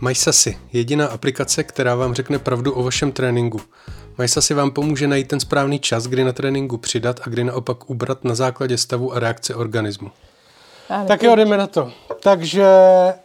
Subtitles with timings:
[0.00, 3.60] MySasy, jediná aplikace, která vám řekne pravdu o vašem tréninku.
[4.18, 8.24] MySasy vám pomůže najít ten správný čas, kdy na tréninku přidat a kdy naopak ubrat
[8.24, 10.10] na základě stavu a reakce organismu.
[11.08, 11.92] Tak jo, jdeme na to.
[12.22, 12.66] Takže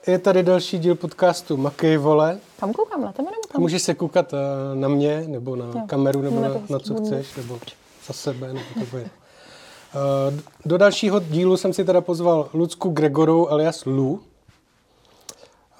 [0.07, 2.39] je tady další díl podcastu Makej vole.
[2.59, 3.01] Kam koukám?
[3.01, 3.61] Na tebe nebo A tam?
[3.61, 4.37] můžeš se koukat eh,
[4.75, 5.81] na mě, nebo na Jo.
[5.87, 7.59] kameru, nebo Na na, co chceš, nebo
[8.07, 9.03] za sebe, nebo to bude.
[9.05, 14.21] Eh, Do dalšího dílu jsem si teda pozval Lucku Gregorovou alias Lu.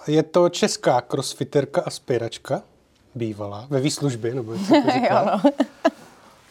[0.07, 2.61] Je to česká crossfiterka a spěračka,
[3.15, 5.19] bývalá, ve výslužbě, nebo jak se to říká.
[5.21, 5.51] Jo, no.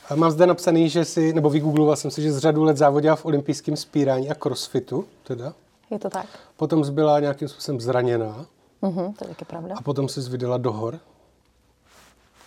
[0.09, 3.17] A mám zde napsaný, že si, nebo vygoogloval jsem si, že z řadu let závodila
[3.17, 5.53] v olympijském spírání a crossfitu, teda.
[5.91, 6.27] Je to tak.
[6.57, 8.47] Potom byla nějakým způsobem zraněná
[8.83, 9.75] Mhm, to je taky pravda.
[9.79, 10.99] a potom se vydala do hor,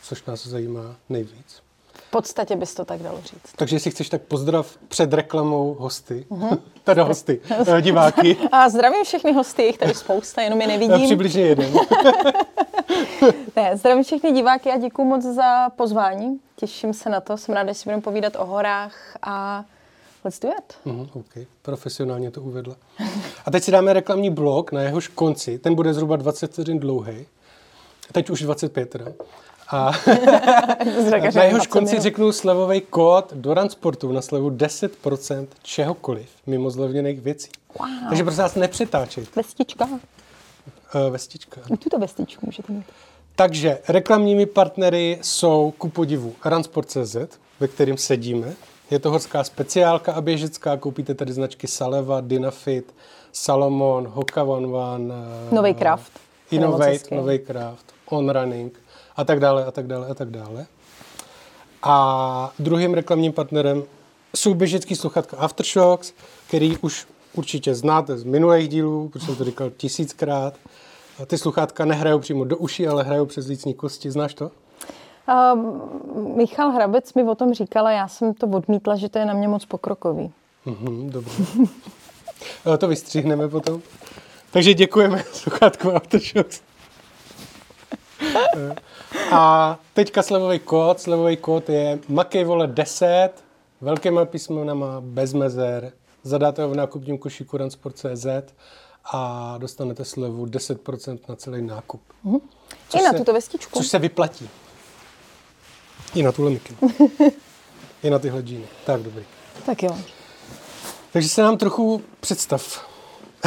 [0.04, 1.62] což nás zajímá nejvíc.
[2.08, 3.54] V podstatě bys to tak dalo říct.
[3.56, 6.26] Takže jestli chceš, tak pozdrav před reklamou hosty,
[6.84, 7.42] teda hosty,
[7.78, 11.02] eh, diváky, A zdravím všechny hosty, jich tady spousta, jenom je nevidím.
[11.06, 11.74] přibližně jeden.
[13.56, 16.40] Ne, zdravím všechny diváky a děkuji moc za pozvání.
[16.56, 19.64] Těším se na to, jsem ráda, že si budeme povídat o horách a
[20.26, 20.76] let's do it.
[20.86, 22.76] Mhm, OK, profesionálně to uvedla.
[23.46, 27.26] A teď si dáme reklamní blok, na jehož konci, ten bude zhruba 20 vteřin dlouhý,
[28.12, 29.06] teď už 25 teda.
[29.70, 29.92] A
[31.36, 37.50] na jehož konci řeknu slevový kód do Ransportu na slevu 10% čehokoliv, mimo zlevněných věcí.
[37.80, 37.90] Wow.
[38.10, 39.32] Takže prosím vás, nepřetáčejte.
[39.36, 39.86] Vestička.
[39.86, 40.00] Uh,
[41.10, 41.62] vestička.
[41.74, 42.86] I tuto vestičku můžete mít.
[43.36, 47.16] Takže reklamními partnery jsou ku podivu Ransport.cz,
[47.60, 48.54] ve kterým sedíme.
[48.92, 50.78] Je to horská speciálka a běžecká.
[50.78, 52.94] Koupíte tady značky Saleva, Dynafit,
[53.32, 55.14] Salomon, Hoka One One,
[55.70, 56.12] eh, Craft.
[56.50, 57.16] Ten je moc Innovate.
[57.16, 58.80] Novej Craft, On Running
[59.18, 60.66] a tak dále a tak dále a tak dále.
[61.84, 63.84] A druhým reklamním partnerem
[64.36, 66.14] jsou běžecký sluchátka Aftershocks,
[66.48, 70.54] který už určitě znáte z minulých dílů, protože jsem to říkal tisíckrát.
[71.22, 74.12] A Ty sluchátka nehrajou přímo do uší, ale hrajou přes lícní kosti.
[74.12, 74.52] Znáš to?
[75.54, 75.82] Um,
[76.38, 79.48] Michal Hrabec mi o tom říkala, já jsem to odmítla, že to je na mě
[79.48, 80.32] moc pokrokový.
[80.66, 81.44] Mhm, dobře.
[82.78, 83.82] To vystříhneme potom.
[84.52, 86.62] Takže děkujeme sluchátku Aftershocks.
[89.32, 91.00] A teďka slevový kód.
[91.00, 93.30] Slevový kód je Makejvole 10,
[93.82, 95.92] velkýma písmenama, bez mezer.
[96.24, 98.26] Zadáte ho v nákupním košíku Ransport.cz
[99.14, 102.02] a dostanete slevu 10% na celý nákup.
[103.00, 103.80] I na se- tuto vestičku.
[103.80, 104.50] Což se vyplatí.
[106.16, 106.78] I na tuhle mikinu.
[108.04, 108.66] I na tyhle džíny.
[108.86, 109.24] Tak, dobrý.
[109.66, 109.98] Tak jo.
[111.14, 112.88] Takže se nám trochu představ.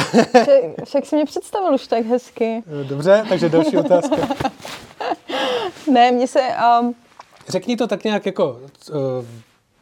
[0.83, 2.63] Však- si mě představil už tak hezky.
[2.83, 4.15] Dobře, takže další otázka.
[5.91, 6.39] Ne, mně se...
[6.81, 6.95] Um,
[7.47, 8.59] Řekni to tak nějak jako,
[8.91, 8.97] uh,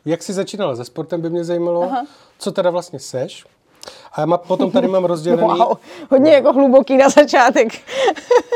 [0.06, 2.06] jak jsi začínala se sportem, by mě zajímalo, Aha.
[2.40, 3.46] co teda vlastně seš.
[4.12, 5.78] A já má, potom tady mám rozdělený, wow,
[6.12, 7.68] hodně jako hluboký na začátek.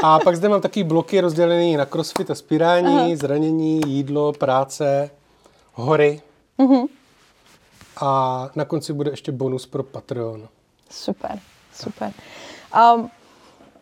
[0.03, 3.09] a pak zde mám taky bloky rozdělený na crossfit a spírání, Aha.
[3.15, 5.09] zranění, jídlo, práce,
[5.73, 6.21] hory.
[6.57, 6.85] Mhm.
[8.01, 10.47] A na konci bude ještě bonus pro Patreon.
[10.93, 11.39] Super,
[11.73, 12.11] super.
[12.95, 13.09] Um,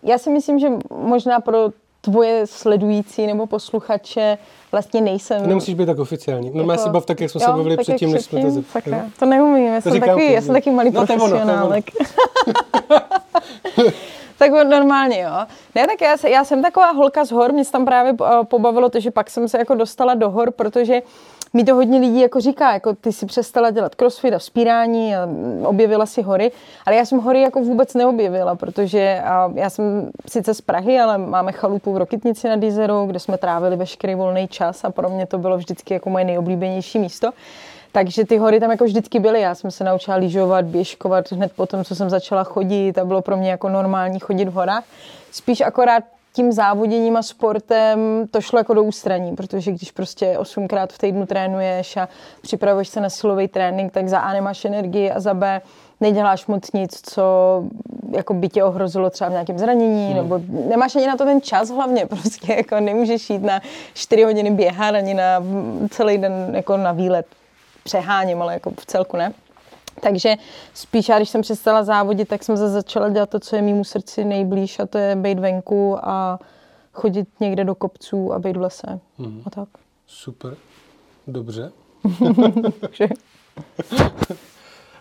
[0.04, 1.70] já si myslím, že možná pro
[2.02, 4.38] tvoje sledující nebo posluchače
[4.72, 5.48] vlastně nejsem...
[5.48, 6.52] Nemusíš být tak oficiální.
[6.54, 8.98] No, jako, si bav tak, jak jsme jo, se bavili předtím, než jsme to zeptali.
[9.20, 11.86] To neumím, já jsem, taky, já jsem taky malý No, profesionálek.
[14.38, 15.32] tak normálně, jo.
[15.76, 18.90] Ne, tak já, já jsem taková holka z hor, mě se tam právě eh, pobavilo
[18.90, 21.02] to, že pak jsem se jako dostala do hor, protože
[21.54, 25.26] mi to hodně lidí jako říká, jako ty si přestala dělat crossfit a vzpírání a
[25.26, 26.52] mm, objevila si hory,
[26.86, 31.18] ale já jsem hory jako vůbec neobjevila, protože a já jsem sice z Prahy, ale
[31.18, 35.26] máme chalupu v Rokitnici nad Jizerou, kde jsme trávili veškerý volný čas a pro mě
[35.26, 37.32] to bylo vždycky jako moje nejoblíbenější místo.
[37.92, 39.42] Takže ty hory tam jako vždycky byly.
[39.42, 43.38] Já jsem se naučila lyžovat, běžkovat hned potom, co jsem začala chodit a bylo pro
[43.38, 44.84] mě jako normální chodit v horách.
[45.32, 48.00] Spíš akorát tím závoděním a sportem
[48.32, 52.10] to šlo jako do ústraní, protože když prostě osmkrát v týdnu trénuješ a
[52.42, 55.62] připravuješ se na silový trénink, tak za A nemáš energii a za B
[56.02, 57.24] neděláš moc nic, co
[58.16, 60.16] jako by tě ohrozilo třeba v nějakém zranění, hmm.
[60.16, 63.62] nebo nemáš ani na to ten čas hlavně, prostě jako nemůžeš jít na
[63.94, 65.44] 4 hodiny běhat ani na
[65.90, 67.26] celý den jako na výlet
[67.84, 69.34] přeháním, ale jako v celku ne.
[70.02, 70.36] Takže
[70.74, 73.84] spíš já, když jsem přestala závodit, tak jsem zase začala dělat to, co je mýmu
[73.84, 76.40] srdci nejblíž a to je být venku a
[76.94, 79.00] chodit někde do kopců a být v lese.
[79.18, 79.42] Mm.
[79.46, 79.70] A tak.
[80.08, 80.56] Super,
[81.28, 81.72] dobře.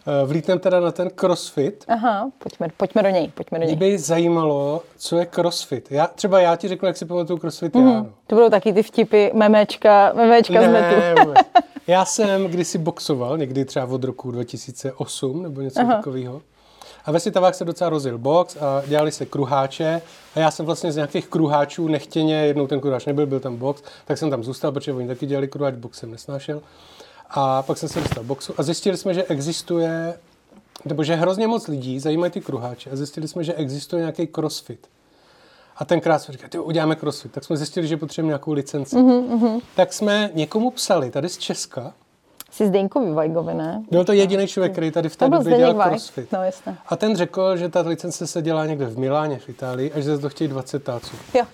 [0.07, 1.85] Eh, Vlítneme teda na ten crossfit.
[1.89, 3.77] aha, pojďme, pojďme do něj, pojďme do Mě něj.
[3.77, 5.91] by zajímalo, co je crossfit.
[5.93, 7.89] Já, třeba já ti řeknu, jak si pamatuju crossfit mm.
[7.89, 7.95] já.
[7.95, 8.07] No.
[8.27, 10.67] To budou taky ty vtipy, memečka, memečka z.
[10.73, 11.39] Ne, vůbec.
[11.87, 15.95] já jsem kdysi boxoval, někdy třeba od roku 2008 nebo něco Aha.
[15.95, 16.43] takového.
[17.05, 20.03] A ve Svitavách se docela rozjel box a dělali se kruháče
[20.35, 23.83] a já jsem vlastně z nějakých kruháčů nechtěně, jednou ten kruháč nebyl, byl tam box,
[24.05, 26.63] tak jsem tam zůstal, protože oni taky dělali kruháč, box jsem nesnášel.
[27.31, 30.19] A pak jsem se dostal boxu a zjistili jsme, že existuje,
[30.85, 34.87] nebo že hrozně moc lidí zajímají ty kruháče a zjistili jsme, že existuje nějaký crossfit.
[35.77, 37.33] A tenkrát jsme říkali, "Tyjo, uděláme crossfit.
[37.33, 38.97] Tak jsme zjistili, že potřebujeme nějakou licenci.
[38.97, 39.61] Mm-hmm.
[39.77, 41.93] Tak jsme někomu psali tady z Česka.
[42.51, 43.85] Jsi Zdeňkovi Vajgovi, ne?
[43.91, 45.91] Byl to jediný člověk, který tady v té době dělal Vajg.
[45.91, 46.33] crossfit.
[46.33, 46.77] No jasně.
[46.89, 50.17] A ten řekl, že ta licence se dělá někde v Miláně v Itálii a že
[50.17, 51.17] za to chtějí 20 táců.
[51.35, 51.45] Jo.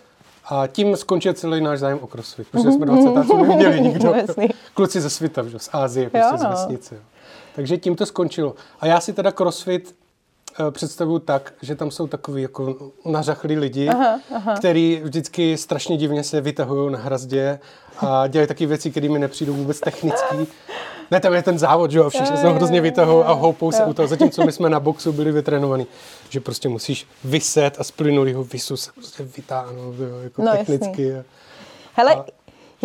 [0.49, 4.15] A tím skončil celý náš zájem o crossfit, protože jsme 20 táců neviděli nikdo.
[4.75, 5.59] Kluci ze světa, že?
[5.59, 6.51] z Ázie, prostě z no.
[6.51, 6.95] vesnice.
[6.95, 7.01] Jo.
[7.55, 8.55] Takže tím to skončilo.
[8.81, 9.95] A já si teda crossfit
[10.71, 14.55] představuju tak, že tam jsou takový jako nařachlí lidi, aha, aha.
[14.57, 17.59] který vždycky strašně divně se vytahují na hrazdě
[17.99, 20.37] a dělají taky věci, které mi nepřijdou vůbec technický.
[21.11, 23.93] Ne, tam je ten závod, že jo, všichni se hrozně vytahují a houpou se u
[23.93, 25.87] toho, zatímco my jsme na boxu byli vytrénovaní,
[26.31, 31.19] že prostě musíš vyset a z plynulýho visu se prostě vytáhnout, jo, jako No, technicky.
[31.19, 31.25] A,
[31.93, 32.25] Hele,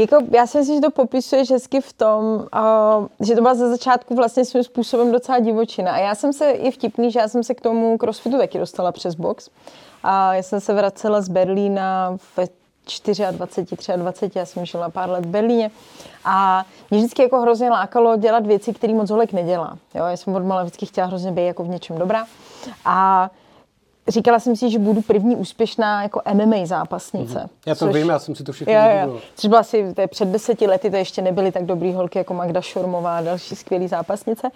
[0.01, 3.69] jako, já si myslím, že to popisuje hezky v tom, uh, že to byla ze
[3.69, 5.91] začátku vlastně svým způsobem docela divočina.
[5.91, 8.91] A já jsem se, i vtipný, že já jsem se k tomu crossfitu taky dostala
[8.91, 9.49] přes box.
[10.03, 12.47] A já jsem se vracela z Berlína ve
[13.31, 15.71] 24, 23, já jsem žila pár let v Berlíně.
[16.25, 19.77] A mě vždycky jako hrozně lákalo dělat věci, které moc holek nedělá.
[19.95, 22.25] Jo, já jsem od vždycky chtěla hrozně být jako v něčem dobrá.
[22.85, 23.29] A
[24.11, 27.39] říkala jsem si, že budu první úspěšná jako MMA zápasnice.
[27.39, 27.49] Mhm.
[27.65, 29.17] já to což- vím, já jsem si to všechno Jo.
[29.35, 32.33] Což byla asi to je před deseti lety, to ještě nebyly tak dobrý holky jako
[32.33, 34.51] Magda Šormová a další skvělý zápasnice.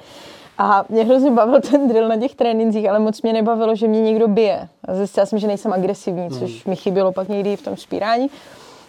[0.57, 4.01] A mě hrozně bavil ten drill na těch trénincích, ale moc mě nebavilo, že mě
[4.01, 4.67] někdo bije.
[4.85, 8.29] A zjistila jsem, že nejsem agresivní, což mi chybělo pak někdy v tom spírání.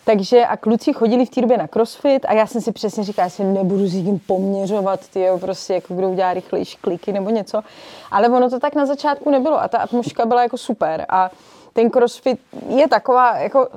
[0.06, 3.26] Takže a kluci chodili v té době na crossfit a já jsem si přesně říkala,
[3.26, 7.62] já si nebudu s někým poměřovat, ty prostě jako kdo udělá rychlejší kliky nebo něco.
[8.11, 11.06] Ale ono to tak na začátku nebylo a ta atmosféra byla jako super.
[11.08, 11.31] A
[11.73, 13.69] ten crossfit je taková, jako,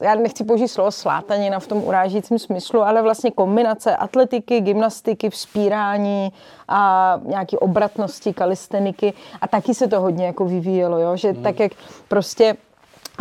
[0.00, 6.32] já nechci použít slovo slátanina v tom urážícím smyslu, ale vlastně kombinace atletiky, gymnastiky, vzpírání
[6.68, 11.16] a nějaký obratnosti, kalisteniky a taky se to hodně jako vyvíjelo, jo?
[11.16, 11.72] že tak jak
[12.08, 12.56] prostě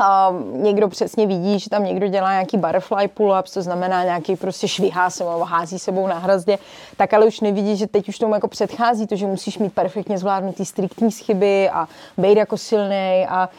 [0.02, 4.68] a někdo přesně vidí, že tam někdo dělá nějaký butterfly pull-ups, to znamená nějaký prostě
[4.68, 6.58] švihá se nebo hází sebou na hrazdě,
[6.98, 10.18] tak ale už nevidí, že teď už tomu jako předchází to, že musíš mít perfektně
[10.18, 11.88] zvládnutý striktní schyby a
[12.18, 13.50] být jako silný a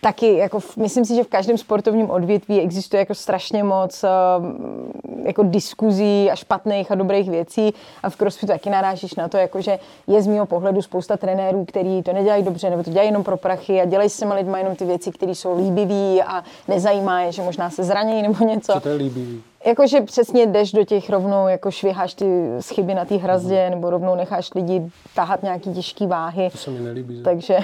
[0.00, 5.42] taky jako myslím si, že v každém sportovním odvětví existuje jako strašně moc um, jako
[5.42, 9.78] diskuzí a špatných a dobrých věcí a v crossfitu taky narážíš na to, jako že
[10.06, 13.36] je z mého pohledu spousta trenérů, který to nedělají dobře nebo to dělají jenom pro
[13.36, 17.32] prachy a dělají s těma lidma jenom ty věci, které jsou líbivé a nezajímá je,
[17.32, 18.72] že možná se zranějí nebo něco.
[18.72, 19.42] Co to je líbivý?
[19.66, 22.24] Jakože přesně jdeš do těch rovnou, jako šviháš ty
[22.60, 26.50] schyby na té hrazdě, nebo rovnou necháš lidi tahat nějaký těžké váhy.
[26.50, 27.16] To se mi nelíbí.
[27.16, 27.22] že?
[27.22, 27.56] Takže,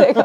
[0.06, 0.22] jako,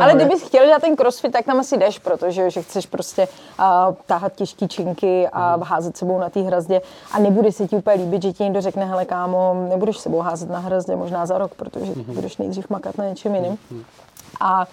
[0.00, 3.94] ale kdybys chtěl dělat ten crossfit, tak tam asi jdeš, protože že chceš prostě uh,
[4.06, 6.80] tahat těžký činky a házet sebou na té hrazdě
[7.12, 10.50] a nebude se ti úplně líbit, že ti někdo řekne, hele kámo, nebudeš sebou házet
[10.50, 13.58] na hrazdě možná za rok, protože budeš nejdřív makat na něčem jiným.
[14.40, 14.66] A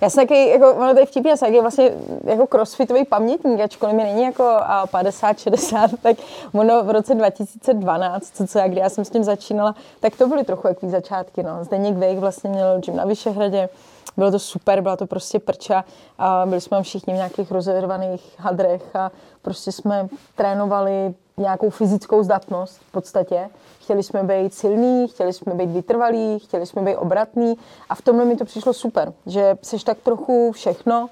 [0.00, 1.92] já jsem taky, jako, ono to je vtipně, já jsem taky vlastně
[2.24, 6.16] jako crossfitový pamětník, ačkoliv mi není jako a, 50, 60, tak
[6.52, 10.28] ono v roce 2012, co, co já, kdy já jsem s tím začínala, tak to
[10.28, 11.64] byly trochu jaký začátky, no.
[11.64, 13.68] Zdeněk Vejk vlastně měl gym na Vyšehradě,
[14.16, 15.84] bylo to super, byla to prostě prča
[16.18, 19.10] a byli jsme všichni v nějakých rozervaných hadrech a
[19.42, 23.48] prostě jsme trénovali nějakou fyzickou zdatnost v podstatě.
[23.80, 27.54] Chtěli jsme být silní, chtěli jsme být vytrvalí, chtěli jsme být obratní
[27.88, 31.08] a v tomhle mi to přišlo super, že seš tak trochu všechno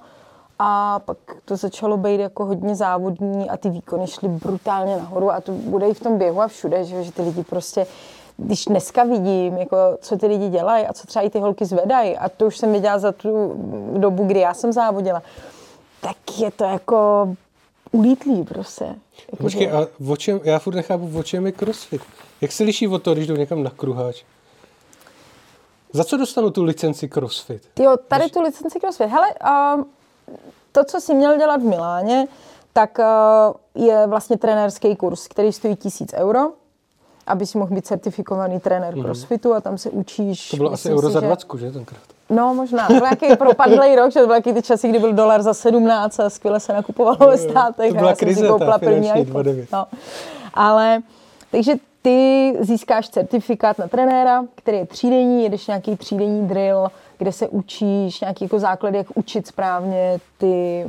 [0.58, 5.40] a pak to začalo být jako hodně závodní a ty výkony šly brutálně nahoru a
[5.40, 7.87] to bude i v tom běhu a všude, že, že ty lidi prostě
[8.36, 12.16] když dneska vidím, jako, co ty lidi dělají a co třeba i ty holky zvedají,
[12.16, 13.54] a to už jsem viděla za tu
[13.98, 15.22] dobu, kdy já jsem závodila,
[16.00, 17.28] tak je to jako
[17.92, 18.84] ulítlý prostě.
[19.32, 22.02] Jako, Počkej, že- a o čem, já furt nechápu, o čem je crossfit.
[22.40, 24.24] Jak se liší od toho, když jdou někam na kruháč?
[25.92, 27.62] Za co dostanu tu licenci crossfit?
[27.78, 29.08] Jo, tady tu licenci CrossFit.
[29.08, 29.26] Hele,
[29.76, 29.84] uh,
[30.72, 32.26] to, co jsi měl dělat v Miláně,
[32.72, 36.40] tak uh, je vlastně trenérský kurz, který stojí tisíc euro,
[37.26, 40.52] aby si mohl být certifikovaný trenér CrossFitu a tam se učíš.
[40.52, 40.57] Mhm.
[40.57, 42.00] To bylo asi euro si, za že- 20, že tenkrát?
[42.31, 42.87] No, možná.
[42.87, 45.54] To byl nějaký propadlý rok, že to byly nějaký ty časy, kdy byl dolar za
[45.54, 47.90] 17 a skvěle se nakupovalo ve státech.
[47.93, 49.43] To a byla já jsem si krize, ta první finanční, iPhone.
[49.45, 49.73] 2009.
[49.73, 49.87] No.
[50.54, 51.02] Ale,
[51.50, 57.49] takže ty získáš certifikát na trenéra, který je třídenní, jedeš nějaký třídenní drill, kde se
[57.49, 60.85] učíš nějaký jako základy, jak učit správně ty,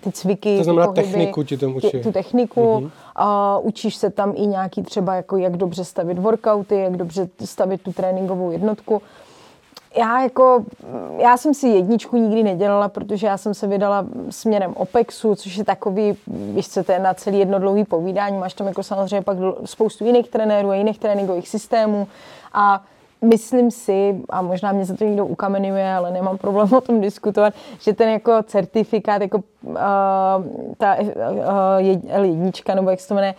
[0.00, 1.90] ty cviky, To znamená ty pohyby, techniku ti tam učí.
[1.90, 2.60] ty- tu techniku.
[2.60, 2.90] Mm-hmm.
[3.16, 7.82] A učíš se tam i nějaký třeba, jako jak dobře stavit workouty, jak dobře stavit
[7.82, 9.02] tu tréninkovou jednotku.
[9.98, 10.64] já jako,
[11.18, 15.64] já jsem si jedničku nikdy nedělala, protože já jsem se vydala směrem OPEXu, což je
[15.64, 16.16] takový,
[16.86, 20.70] to je na celý jedno dlouhý povídání, máš tam jako samozřejmě pak spoustu jiných trenérů
[20.70, 22.08] a jiných tréninkových systémů
[22.52, 22.82] a
[23.22, 27.54] myslím si, a možná mě se to někdo ukamenuje, ale nemám problém o tom diskutovat,
[27.80, 29.74] že ten jako certifikát, jako uh,
[30.78, 33.34] ta uh, jednička, nebo jak se to jmenuje,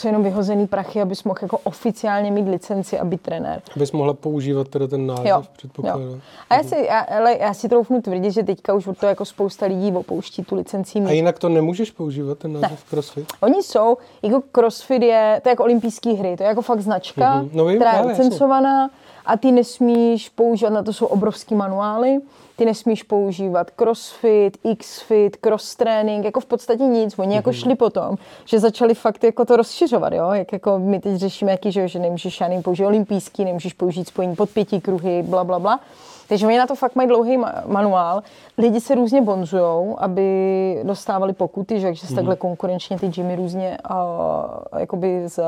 [0.00, 3.62] jsou jenom vyhozený prachy, abys mohl jako oficiálně mít licenci a být trenér.
[3.76, 5.42] Abys mohla používat teda ten název, jo.
[5.56, 6.02] předpokládám.
[6.02, 6.18] Jo.
[6.50, 9.66] A já si, já, ale já si troufnu tvrdit, že teďka už to jako spousta
[9.66, 10.98] lidí opouští tu licenci.
[10.98, 12.76] A jinak to nemůžeš používat, ten název ne.
[12.90, 13.32] CrossFit?
[13.40, 17.42] Oni jsou, jako CrossFit je, to je jako olympijské hry, to je jako fakt značka,
[17.42, 17.50] mm-hmm.
[17.52, 18.90] no, vím, která je licencovaná.
[19.26, 22.18] A ty nesmíš používat, na to jsou obrovský manuály,
[22.58, 27.18] ty nesmíš používat crossfit, xfit, cross training, jako v podstatě nic.
[27.18, 27.58] Oni jako mhm.
[27.58, 30.30] šli potom, že začali fakt jako to rozšiřovat, jo?
[30.30, 34.36] Jak jako my teď řešíme, jaký, že, že nemůžeš žádný použít olympijský, nemůžeš použít spojení
[34.36, 35.80] pod pěti kruhy, bla, bla, bla.
[36.28, 38.22] Takže oni na to fakt mají dlouhý manuál.
[38.58, 42.16] Lidi se různě bonzujou, aby dostávali pokuty, že, že se mm-hmm.
[42.16, 45.40] takhle konkurenčně ty gymy různě uh, jakoby z,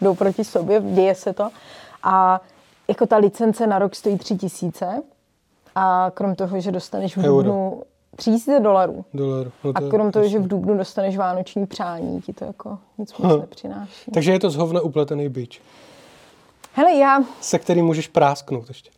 [0.00, 1.50] jdou proti sobě, děje se to.
[2.02, 2.40] A
[2.88, 5.02] jako ta licence na rok stojí tři tisíce
[5.74, 7.82] a krom toho, že dostaneš v dubnu
[8.16, 9.04] tři tisíce dolarů.
[9.14, 9.50] Dolar.
[9.64, 13.40] No a krom toho, že v dubnu dostaneš vánoční přání, ti to jako nic moc
[13.40, 14.10] nepřináší.
[14.10, 15.62] Takže je to z hovna upletený bič.
[16.72, 17.20] Hele, já...
[17.40, 18.90] Se kterým můžeš prásknout ještě.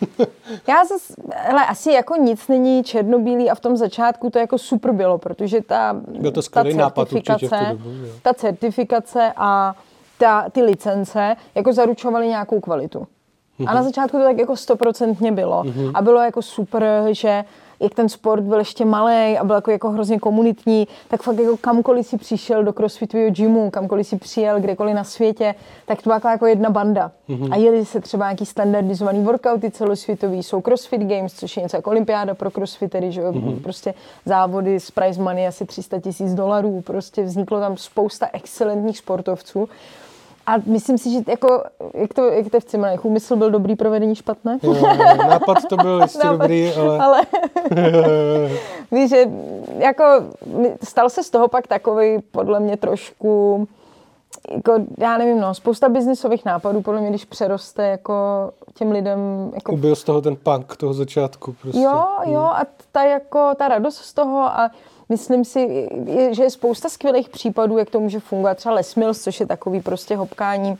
[0.68, 4.92] Já zase, hele, asi jako nic není černobílý a v tom začátku to jako super
[4.92, 7.90] bylo, protože ta, Byl to ta certifikace, nápad dobu,
[8.22, 9.74] ta certifikace a
[10.18, 13.06] ta, ty licence jako zaručovaly nějakou kvalitu.
[13.60, 13.68] Mm-hmm.
[13.68, 15.62] A na začátku to tak jako stoprocentně bylo.
[15.62, 15.90] Mm-hmm.
[15.94, 17.44] A bylo jako super, že
[17.80, 21.56] jak ten sport byl ještě malý a byl jako, jako hrozně komunitní, tak fakt jako
[21.56, 25.54] kamkoliv si přišel do crossfitového gymu, kamkoliv si přijel kdekoliv na světě,
[25.86, 27.10] tak to byla jako jedna banda.
[27.28, 27.52] Mm-hmm.
[27.52, 31.90] A jeli se třeba nějaký standardizovaný workouty celosvětový, jsou crossfit games, což je něco jako
[31.90, 33.62] olympiáda pro crossfitery, že jo, mm-hmm.
[33.62, 33.94] prostě
[34.24, 39.68] závody s prize money asi 300 tisíc dolarů, prostě vzniklo tam spousta excelentních sportovců.
[40.46, 44.14] A myslím si, že jako, jak to, jak to v Cimrajch, úmysl byl dobrý, provedení
[44.14, 44.58] špatné?
[44.62, 44.74] Jo,
[45.28, 46.98] nápad to byl jistě nápad, dobrý, ale...
[46.98, 47.22] ale
[48.92, 49.30] víš, že
[49.78, 50.04] jako
[50.82, 53.68] stal se z toho pak takový podle mě trošku
[54.50, 58.14] jako, já nevím, no, spousta biznisových nápadů, podle mě, když přeroste jako
[58.74, 59.50] těm lidem...
[59.54, 59.72] Jako...
[59.72, 61.80] Ubil z toho ten punk toho začátku prostě.
[61.80, 62.62] Jo, jo, a
[62.92, 64.70] ta, jako, ta radost z toho a
[65.08, 65.88] myslím si,
[66.30, 68.56] že je spousta skvělých případů, jak to může fungovat.
[68.56, 70.78] Třeba Les Mills, což je takový prostě hopkání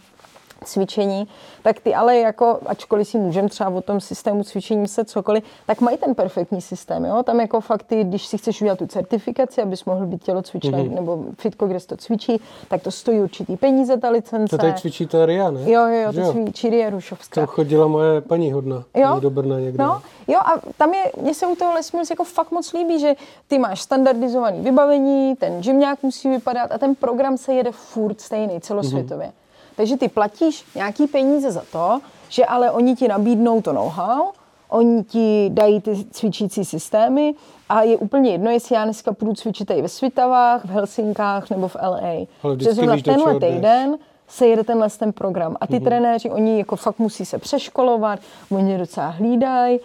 [0.67, 1.29] cvičení,
[1.63, 5.81] tak ty ale jako, ačkoliv si můžeme třeba o tom systému cvičení se cokoliv, tak
[5.81, 7.23] mají ten perfektní systém, jo?
[7.23, 10.95] Tam jako fakt ty, když si chceš udělat tu certifikaci, abys mohl být tělocvičný mm-hmm.
[10.95, 14.57] nebo fitko, kde se to cvičí, tak to stojí určitý peníze, ta licence.
[14.57, 15.71] To tady cvičí ta Ria, ne?
[15.71, 16.33] Jo, jo, to jo?
[16.33, 17.41] cvičí Ria Rušovská.
[17.41, 19.21] To chodila moje paní hodna jo?
[19.21, 19.85] do Brna někde.
[19.85, 23.01] No, jo a tam je, mně se u toho Les Mills jako fakt moc líbí,
[23.01, 23.15] že
[23.47, 28.21] ty máš standardizovaný vybavení, ten gym nějak musí vypadat a ten program se jede furt
[28.21, 29.27] stejný celosvětově.
[29.27, 29.46] Mm-hmm.
[29.76, 34.33] Takže ty platíš nějaký peníze za to, že ale oni ti nabídnou to know-how,
[34.68, 37.35] oni ti dají ty cvičící systémy
[37.68, 41.68] a je úplně jedno, jestli já dneska půjdu cvičit i ve Svitavách, v Helsinkách nebo
[41.68, 42.26] v LA.
[42.42, 45.56] Protože v tenhle týden se jede tenhle ten program.
[45.61, 45.85] A ty mm-hmm.
[45.85, 49.80] trenéři, oni jako fakt musí se přeškolovat, oni docela hlídají.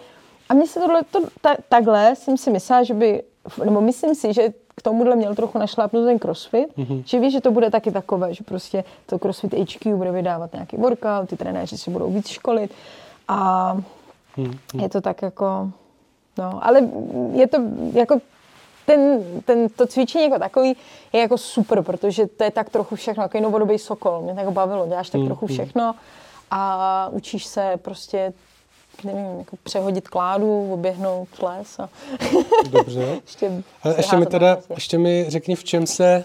[0.48, 3.22] A mně se tohle, to, ta, takhle jsem si myslela, že by,
[3.64, 7.02] nebo myslím si, že k tomuhle měl trochu našlápnout ten crossfit, mm-hmm.
[7.06, 10.76] že víš, že to bude taky takové, že prostě to crossfit HQ bude vydávat nějaký
[10.76, 12.70] workout, ty trenéři si budou víc školit
[13.28, 13.74] a
[14.36, 14.82] mm-hmm.
[14.82, 15.70] je to tak jako,
[16.38, 16.88] no, ale
[17.32, 17.58] je to
[17.92, 18.18] jako
[18.86, 20.76] ten, ten, to cvičení jako takový
[21.12, 24.86] je jako super, protože to je tak trochu všechno, jako novodobý sokol, mě tak bavilo,
[24.86, 25.94] děláš tak mm, trochu všechno
[26.50, 28.32] a učíš se prostě
[29.04, 31.88] nevím, jako přehodit kládu, oběhnout les a...
[32.70, 33.20] Dobře.
[33.26, 36.24] ještě, Ale ještě mi teda, ještě mi řekni, v čem se,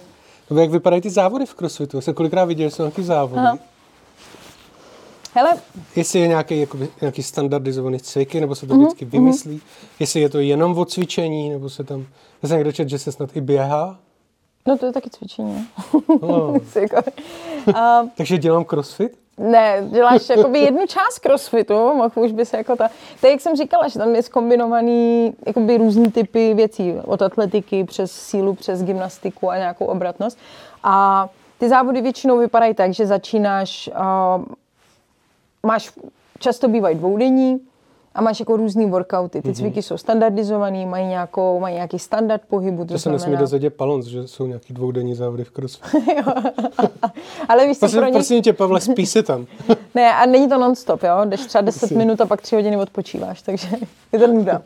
[0.49, 2.01] nebo jak vypadají ty závody v crossfitu?
[2.01, 3.41] Jsem kolikrát viděl, jsou nějaký závody.
[3.41, 3.57] Aha.
[5.33, 5.57] Hele.
[5.95, 8.81] Jestli je nějaký, jakoby, nějaký standardizovaný cviky, nebo se to mm-hmm.
[8.81, 9.11] vždycky mhm.
[9.11, 9.57] vymyslí.
[9.57, 9.95] Mm-hmm.
[9.99, 12.05] Jestli je to jenom o cvičení, nebo se tam...
[12.43, 13.99] Já jsem někdo čet, že se snad i běhá.
[14.67, 15.67] No to je taky cvičení.
[16.21, 16.53] No.
[18.17, 19.17] Takže dělám crossfit?
[19.37, 22.89] Ne, děláš jakoby jednu část crossfitu, mohl už by se jako ta...
[23.21, 28.11] To jak jsem říkala, že tam je zkombinovaný jakoby různý typy věcí, od atletiky přes
[28.11, 30.37] sílu, přes gymnastiku a nějakou obratnost.
[30.83, 31.27] A
[31.57, 33.89] ty závody většinou vypadají tak, že začínáš,
[34.37, 34.45] uh,
[35.63, 35.91] máš,
[36.39, 37.59] často bývají dvoudenní,
[38.17, 39.41] a máš jako různý workouty.
[39.41, 42.85] Ty cviky jsou standardizovaný, mají, nějakou, mají nějaký standard pohybu.
[42.85, 46.03] To, To se nesmí dozvědět palons, že jsou nějaký dvoudenní závody v crossfit.
[47.49, 48.11] Ale víš Prosím, pro ně...
[48.13, 49.45] prosím tě, Pavle, spí se tam.
[49.95, 51.25] Ne, a není to non-stop, jo?
[51.25, 51.97] Jdeš třeba 10 Jasně.
[51.97, 53.67] minut a pak 3 hodiny odpočíváš, takže
[54.11, 54.61] je to nuda.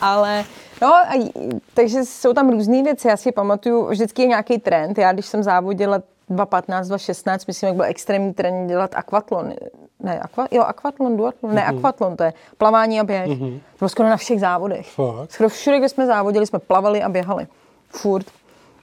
[0.00, 0.44] Ale,
[0.82, 1.30] no, a,
[1.74, 3.08] takže jsou tam různé věci.
[3.08, 4.98] Já si pamatuju, vždycky je nějaký trend.
[4.98, 9.52] Já, když jsem závodila 2015, 2016, myslím, jak byl extrémní trend dělat akvatlon.
[10.00, 13.28] Ne, aqua, jo, akvatlon, duatlon, ne, akvatlon, to je plavání a běh.
[13.38, 14.90] To bylo skoro na všech závodech.
[14.90, 15.32] Fakt?
[15.32, 17.46] Skoro všude, kde jsme závodili, jsme plavali a běhali.
[17.88, 18.26] Furt.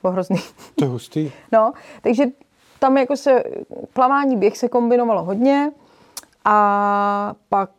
[0.02, 0.38] Bylo hrozný.
[0.76, 1.32] To je hustý.
[1.52, 2.26] No, takže
[2.80, 3.44] tam jako se
[3.94, 5.72] plavání, běh se kombinovalo hodně
[6.46, 7.70] a pak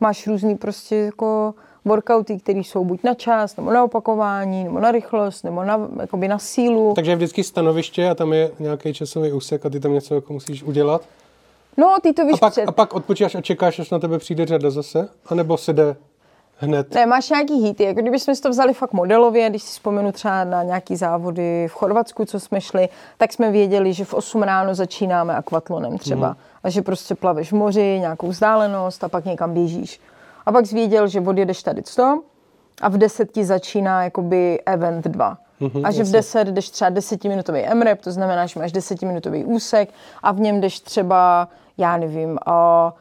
[0.00, 4.92] máš různý prostě jako workouty, které jsou buď na čas, nebo na opakování, nebo na
[4.92, 6.92] rychlost, nebo na, jakoby na sílu.
[6.94, 10.32] Takže je vždycky stanoviště a tam je nějaký časový úsek a ty tam něco jako
[10.32, 11.02] musíš udělat.
[11.76, 12.68] No, ty to víš A pak, před...
[12.68, 15.08] a pak odpočíváš a čekáš, až na tebe přijde řada zase?
[15.26, 15.96] A nebo se jde
[16.56, 16.94] hned?
[16.94, 20.44] Ne, máš nějaký hity, jako kdybychom si to vzali fakt modelově, když si vzpomenu třeba
[20.44, 24.74] na nějaký závody v Chorvatsku, co jsme šli, tak jsme věděli, že v 8 ráno
[24.74, 26.28] začínáme akvatlonem třeba.
[26.28, 26.34] Mm.
[26.62, 30.00] A že prostě plaveš v moři, nějakou vzdálenost a pak někam běžíš.
[30.50, 32.22] A pak jsi věděl, že odjedeš tady 100
[32.82, 35.38] a v 10 ti začíná jakoby event 2.
[35.60, 39.88] Mm-hmm, a že v 10 jdeš třeba 10-minutový MREP, to znamená, že máš 10-minutový úsek
[40.22, 42.92] a v něm jdeš třeba, já nevím, a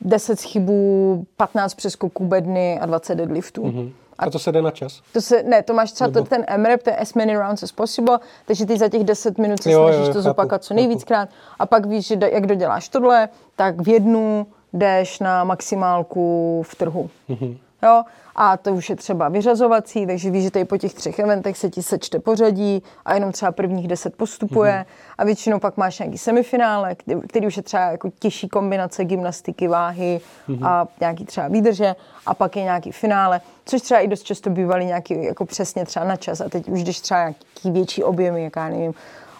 [0.00, 3.62] 10 schybů, 15 přeskoků bedny a 20 deadliftů.
[3.62, 3.92] Mm-hmm.
[4.18, 5.00] A to se jde na čas?
[5.12, 7.72] To se, ne, to máš třeba Nebo- ten MREP, to je as many rounds as
[7.72, 10.64] possible, takže ty za těch 10 minut se Jo, jo, snažíš jo, to chápu, zopakovat
[10.64, 11.28] co nejvíckrát
[11.58, 17.10] a pak víš, že jak doděláš tohle, tak v jednu jdeš na maximálku v trhu.
[17.28, 17.56] Mhm.
[17.82, 18.02] Jo?
[18.36, 21.70] A to už je třeba vyřazovací, takže víš, že tady po těch třech eventech se
[21.70, 24.84] ti sečte pořadí a jenom třeba prvních deset postupuje Mhm.
[25.18, 29.68] a většinou pak máš nějaký semifinále, který, který už je třeba jako těžší kombinace gymnastiky,
[29.68, 30.64] váhy Mhm.
[30.66, 34.84] a nějaký třeba výdrže a pak je nějaký finále, což třeba i dost často bývaly
[34.86, 38.56] nějaký jako přesně třeba na čas a teď už jdeš třeba nějaký větší objemy, jak
[38.56, 38.94] já nevím,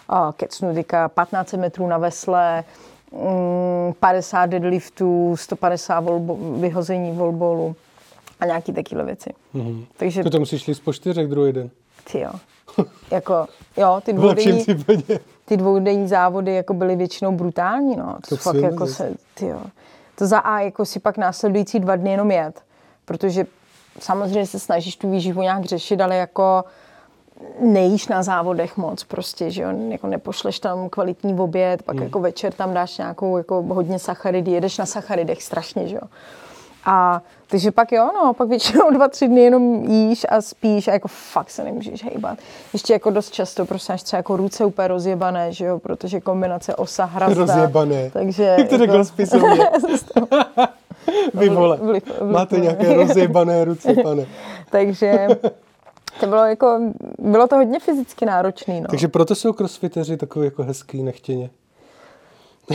[0.09, 2.63] a kecnu teďka 15 metrů na vesle,
[3.99, 7.75] 50 deadliftů, 150 volbo, vyhození volbolu
[8.39, 9.29] a nějaký takovéhle věci.
[9.55, 9.85] Mm-hmm.
[9.97, 11.69] Takže To musíš jít po čtyřech druhý den.
[12.11, 12.31] ty jo.
[13.11, 14.65] jako, jo, ty dvoudenní,
[15.45, 18.15] ty dvoudenní závody jako byly většinou brutální, no.
[18.29, 19.61] To, To fakt si jako se, ty jo.
[20.15, 22.61] To za A jako si pak následující dva dny jenom jet,
[23.05, 23.45] protože
[23.99, 26.63] samozřejmě se snažíš tu výživu nějak řešit, ale jako
[27.59, 32.03] nejíš na závodech moc prostě, že jo, jako nepošleš tam kvalitní oběd, pak Hmm.
[32.03, 36.01] jako večer tam dáš nějakou jako hodně sacharidy, jedeš na sacharidech strašně, že jo.
[36.85, 40.91] A takže pak jo, no, pak většinou dva, tři dny jenom jíš a spíš a
[40.91, 42.37] jako fakt se nemůžeš hejbat.
[42.73, 46.75] Ještě jako dost často prostě máš třeba jako ruce úplně rozjebané, že jo, protože kombinace
[46.75, 47.45] osa hrazda.
[47.45, 48.09] Rozjebané.
[48.09, 49.69] Takže Jak to řekl spisovně.
[51.33, 51.79] Vy vole,
[52.31, 54.25] máte nějaké rozjebané ruce, pane.
[54.71, 55.27] takže
[56.19, 56.79] to bylo jako,
[57.19, 58.87] bylo to hodně fyzicky náročný, no.
[58.89, 61.49] Takže proto jsou crossfiteři takový jako hezký, nechtěně.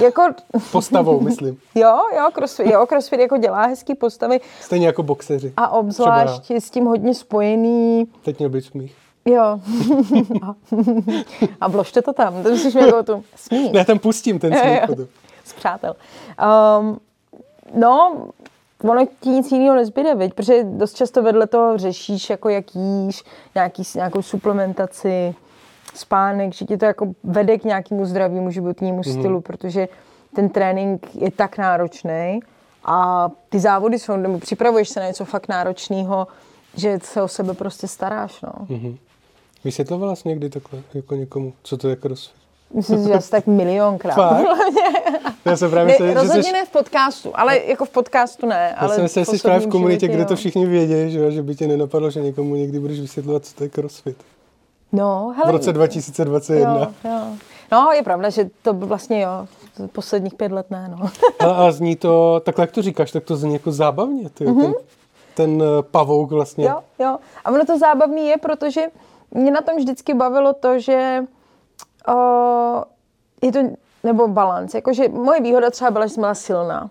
[0.03, 0.23] Jako,
[0.73, 1.59] Postavou, myslím.
[1.75, 5.53] jo, jo, crossfit, jo, crossfit jako dělá hezký postavy Stejně jako boxeři.
[5.57, 8.97] a obzvlášť s tím hodně spojený Teď měl být smích.
[9.25, 9.43] Jo.
[10.43, 10.55] a,
[11.61, 13.73] a vložte to tam, to musíš jako tu smích.
[13.73, 14.87] Ne, já tam pustím ten Jo, smích jo.
[14.87, 15.07] potom.
[15.45, 15.97] Z přátel.
[16.81, 17.01] Um,
[17.75, 18.17] no,
[18.85, 20.35] ono ti nic jiného nezbyde, viď?
[20.35, 25.35] protože dost často vedle toho řešíš, jako jak jíš, nějaký, nějakou suplementaci,
[25.95, 29.89] spánek, že ti to jako vede k nějakému zdravému životnímu stylu, protože
[30.35, 32.41] ten trénink je tak náročný
[32.85, 36.27] a ty závody jsou, nebo připravuješ se na něco fakt náročného,
[36.77, 38.67] že se o sebe prostě staráš, no.
[39.65, 42.48] Vysvětlovala jsi někdy takhle jako někomu, co to je crossfit?
[42.75, 44.19] Myslím, že asi tak milionkrát.
[45.45, 48.75] Já jsem právě Ne, že rozhodně jsi, ne v podcastu, ale jako v podcastu ne.
[48.75, 51.13] já Ale jsem myslel, že jsi v právě v komunitě, životě, kde to všichni vědí,
[51.13, 54.17] že, že by tě nenapadlo, že někomu někdy budeš vysvětlovat, co to je crossfit.
[54.93, 56.75] No, V hele, roce 2021.
[56.75, 57.21] jo, jo.
[57.73, 59.47] No, je pravda, že to vlastně jo,
[59.93, 61.11] posledních pět let ne, no.
[61.41, 64.63] Ale a zní to, takhle jak to říkáš, tak to zní jako zábavně, ty, mm-hmm.
[64.63, 64.75] ten,
[65.35, 66.65] ten eh, pavouk vlastně.
[66.65, 67.19] jo, jo.
[67.45, 68.83] A ono to zábavný je, protože
[69.31, 71.23] mě na tom vždycky bavilo to, že
[72.15, 72.85] o,
[73.43, 73.59] je to,
[74.05, 76.91] nebo balans, jakože moje výhoda třeba byla, že jsem byla silná.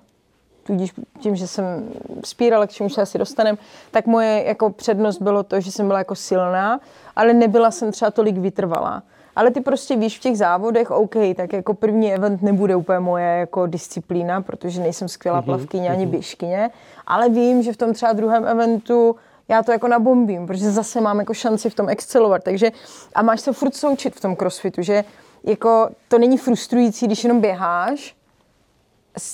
[0.63, 1.89] Tudíž tím, že jsem
[2.25, 3.57] spírala, k čemu se asi dostanem,
[3.91, 6.79] tak moje jako přednost bylo to, že jsem byla jako silná,
[7.15, 9.03] ale nebyla jsem třeba tolik vytrvalá.
[9.35, 13.25] Ale ty prostě víš v těch závodech, OK, tak jako první event nebude úplně moje
[13.25, 16.69] jako disciplína, protože nejsem skvělá plavkyně ani běžkyně,
[17.07, 19.15] ale vím, že v tom třeba druhém eventu
[19.49, 22.43] já to jako nabombím, protože zase mám jako šanci v tom excelovat.
[22.43, 22.71] Takže
[23.15, 25.03] a máš se furt součit v tom crossfitu, že
[25.43, 28.15] jako to není frustrující, když jenom běháš,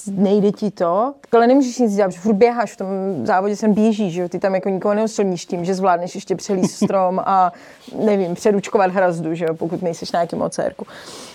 [0.08, 2.88] nejde ti to, tak ale nemůžeš nic dělat, protože furt běháš v tom
[3.24, 4.30] závodě, sem běžíš, že jo?
[4.30, 7.52] ty tam jako nikoho neosilníš tím, že zvládneš ještě přelíst strom a
[8.00, 9.54] nevím, předučkovat hrazdu, že jo?
[9.54, 10.88] pokud nejseš na nějakém océrku.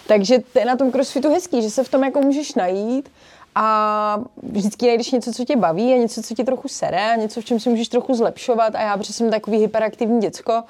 [0.07, 3.11] Takže to je na tom crossfitu hezký, že se v tom jako můžeš najít
[3.55, 7.41] a vždycky najdeš něco, co tě baví a něco, co tě trochu sere a něco,
[7.41, 10.63] v čem si můžeš trochu zlepšovat a já, protože jsem takový hyperaktivní děcko,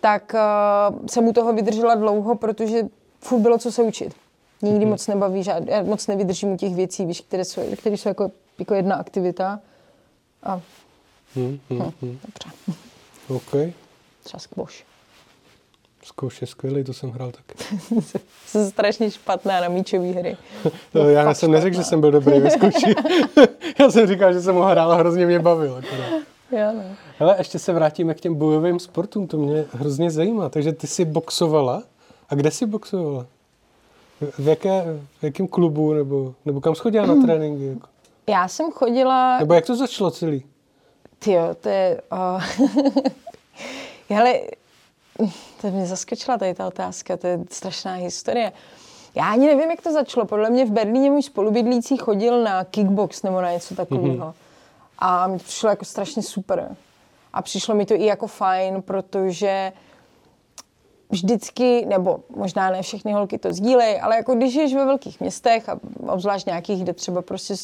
[0.00, 2.82] tak uh, jsem u toho vydržela dlouho, protože
[3.20, 4.14] furt bylo co se učit.
[4.62, 8.08] Nikdy moc nebaví, žád, já moc nevydržím u těch věcí, víš, které jsou, které jsou
[8.08, 9.60] jako, jako jedna aktivita.
[10.42, 10.60] A
[11.36, 12.50] Hm, hm, dobře,
[13.28, 13.72] OK.
[14.22, 14.91] třeba.
[16.12, 17.64] Zkouš je skvělý, to jsem hrál taky.
[18.46, 20.36] Jsem strašně špatná na míčové hry.
[20.94, 22.94] No, já jsem neřekl, že jsem byl dobrý ve zkouši.
[23.80, 25.76] já jsem říkal, že jsem ho hrál a hrozně mě bavil.
[25.76, 26.22] Akorát.
[26.50, 26.82] Já no.
[27.18, 30.48] Hele, ještě se vrátíme k těm bojovým sportům, to mě hrozně zajímá.
[30.48, 31.82] Takže ty jsi boxovala.
[32.28, 33.26] A kde jsi boxovala?
[34.38, 34.84] V, jaké,
[35.20, 37.66] v jakém klubu, nebo, nebo kam jsi chodila na tréninky?
[37.66, 37.88] Jako?
[38.28, 40.44] Já jsem chodila, Nebo jak to začalo celý?
[41.18, 42.00] Tyjo, to je...
[42.12, 42.42] Uh,
[44.10, 44.40] hele,
[45.60, 48.52] to mě zaskočila tady ta otázka, to je strašná historie.
[49.14, 50.26] Já ani nevím, jak to začalo.
[50.26, 54.26] Podle mě v Berlíně můj spolubydlící chodil na kickbox nebo na něco takového.
[54.26, 54.34] Mm-hmm.
[54.98, 56.76] A mi to přišlo jako strašně super.
[57.32, 59.72] A přišlo mi to i jako fajn, protože
[61.12, 65.68] vždycky, nebo možná ne všechny holky to sdílejí, ale jako když žiješ ve velkých městech
[65.68, 67.54] a obzvlášť nějakých, kde třeba prostě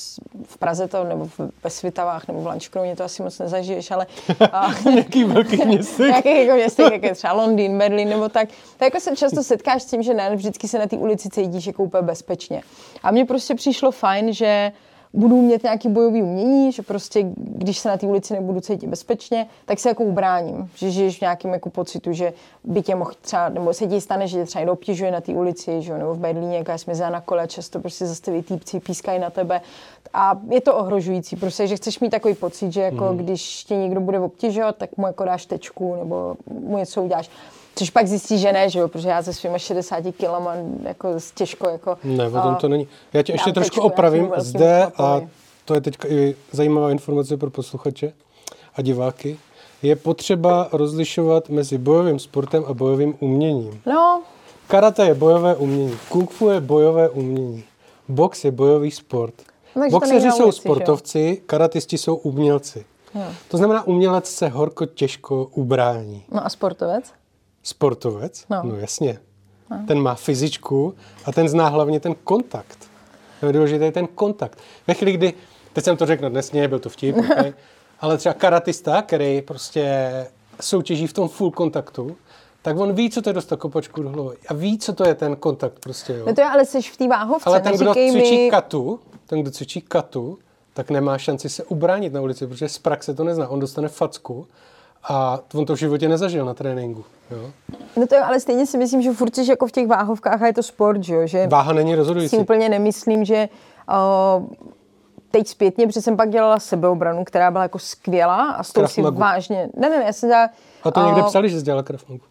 [0.44, 1.28] v Praze to, nebo
[1.64, 4.06] ve Svitavách, nebo v Lančkrouně to asi moc nezažiješ, ale
[4.52, 6.06] a, Jaký velký městech?
[6.08, 9.82] nějakých jako městech, jako je třeba Londýn, Berlín nebo tak, tak jako se často setkáš
[9.82, 12.62] s tím, že ne, vždycky se na té ulici cítíš jako úplně bezpečně.
[13.02, 14.72] A mně prostě přišlo fajn, že
[15.14, 19.46] budu mít nějaký bojový umění, že prostě, když se na té ulici nebudu cítit bezpečně,
[19.64, 22.32] tak se jako ubráním, že žiješ v nějakém jako pocitu, že
[22.64, 25.32] by tě mohl třeba, nebo se ti stane, že tě třeba někdo obtěžuje na té
[25.32, 28.42] ulici, že jo, nebo v Berlíně, jako já jsem jezdila na kole, často prostě zastaví
[28.42, 29.60] týpci, pískají na tebe.
[30.14, 34.00] A je to ohrožující, prostě, že chceš mít takový pocit, že jako když tě někdo
[34.00, 37.30] bude obtěžovat, tak mu jako dáš tečku nebo mu něco uděláš.
[37.78, 41.68] Což pak zjistíš, že ne, že jo, protože já se svýma 60 kilama jako těžko
[41.68, 41.98] jako...
[42.04, 42.88] Ne, o tom to není.
[43.12, 44.32] Já tě ještě trošku tečku opravím.
[44.36, 45.20] Zde, a
[45.64, 48.12] to je teď i zajímavá informace pro posluchače
[48.74, 49.38] a diváky,
[49.82, 53.80] je potřeba rozlišovat mezi bojovým sportem a bojovým uměním.
[53.86, 54.22] No,
[54.66, 57.64] Karate je bojové umění, kung fu je bojové umění,
[58.08, 59.34] box je bojový sport.
[59.76, 62.84] No, Boxeři jsou ulici, že sportovci, karatisti jsou umělci.
[63.14, 63.22] Jo.
[63.48, 66.24] To znamená, umělec se horko těžko ubrání.
[66.32, 67.04] no a sportovec?
[67.68, 68.44] Sportovec?
[68.50, 68.62] No.
[68.64, 69.18] no jasně.
[69.86, 72.78] Ten má fyzičku a ten zná hlavně ten kontakt.
[73.40, 74.58] To je důležité ten kontakt.
[74.86, 75.34] Ve chvíli, kdy,
[75.72, 77.52] teď jsem to řekl nadnesně, byl to vtip, okay,
[78.00, 80.10] ale třeba karatista, který prostě
[80.60, 82.16] soutěží v tom full kontaktu,
[82.62, 84.36] tak on ví, co to je dostat kopačku do hlavy.
[84.48, 86.26] A ví, co to je ten kontakt prostě, jo.
[86.26, 88.50] No to je ale jsi v té váhovce, Ale ten, kdo neříkej cvičí mi...
[88.50, 90.38] katu, ten, kdo cvičí katu,
[90.74, 93.48] tak nemá šanci se ubránit na ulici, protože z praxe to nezná.
[93.48, 94.46] On dostane facku
[95.04, 97.04] a on to v životě nezažil na tréninku.
[97.30, 97.50] Jo?
[97.96, 100.46] No to je, ale stejně si myslím, že furt jsi jako v těch váhovkách a
[100.46, 101.26] je to sport, že jo?
[101.26, 102.38] Že Váha není si rozhodující.
[102.38, 103.48] úplně nemyslím, že
[104.38, 104.46] uh,
[105.30, 109.02] teď zpětně, protože jsem pak dělala sebeobranu, která byla jako skvělá a s tou si
[109.02, 109.68] vážně...
[109.76, 110.50] Ne, ne, ne, já jsem dělala...
[110.84, 112.22] A to někde uh, psali, že jsi dělala Krav Magu.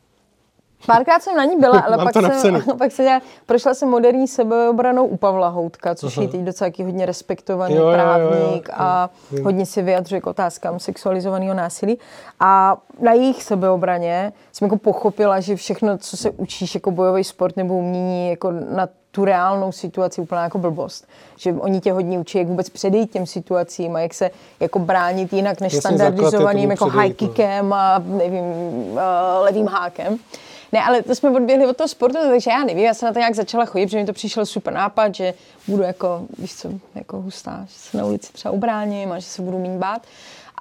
[0.86, 5.06] Párkrát jsem na ní byla, ale pak jsem, pak jsem dělala, prošla jsem moderní sebeobranou
[5.06, 8.70] u Pavla Houtka, což je teď docela taky hodně respektovaný Jo, jo, jo, jo, právník
[8.70, 9.44] jo, a vím.
[9.44, 12.00] hodně si vyjadřuje k otázkám sexualizovaného násilí.
[12.40, 17.58] A na jejich sebeobraně jsem jako pochopila, že všechno, co se učíš jako bojový sport
[17.58, 21.08] nebo umění, jako na tu reálnou situaci úplná jako blbost.
[21.38, 25.34] Že oni tě hodně učí, jak vůbec předejít těm situacím a jak se jako bránit
[25.34, 27.28] jinak než Jasně, tomu standardizovaným jako high předejít, no.
[27.28, 29.00] kickem a nevím, uh,
[29.42, 30.18] levým hákem.
[30.72, 33.20] Ne, ale to jsme odběhli od toho sportu, takže já nevím, já jsem na to
[33.20, 35.34] nějak začala chodit, protože mi to přišel super nápad, že
[35.68, 39.42] budu jako, víš co, jako hustá, že se na ulici třeba ubráním a že se
[39.42, 40.02] budu méně bát.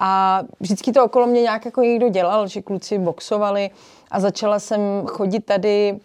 [0.01, 3.69] A vždycky to okolo mě nějak jako někdo dělal, že kluci boxovali
[4.11, 5.99] a začala jsem chodit tady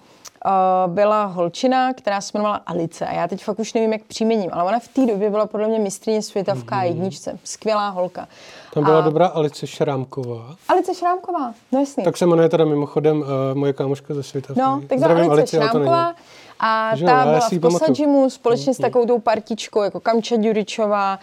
[0.47, 4.51] Uh, byla holčina, která se jmenovala Alice a já teď fakt už nevím, jak příjmením,
[4.53, 8.29] ale ona v té době byla podle mě mistrině světa v K1, skvělá holka.
[8.75, 10.55] Tam byla A- dobrá Alice Šrámková.
[10.69, 12.05] Alice Šrámková, no jasný.
[12.05, 14.55] Tak se jmenuje teda mimochodem uh, moje kámoška ze světa.
[14.57, 15.69] No, tak Zdravím Alice není.
[15.69, 16.15] Šrámková.
[16.61, 17.25] A jo, ta já
[17.61, 17.91] byla v.
[17.91, 21.19] Gymu společně s takovou tou partičkou, jako Kamča Ďuričová,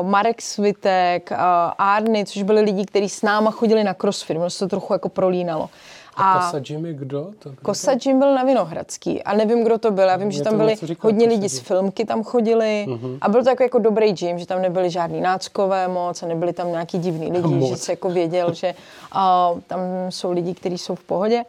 [0.00, 1.38] uh, Marek Svitek, uh,
[1.78, 4.36] Arny, což byli lidi, kteří s náma chodili na crossfit.
[4.36, 5.68] Ono se to trochu jako prolínalo.
[6.16, 7.30] A Kasa Jimmy kdo?
[7.38, 7.58] To, kdo?
[7.62, 10.04] Kosa Gym byl na Vinohradský a nevím, kdo to byl.
[10.04, 12.86] Já vím, že Mě tam to byli říká, hodně Kosa lidí z filmky tam chodili
[13.20, 16.52] a byl to jako, jako dobrý gym, že tam nebyli žádný náckové moc a nebyli
[16.52, 17.80] tam nějaký divný lidi, že Moc.
[17.80, 18.74] se jako věděl, že
[19.14, 21.44] uh, tam jsou lidi, kteří jsou v pohodě.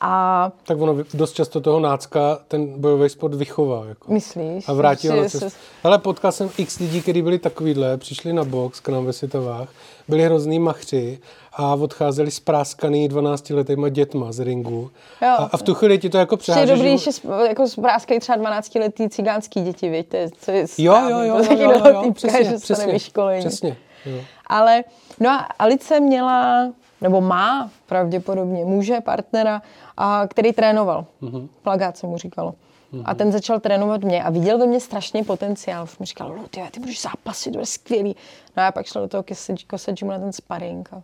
[0.00, 3.84] A Tak ono dost často toho nácka ten bojový sport vychová.
[3.88, 4.12] Jako.
[4.12, 4.68] myslíš?
[4.68, 5.50] A vrátil že na.
[5.84, 9.68] Ale potkal jsem x lidí, kteří byli takovýhle, přišli na box k nám ve Světovách,
[10.08, 11.18] byli hrozný machři
[11.52, 14.90] a odcházeli spráskaný 12 letýma dětma z ringu.
[15.22, 15.28] Jo.
[15.38, 17.10] A, a v tu chvíli ti to jako Ještě je dobrý, že-
[17.48, 20.08] jako zpráskají třeba 12 letý cigánský děti, viď?
[20.08, 21.10] To je, to je Jo, správný.
[21.10, 22.86] jo, jo, To jo, taky jo, do jo, toho jo, týpka, přesně, že se přesně,
[22.86, 23.40] nevyškolení.
[23.40, 23.76] přesně,
[24.06, 24.18] jo.
[24.46, 24.84] Ale,
[25.20, 26.68] no a Alice měla,
[27.04, 29.62] nebo má pravděpodobně muže, partnera,
[29.96, 31.06] a, který trénoval.
[31.22, 31.48] Mm-hmm.
[31.62, 32.50] Plagát se mu říkalo.
[32.94, 33.02] Mm-hmm.
[33.04, 35.84] A ten začal trénovat mě a viděl ve mně strašně potenciál.
[35.84, 38.16] Už mi říkal, Lu, ty, ty budeš zápasit, to je skvělý.
[38.56, 41.02] No a já pak šla do toho kose- kosačímu na ten sparring a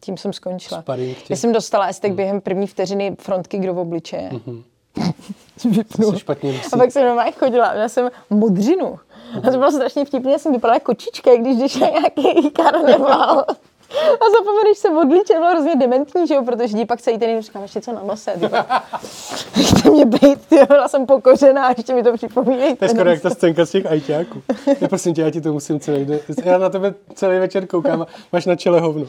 [0.00, 0.80] tím jsem skončila.
[0.82, 4.30] Sparring tě- Já jsem dostala estek během první vteřiny frontky do obličeje.
[5.70, 6.12] Vypnul.
[6.12, 6.70] Se špatně myslí.
[6.72, 8.98] A pak jsem normálně chodila, měla jsem modřinu.
[9.38, 13.44] A to bylo strašně vtipné, já jsem vypadala jako kočička, když když je nějaký karneval.
[14.20, 17.80] A zapomeneš se odlíčit, bylo hrozně dementní, že jo, protože pak celý ten říkám, ještě
[17.80, 18.32] co na nose.
[19.56, 22.76] Nechte mě být, ty, byla jsem pokořená, ještě mi to připomínej.
[22.76, 24.42] To je skoro jak ta scénka z těch ajťáků.
[24.80, 26.06] Já prosím tě, já ti to musím celý.
[26.44, 29.06] Já na tebe celý večer koukám a máš na čele hovno.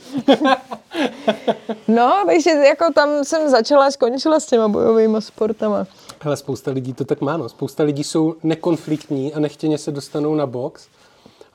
[1.88, 5.88] No, takže jako tam jsem začala a skončila s těma bojovými sportama.
[6.22, 7.50] Hele, spousta lidí to tak má, no.
[7.50, 10.88] Spousta lidí jsou nekonfliktní a nechtěně se dostanou na box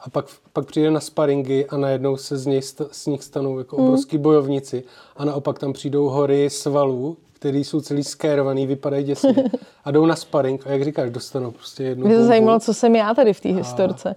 [0.05, 2.62] a pak, pak přijde na sparingy a najednou se z, něj,
[2.93, 3.85] z nich stanou jako Hmm.
[3.87, 4.85] obrovský bojovníci
[5.17, 9.35] a naopak tam přijdou hory svalů, který jsou celý skérovaný, vypadají děsně
[9.85, 12.97] a jdou na sparing a jak říkáš, dostanou prostě jednu Mě to zajímalo, co jsem
[12.97, 14.17] já tady v té historce.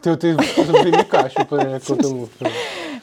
[0.00, 2.28] Ty, ty to vymykáš úplně jako tomu.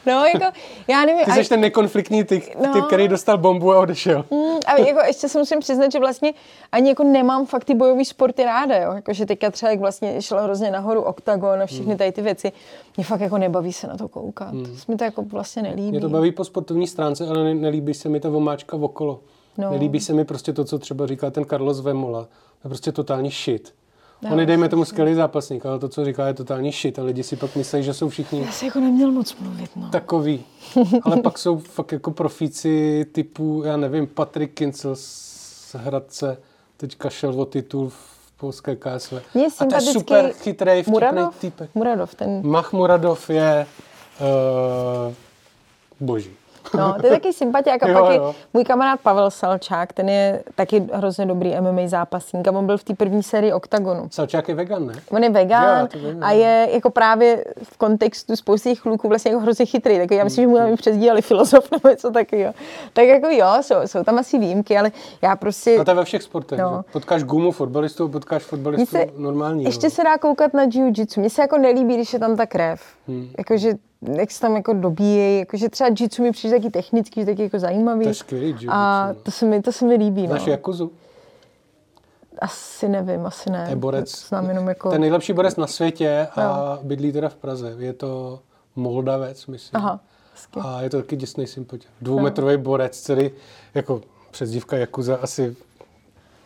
[0.07, 0.25] No.
[0.25, 0.45] Jako,
[0.87, 1.25] já nevím.
[1.25, 2.73] Ty jsi ten nekonfliktní typ, No.
[2.73, 4.25] typ, který dostal bombu a odešel.
[4.31, 6.33] Mm, a jako ještě se musím přiznat, že vlastně
[6.71, 8.93] ani jako nemám fakt ty bojové sporty ráda, jo.
[8.93, 11.97] Jako, že teďka třeba jak vlastně šlo hrozně nahoru oktagon a všechny Hmm.
[11.97, 12.51] tady ty věci,
[12.97, 14.53] mě fakt jako nebaví se na to koukat.
[14.53, 14.77] Mm.
[14.87, 15.91] Mi to jako vlastně nelíbí.
[15.91, 19.19] Mě to baví po sportovní stránce, ale ne- nelíbí se mi ta vomáčka okolo.
[19.57, 19.71] No.
[19.71, 22.21] Nelíbí se mi prostě to, co třeba říká ten Carlos Vemola.
[22.23, 22.27] To
[22.67, 23.73] je prostě totální shit.
[24.31, 26.99] On je, dejme tomu skvělý zápasník, ale to, co říká, je totální shit.
[26.99, 29.89] A lidi si pak myslí, že jsou všichni Já se jako neměl moc mluvit, no.
[29.89, 30.45] takový.
[31.03, 36.37] Ale pak jsou fakt jako profíci typu, já nevím, Patrick Kincel z Hradce,
[36.77, 39.13] teďka šel o titul v polské KSV.
[39.35, 41.75] Je A to je super chytrý, vtipný Muradov, typek.
[41.75, 43.65] Muradov, ten, Mahmuradov je
[44.19, 45.13] uh,
[45.99, 46.36] boží.
[46.77, 47.83] No, to je taky sympatiák.
[47.83, 48.35] A Jo, pak je jo.
[48.53, 52.83] můj kamarád Pavel Salčák, ten je taky hrozně dobrý MMA zápasník a on byl v
[52.83, 54.07] té první sérii oktagonu.
[54.11, 54.93] Salčák je vegan, ne?
[55.11, 56.39] On je vegan Jo, vím, a jo.
[56.39, 59.97] je jako právě v kontextu spousty těch kluků vlastně jako hrozně chytrý.
[59.97, 62.53] Tak já myslím, že mu tam přezdíleli filozof nebo něco takového.
[62.93, 65.77] Tak jako jo, jsou, jsou tam asi výjimky, ale já prostě...
[65.77, 66.59] No to je ve všech sportech.
[66.59, 66.71] No.
[66.71, 66.85] No.
[66.91, 68.43] Potkáš gumu fotbalistu, potkáš
[68.85, 69.63] se, normální.
[69.63, 69.91] ještě no.
[69.91, 71.19] se dá koukat na jiu-jitsu.
[71.19, 72.81] Mně se jako nelíbí, když je tam ta krev.
[73.07, 73.29] Hmm.
[73.37, 75.39] Jakože, jak se tam jako dobíjejí.
[75.39, 78.03] Jakože třeba jiu-jitsu mi přijde taky technický, taky jako zajímavý.
[78.03, 79.15] To je skvělý jiu-jitsu, A no.
[79.23, 80.27] to se mi, to se mi líbí.
[80.27, 80.51] Znáš No.
[80.51, 80.91] Jakuzu?
[82.39, 83.65] Asi nevím, asi ne.
[83.69, 84.89] Je borec, Znám jenom jako...
[84.91, 87.75] ten nejlepší borec na světě a bydlí teda v Praze.
[87.79, 88.39] Je to
[88.75, 89.77] Moldavec, myslím.
[89.77, 89.99] Aha,
[90.33, 90.59] hezky.
[90.63, 91.87] A je to taky děsný sympatě.
[92.01, 93.31] Dvoumetrový borec, celý
[93.75, 95.55] jako přezdívka Jakuza asi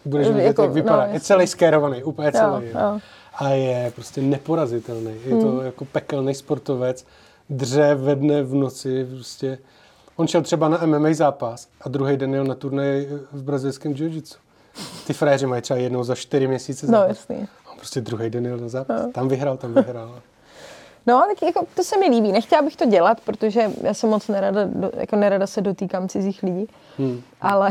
[0.05, 1.07] budeš Jako- vidět, jak vypadá.
[1.07, 2.65] no, je celý skérovaný, úplně celý.
[2.65, 2.79] Jo, jo.
[2.93, 2.99] jo.
[3.35, 5.13] A je prostě neporazitelný.
[5.25, 7.05] Je to jako pekelný sportovec.
[7.55, 9.05] Dře ve dne v noci.
[9.15, 9.57] Prostě.
[10.15, 14.37] On šel třeba na MMA zápas a druhý den jel na turnaj v brazilském jiu-jitsu.
[15.07, 17.07] Ty frajeři mají třeba jednou za čtyři měsíce No, zápas.
[17.07, 17.47] jasný.
[17.71, 19.01] On prostě druhý den jel na zápas.
[19.13, 20.19] Tam vyhrál, tam vyhrál.
[21.07, 22.31] No, tak jako to se mi líbí.
[22.31, 26.43] Nechtěla bych to dělat, protože já se moc nerada, do- jako nerada se dotýkám cizích
[26.43, 26.67] lidí.
[26.97, 27.21] Hmm.
[27.41, 27.69] Ale,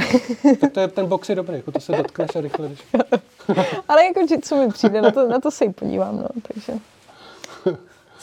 [0.61, 2.87] Tak to je, ten box je dobrý, jako to se dotkneš a rychle jdeš.
[3.89, 6.73] ale jako jitsu mi přijde, na to, na to se i podívám, no, takže.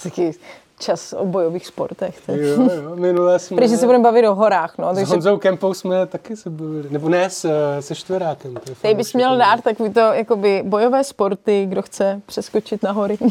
[0.04, 0.32] Taky
[0.80, 2.22] čas o bojových sportech.
[2.26, 2.36] Tak.
[2.36, 3.58] Jo, jo, minule jsme...
[3.58, 6.90] Protože se budeme bavit o horách, no, S takže Honzou Kempou jsme taky se bavili.
[6.90, 8.56] Nebo ne, s, se Štverákem.
[8.82, 13.18] tady bys měl dát takový to, jakoby bojové sporty, kdo chce přeskočit na hory.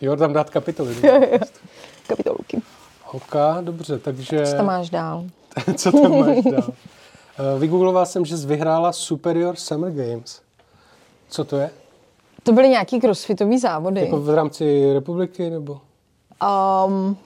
[0.00, 0.94] Jo, tam dát kapitoly.
[2.06, 2.62] Kapitolky.
[3.12, 4.46] OK, dobře, takže...
[4.46, 5.24] Co tam máš dál?
[5.76, 6.72] Co tam máš dál?
[7.38, 10.40] Eh, Vygoogloval jsem, že jsi vyhrála Superior Summer Games.
[11.28, 11.70] Co to je?
[12.42, 14.00] To byly nějaký crossfitový závody.
[14.00, 15.80] Jako v rámci republiky, nebo?
[16.86, 17.16] Um,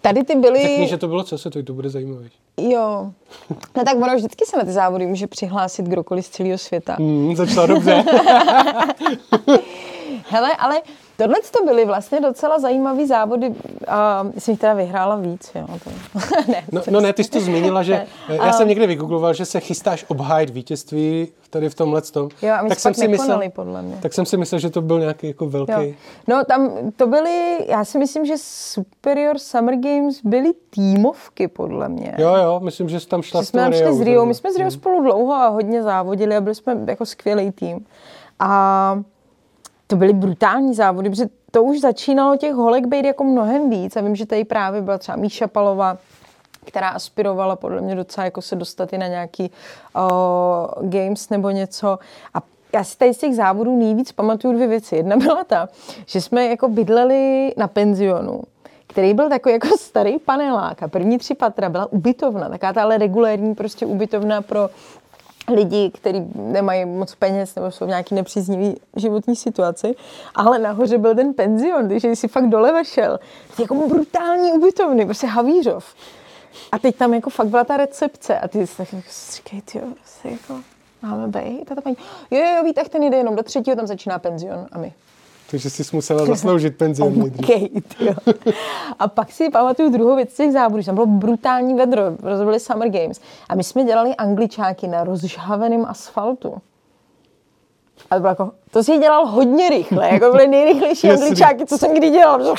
[0.00, 0.62] tady ty byly...
[0.62, 2.28] Řekni, že to bylo co se to, to bude zajímavé.
[2.58, 3.12] Jo.
[3.76, 6.96] No tak ono vždycky se na ty závody může přihlásit kdokoliv z celého světa.
[6.98, 8.04] Hmm, začala dobře.
[10.28, 10.80] Hele, ale
[11.16, 13.54] tohle to byly vlastně docela zajímavý závody.
[13.88, 15.66] A jsem jich teda vyhrála víc, jo.
[15.84, 15.90] To...
[16.52, 19.60] ne, no, no ne, ty jsi to zmínila, že já jsem někde vygoogloval, že se
[19.60, 22.28] chystáš obhájit vítězství tady v tomhle tom.
[22.42, 23.96] Jo, a my tak jsem si myslel, podle mě.
[24.02, 25.72] Tak jsem si myslel, že to byl nějaký jako velký.
[25.72, 25.92] Jo.
[26.28, 32.14] No tam to byly, já si myslím, že Superior Summer Games byly týmovky, podle mě.
[32.18, 34.56] Jo, jo, myslím, že jsi tam šla že jsme šli s Rio, my jsme s
[34.56, 34.70] Rio hmm.
[34.70, 37.86] spolu dlouho a hodně závodili a byli jsme jako skvělý tým.
[38.38, 39.00] A
[39.94, 43.96] to byly brutální závody, protože to už začínalo těch holek být jako mnohem víc.
[43.96, 45.98] A vím, že tady právě byla třeba Míša Palová,
[46.64, 49.50] která aspirovala podle mě docela jako se dostat i na nějaký
[49.96, 51.98] uh, games nebo něco.
[52.34, 54.96] A já si tady z těch závodů nejvíc pamatuju dvě věci.
[54.96, 55.68] Jedna byla ta,
[56.06, 58.42] že jsme jako bydleli na penzionu,
[58.86, 62.98] který byl takový jako starý panelák a první tři patra byla ubytovna, taká ta ale
[62.98, 64.70] regulérní prostě ubytovna pro
[65.48, 69.94] lidi, kteří nemají moc peněz nebo jsou v nějaký nepříznivý životní situaci,
[70.34, 73.20] ale nahoře byl ten penzion, takže jsi fakt dole vešel.
[73.58, 75.94] Jako brutální ubytovny, prostě Havířov.
[76.72, 79.80] A teď tam jako fakt byla ta recepce a ty jsi tak jako říkej, ty
[80.24, 80.60] jako
[81.02, 81.96] máme bejt a ta paní,
[82.30, 84.92] jo, jo, výtah ten jde jenom do třetího, tam začíná penzion a my.
[85.54, 87.68] Takže jsi musela zasloužit penzion okay,
[88.98, 92.02] A pak si pamatuju druhou věc těch závodů, tam bylo brutální vedro,
[92.44, 93.20] byly Summer Games.
[93.48, 96.54] A my jsme dělali angličáky na rozžhaveném asfaltu.
[98.10, 101.94] A to, bylo jako, to si dělal hodně rychle, jako byly nejrychlejší angličáky, co jsem
[101.94, 102.40] kdy dělal.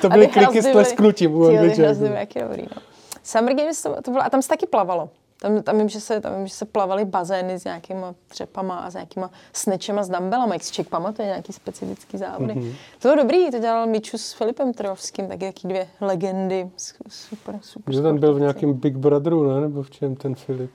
[0.00, 2.04] to byly kliky s tlesknutím u angličáků.
[2.40, 2.82] dobrý, no.
[3.22, 5.08] Summer Games, to, to bylo, a tam se taky plavalo.
[5.42, 8.90] Tam, tam, vím, že se, tam vím, že se plavaly bazény s nějakýma třepama a
[8.90, 10.54] s nějakýma snečema s dumbbellama.
[10.54, 12.54] Jak si člověk pamatuje nějaký specifický závody.
[12.54, 12.74] Mm-hmm.
[12.98, 16.70] To bylo dobrý, to dělal Miču s Filipem Trojovským, taky jaký dvě legendy.
[17.08, 17.94] Super, super.
[17.94, 19.60] Že ten byl v nějakém Big Brotheru, ne?
[19.60, 20.70] Nebo v čem ten Filip?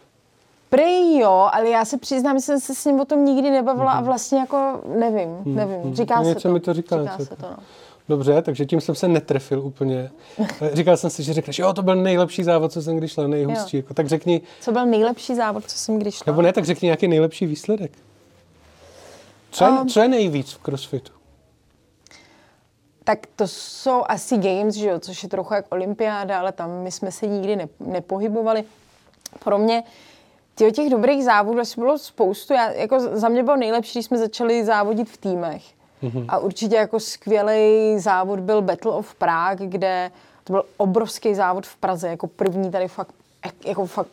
[0.70, 3.96] Prý jo, ale já se přiznám, že jsem se s ním o tom nikdy nebavila
[3.96, 3.98] mm-hmm.
[3.98, 5.56] a vlastně jako nevím, mhm.
[5.56, 5.96] nevím.
[5.96, 6.34] Říká mm-hmm.
[6.34, 6.50] se to.
[6.50, 7.04] mi to říká.
[7.04, 7.58] říká se to, no.
[8.10, 10.12] Dobře, takže tím jsem se netrefil úplně.
[10.74, 13.78] Říkal jsem si, že řekneš, jo, to byl nejlepší závod, co jsem kdy šla, nejhustší.
[13.78, 14.42] Jako, tak řekni...
[14.62, 16.24] Co byl nejlepší závod, co jsem kdy šla?
[16.28, 17.92] Nebo ne, tak řekni nějaký nejlepší výsledek.
[19.52, 21.12] Co je, um, co je nejvíc v crossfitu?
[23.04, 26.92] Tak to jsou asi games, že jo, což je trochu jak olympiáda, ale tam my
[26.92, 28.64] jsme se nikdy ne, nepohybovali.
[29.44, 29.84] Pro mě
[30.56, 32.54] těch, těch dobrých závodů asi bylo spoustu.
[32.54, 36.26] Já, jako za mě bylo nejlepší, když jsme začali závodit v týmech Mm-hmm.
[36.28, 40.12] A určitě jako skvělý závod byl Battle of Prague, kde
[40.44, 43.14] to byl obrovský závod v Praze, jako první tady fakt,
[43.66, 44.08] jako fakt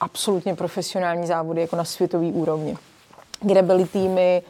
[0.00, 2.76] absolutně profesionální závody, jako na světový úrovni,
[3.40, 4.42] kde byly týmy,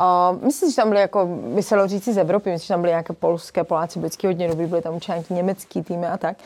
[0.00, 2.90] Uh, myslím, že tam byly jako, by se říct z Evropy, myslím, že tam byly
[2.90, 6.36] nějaké polské, Poláci, vždycky hodně dobrý, byly tam určitě německý týmy a tak.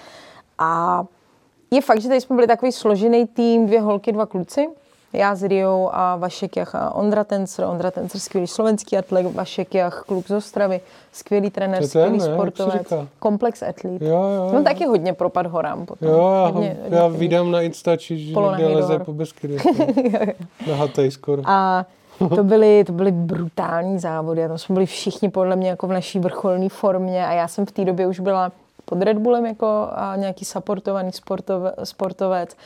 [0.58, 1.02] A
[1.70, 4.68] je fakt, že tady jsme byli takový složený tým, dvě holky, dva kluci,
[5.12, 7.64] já s Riou a Vašek Jach a Ondra Tencer.
[7.64, 10.80] Ondra Tencer, skvělý slovenský atlet, Vašek Jach, kluk z Ostravy,
[11.12, 14.02] skvělý trenér, to skvělý ten, sportovec, komplex atlet.
[14.02, 16.08] Jo, jo, On taky hodně propad horám potom.
[16.08, 19.56] Jo, já, hodně, já vydám na Instači, že někde leze po Beskydy.
[20.68, 21.42] na hatej skoro.
[21.44, 21.86] A
[22.34, 25.92] to byly, to byly brutální závody a tam jsme byli všichni podle mě jako v
[25.92, 28.52] naší vrcholné formě a já jsem v té době už byla
[28.84, 32.56] pod Red Bullem jako nějaký supportovaný sportove, sportovec.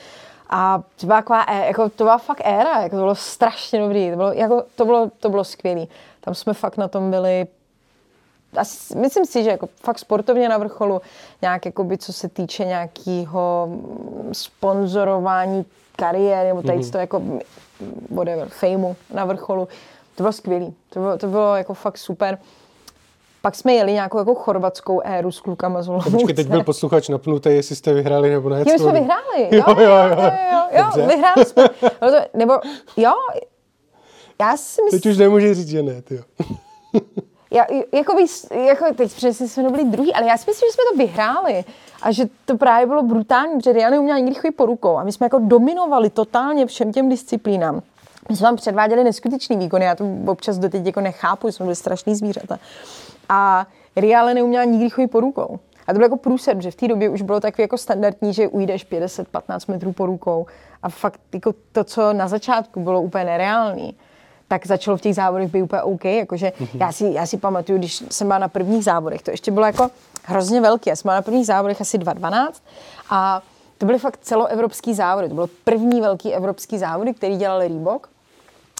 [0.50, 4.16] A to byla, taková, jako, to byla fakt éra, jako, to bylo strašně dobrý, to
[4.16, 5.86] bylo, jako, to bylo, to bylo skvělé.
[6.20, 7.46] Tam jsme fakt na tom byli
[8.56, 11.00] asi, myslím si, že jako fakt sportovně na vrcholu,
[11.42, 13.68] nějak jakoby, co se týče nějakého
[14.32, 15.64] sponzorování
[15.96, 16.92] kariéry, nebo tady mm-hmm.
[16.92, 17.22] to jako
[18.10, 19.68] whatever, fameu na vrcholu.
[20.14, 20.74] To bylo skvělý.
[20.90, 22.38] To bylo, to bylo jako fakt super.
[23.42, 26.10] Pak jsme jeli nějakou jako chorvatskou éru s klukama z Olomouce.
[26.10, 28.64] Počkej, teď byl posluchač napnutý, jestli jste vyhráli nebo ne.
[28.66, 29.48] Jo, jsme vyhráli.
[29.50, 31.64] Jo, jo, jo, jo, jo, jo, jo vyhráli jsme.
[32.34, 32.52] Nebo,
[32.96, 33.12] jo,
[34.40, 35.00] já si myslím...
[35.00, 36.22] Teď už nemůžeš říct, že ne, ty jo.
[37.52, 40.82] Já, jako, víš, jako teď přesně jsme byli druhý, ale já si myslím, že jsme
[40.92, 41.64] to vyhráli
[42.02, 45.12] a že to právě bylo brutální, protože Riany uměla nikdy chodit po rukou a my
[45.12, 47.82] jsme jako dominovali totálně všem těm disciplínám.
[48.28, 52.14] My jsme vám předváděli neskutečný výkon, já to občas doteď jako nechápu, jsme byli strašný
[52.14, 52.58] zvířata.
[53.30, 53.66] A
[53.96, 55.58] Ria ale neuměla nikdy chodit po rukou.
[55.86, 58.48] A to bylo jako průser, že v té době už bylo tak jako standardní, že
[58.48, 60.46] ujdeš 50-15 metrů po rukou.
[60.82, 63.96] A fakt jako to, co na začátku bylo úplně nereálný,
[64.48, 66.04] tak začalo v těch závodech být úplně OK.
[66.04, 66.68] Jakože mm-hmm.
[66.80, 69.90] já, si, já si pamatuju, když jsem byla na prvních závodech, to ještě bylo jako
[70.24, 70.90] hrozně velké.
[70.90, 72.52] Já jsem byla na prvních závodech asi 2.12
[73.10, 73.42] a
[73.78, 75.28] to byly fakt celoevropský závody.
[75.28, 78.08] To bylo první velký evropský závody, který dělali Reebok.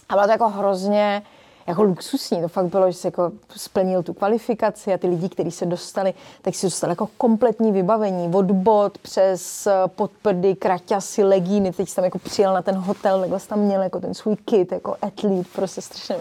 [0.09, 1.23] A bylo to jako hrozně,
[1.67, 2.43] jako luxusní.
[2.43, 6.15] To fakt bylo, že se jako splnil tu kvalifikaci a ty lidi, kteří se dostali,
[6.43, 8.35] tak si dostali jako kompletní vybavení.
[8.35, 11.73] Od bod přes eh, podprdy, kraťasy, legíny.
[11.73, 14.97] Teď jsem jako přijel na ten hotel, takhle tam měl jako ten svůj kit, jako
[15.03, 16.17] athlete, prostě strašně.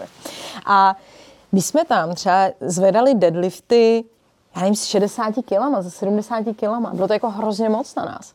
[0.66, 0.96] A
[1.52, 4.04] my jsme tam třeba zvedali deadlifty,
[4.56, 6.90] já nevím, s 60 kilama, za 70 kilama.
[6.94, 8.32] Bylo to jako hrozně moc na nás.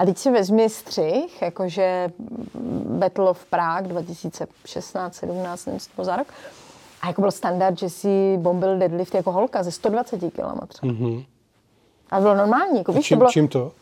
[0.00, 2.12] A teď si vezmi střih, jakože
[2.84, 6.26] Battle of Prague 2016, 17, nevím, co za rok.
[7.02, 10.92] A jako byl standard, že si bombil deadlift jako holka ze 120 kg třeba.
[10.92, 11.24] Mm-hmm.
[12.10, 12.78] A bylo normální.
[12.78, 13.72] Jako, víš, čím, to bylo, čím to?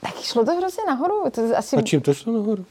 [0.00, 1.30] tak šlo to hrozně nahoru.
[1.30, 2.64] To asi, A čím to šlo nahoru?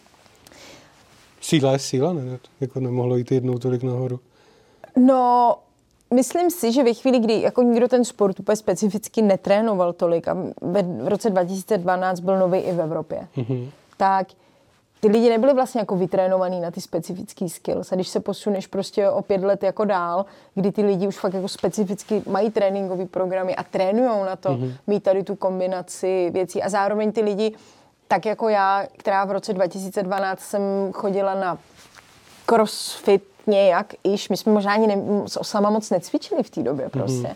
[1.42, 2.40] Síla je síla, ne?
[2.60, 4.20] Jako nemohlo jít jednou tolik nahoru.
[4.96, 5.56] No,
[6.14, 10.38] myslím si, že ve chvíli, kdy jako nikdo ten sport úplně specificky netrénoval tolik a
[10.62, 13.70] v roce 2012 byl nový i v Evropě, mm-hmm.
[13.98, 14.28] tak
[15.00, 17.92] ty lidi nebyli vlastně jako vytrénovaný na ty specifické skills.
[17.92, 21.34] A když se posuneš prostě o pět let jako dál, kdy ty lidi už fakt
[21.34, 24.74] jako specificky mají tréninkové programy a trénují na to, mm-hmm.
[24.88, 26.64] mít tady tu kombinaci věcí.
[26.64, 27.56] A zároveň ty lidi,
[28.08, 30.62] tak jako já, která v roce 2012 jsem
[30.94, 31.58] chodila na
[32.46, 34.96] crossfit nějak, iž my jsme možná ani ne,
[35.28, 37.28] s osama moc necvičili v té době prostě.
[37.28, 37.36] Mm-hmm.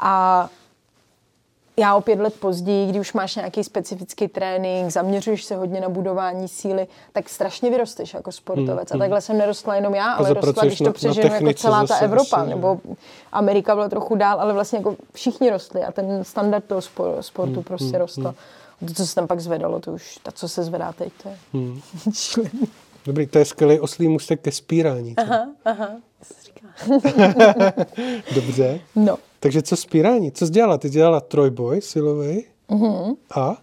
[0.00, 0.48] A
[1.80, 5.88] já o pět let později, kdy už máš nějaký specifický trénink, zaměřuješ se hodně na
[5.88, 8.90] budování síly, tak strašně vyrosteš jako sportovec.
[8.90, 11.96] Mm, a takhle jsem nerostla jenom já, ale rostla, když to přeženu jako celá ta
[11.96, 12.80] Evropa, asi, nebo
[13.32, 16.80] Amerika byla trochu dál, ale vlastně jako všichni rostli a ten standard toho
[17.20, 18.34] sportu mm, prostě mm, rostl.
[18.80, 18.88] Mm.
[18.88, 21.36] To, co se tam pak zvedalo, to už, ta, co se zvedá teď, to je
[21.52, 21.80] mm.
[23.06, 25.14] Dobrý, to je skvělý oslý můstek ke spírání.
[25.14, 25.22] Co?
[25.22, 25.90] Aha, aha,
[26.22, 26.66] se říká.
[28.34, 28.80] Dobře.
[28.96, 29.18] No.
[29.40, 30.32] Takže co spírání?
[30.32, 30.78] Co jsi dělala?
[30.78, 33.16] Ty jsi dělala trojboj silový mm-hmm.
[33.34, 33.56] a?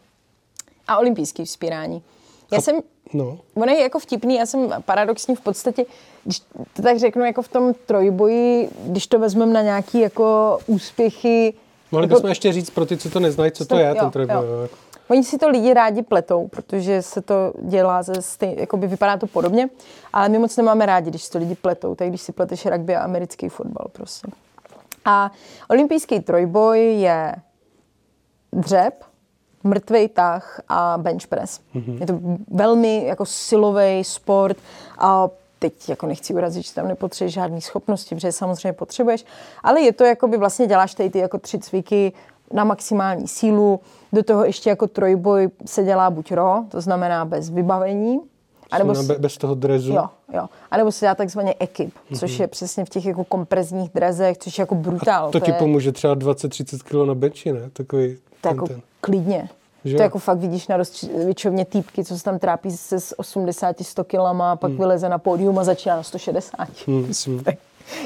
[0.87, 2.03] A olympijský vzpírání.
[2.51, 2.79] Já a, jsem,
[3.13, 3.39] no.
[3.55, 5.85] ono je jako vtipný, já jsem paradoxně v podstatě,
[6.23, 6.39] když
[6.73, 11.53] to tak řeknu, jako v tom trojboji, když to vezmeme na nějaký jako úspěchy.
[11.91, 13.95] Mohli jako, bychom ještě říct pro ty, co to neznají, co to, to je, jo,
[13.99, 14.35] ten trojboj.
[14.35, 14.69] Jo.
[15.09, 19.27] Oni si to lidi rádi pletou, protože se to dělá ze stejn, jakoby vypadá to
[19.27, 19.69] podobně,
[20.13, 22.95] ale my moc nemáme rádi, když si to lidi pletou, tak když si pleteš rugby
[22.95, 24.27] a americký fotbal prostě.
[25.05, 25.31] A
[25.69, 27.35] olympijský trojboj je
[28.53, 29.03] dřep,
[29.63, 31.59] mrtvej tah a bench press.
[31.75, 31.97] Mm-hmm.
[31.99, 32.19] Je to
[32.51, 34.57] velmi jako silový sport
[34.97, 35.29] a
[35.59, 39.25] teď jako nechci urazit, že tam nepotřebuješ žádné schopnosti, protože samozřejmě potřebuješ,
[39.63, 42.13] ale je to jako by vlastně děláš tady ty jako tři cviky
[42.53, 43.79] na maximální sílu,
[44.13, 48.19] do toho ještě jako trojboj se dělá buď ro, to znamená bez vybavení,
[48.71, 49.11] a nebo s...
[49.11, 49.93] bez toho drezu?
[49.93, 50.47] Jo, jo.
[50.71, 52.19] A nebo se dá takzvaně ekip, mm-hmm.
[52.19, 55.27] což je přesně v těch jako komprezních drezech, což je jako brutál.
[55.27, 55.57] A to, to ti je...
[55.57, 57.69] pomůže třeba 20-30 kg na benči, ne?
[57.73, 58.81] Takový to jako ten.
[59.01, 59.49] klidně.
[59.85, 59.97] Že?
[59.97, 64.55] To jako fakt vidíš na rozcvičovně týpky, co se tam trápí se s 80-100 kilama,
[64.55, 64.79] pak hmm.
[64.79, 66.67] vyleze na pódium a začíná na 160.
[66.87, 67.11] Hmm.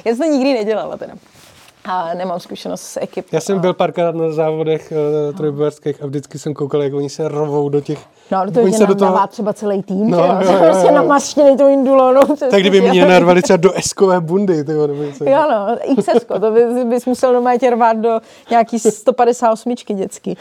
[0.06, 1.14] Já jsem to nikdy nedělala teda
[1.86, 3.28] a nemám zkušenost s ekipou.
[3.32, 4.94] Já jsem byl párkrát na závodech
[5.30, 8.00] uh, trojbojarských a vždycky jsem koukal, jak oni se rovou do těch...
[8.32, 9.28] No, do toho se do toho...
[9.28, 12.22] třeba celý tým, no, jo, jo, jo, prostě namaštěný tou indulonou.
[12.52, 14.64] Tak kdyby mě narvali třeba do eskové bundy.
[14.64, 15.24] Tyjo, nebo něco.
[15.24, 18.20] Jo, no, XS, to bys, bys musel doma tě rvát do
[18.50, 20.38] nějaký 158 dětský.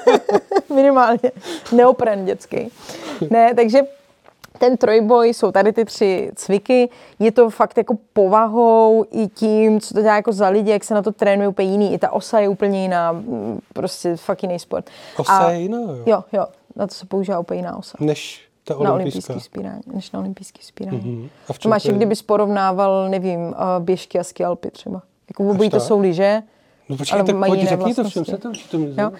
[0.74, 1.32] Minimálně.
[1.72, 2.70] Neopren dětský.
[3.30, 3.80] Ne, takže
[4.58, 6.88] ten trojboj, jsou tady ty tři cviky,
[7.18, 10.94] je to fakt jako povahou i tím, co to dělá jako za lidi, jak se
[10.94, 14.58] na to trénuje úplně jiný, i ta osa je úplně jiná, mm, prostě fakt jiný
[14.58, 14.90] sport.
[15.16, 16.02] Osa je jiná, jo?
[16.06, 16.46] Jo, jo,
[16.76, 17.98] na to se používá úplně jiná osa.
[18.00, 18.74] Než ta.
[18.82, 21.00] Na olympijský vzpírání, než na olympijský vzpírání.
[21.00, 21.28] Mm-hmm.
[21.48, 25.02] A v to máš, jak kdybys porovnával, nevím, běžky a skialpy třeba.
[25.28, 26.42] Jako obojí to jsou lyže,
[26.88, 29.10] No počkej, ale tak pojď, řekni to všem, se to to jo.
[29.10, 29.16] Um,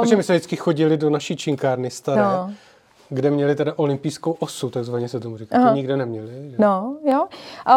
[0.00, 2.22] Protože my jsme vždycky chodili do naší činkárny staré.
[2.22, 2.52] No
[3.12, 5.56] kde měli teda olympijskou osu, takzvaně se tomu říká.
[5.56, 5.68] Aha.
[5.68, 6.50] To nikde neměli.
[6.50, 6.56] Že?
[6.58, 7.26] No, jo.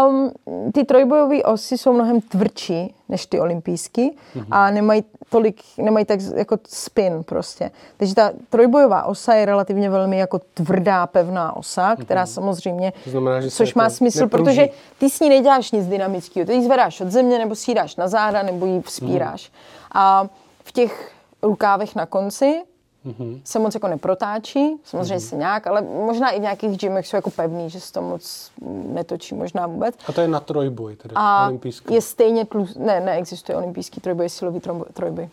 [0.07, 0.31] Um,
[0.73, 4.45] ty trojbojové osy jsou mnohem tvrdší než ty olympijský mm-hmm.
[4.51, 7.71] a nemají tolik, nemají tak jako spin prostě.
[7.97, 12.33] Takže ta trojbojová osa je relativně velmi jako tvrdá, pevná osa, která mm-hmm.
[12.33, 14.43] samozřejmě, to znamená, že což má jako smysl, nepruží.
[14.43, 16.45] protože ty s ní neděláš nic dynamického.
[16.45, 19.49] Ty ji zvedáš od země, nebo si ji dáš na záda, nebo ji vzpíráš.
[19.49, 19.55] Mm.
[19.91, 20.29] A
[20.63, 21.11] v těch
[21.41, 22.63] rukávech na konci
[23.05, 23.41] mm-hmm.
[23.43, 25.29] se moc jako neprotáčí, samozřejmě mm-hmm.
[25.29, 28.51] se nějak, ale možná i v nějakých gymech jsou jako pevný, že se to moc
[28.93, 29.95] netočí možná vůbec.
[30.07, 31.93] A to je na trojboj, tedy a olympijský.
[31.93, 34.61] je stejně tlus, ne, neexistuje olympijský trojboj, je silový
[34.93, 35.29] trojboj.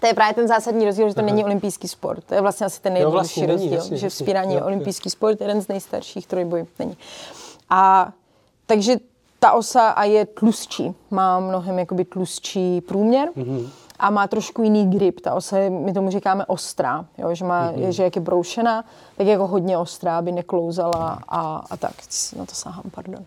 [0.00, 1.30] To je právě ten zásadní rozdíl, že to Aha.
[1.30, 2.24] není olympijský sport.
[2.24, 5.62] To je vlastně asi ten nejdůležitější vlastně rozdíl, jasně, že vzpírání je olympijský sport, jeden
[5.62, 6.96] z nejstarších trojboj není.
[7.70, 8.12] A
[8.66, 8.96] takže
[9.38, 13.28] ta osa a je tlustší, má mnohem jakoby tlustší průměr.
[13.36, 13.68] Mm-hmm
[14.00, 15.20] a má trošku jiný grip.
[15.20, 17.34] Ta osa je, my tomu říkáme ostrá, jo?
[17.34, 17.78] že, má, mm-hmm.
[17.78, 18.84] je, že jak je broušená,
[19.16, 21.92] tak je jako hodně ostrá, aby neklouzala a, a tak.
[22.36, 23.24] Na to sahám, pardon.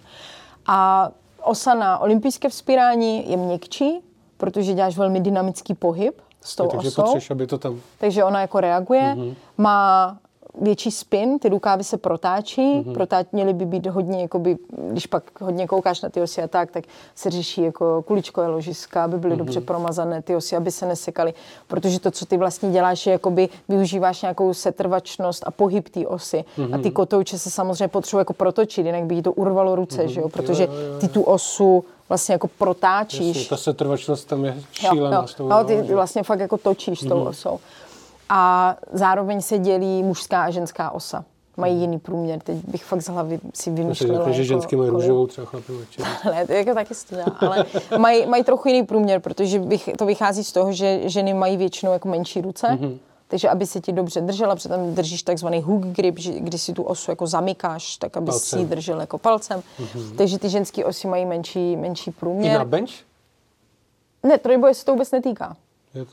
[0.68, 1.10] A
[1.44, 4.00] osa na olympijské vzpírání je měkčí,
[4.38, 7.02] protože děláš velmi dynamický pohyb s tou Takže osou.
[7.02, 7.80] potřebuješ, aby to tam...
[8.00, 9.24] Takže ona jako reaguje, Mhm.
[9.24, 9.36] mm-hmm.
[9.58, 10.18] má
[10.64, 12.84] větší spin, ty rukávy se protáčí, Mhm.
[12.84, 12.94] mm-hmm.
[12.98, 14.58] protá- měly by být hodně, jakoby,
[14.92, 16.84] když pak hodně koukáš na ty osy a tak, tak
[17.16, 19.22] se řeší jako kuličkové ložiska, aby Mhm.
[19.22, 19.38] byly mm-hmm.
[19.38, 21.34] dobře promazané ty osy, aby se nesekaly,
[21.68, 26.38] protože to, co ty vlastně děláš, je jakoby využíváš nějakou setrvačnost a pohyb té osy
[26.58, 26.64] mm-hmm.
[26.66, 26.82] a Mhm.
[26.84, 30.08] ty kotouče se samozřejmě potřebují jako protočit, jinak by jí to urvalo ruce, mm-hmm.
[30.08, 30.68] že jo, protože
[31.00, 33.36] ty tu osu vlastně jako protáčíš.
[33.38, 35.28] Jasně, ta setrvačnost tam je Jo, šílená jo.
[35.28, 37.28] s tou No, ty vlastně fakt jako točíš s tou Mhm.
[37.28, 37.60] osou.
[38.36, 41.26] A zároveň se dělí mužská a ženská osa.
[41.58, 42.40] Mají jiný průměr.
[42.40, 44.14] Teď bych fakt z hlavy si si vymýšlela.
[44.14, 46.06] řekl, že jako- ženský mají kolik- růžovou, třeba chlapi večer.
[46.26, 47.66] ne, to jako taky dělá, ale
[47.98, 51.94] mají, mají trochu jiný průměr, protože bych, to vychází z toho, že ženy mají většinou
[51.94, 52.78] jako menší ruce, Mhm.
[52.90, 52.98] mm-hmm.
[53.28, 56.84] takže aby se ti dobře držela, protože tam držíš takzvaný hook grip, kdy si tu
[56.84, 58.60] osu jako zamykáš, tak aby si Palcem.
[58.60, 59.64] ji držel jako palcem.
[59.80, 59.88] Mhm.
[59.88, 60.16] Mm-hmm.
[60.16, 62.58] Takže ty ženské osy mají menší, menší I průměr.
[62.58, 62.92] na bench?
[64.24, 65.56] Ne, trojboje se to vůbec netýká.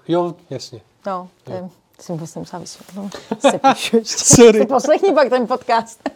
[0.09, 0.81] Jo, jasně.
[1.07, 1.68] No, to je,
[2.03, 3.16] si vůbec nemusela vysvětlit.
[3.51, 4.24] Se píšu ještě.
[4.24, 4.59] Sorry.
[4.61, 6.11] Si poslechni pak ten podcast.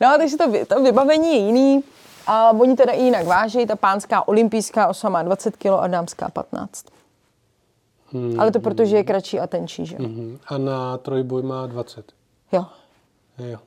[0.00, 0.44] no, takže to,
[0.74, 1.84] to vybavení je jiný.
[2.26, 3.66] A oni teda i jinak váží.
[3.66, 6.84] Ta pánská olympijská osa má 20 kg a dámská 15.
[8.12, 8.40] Hmm.
[8.40, 9.96] Ale to protože je kratší a tenčí, že?
[9.96, 10.38] Hmm.
[10.46, 12.12] A na trojboj má 20.
[12.52, 12.66] Jo.
[13.38, 13.58] Jo.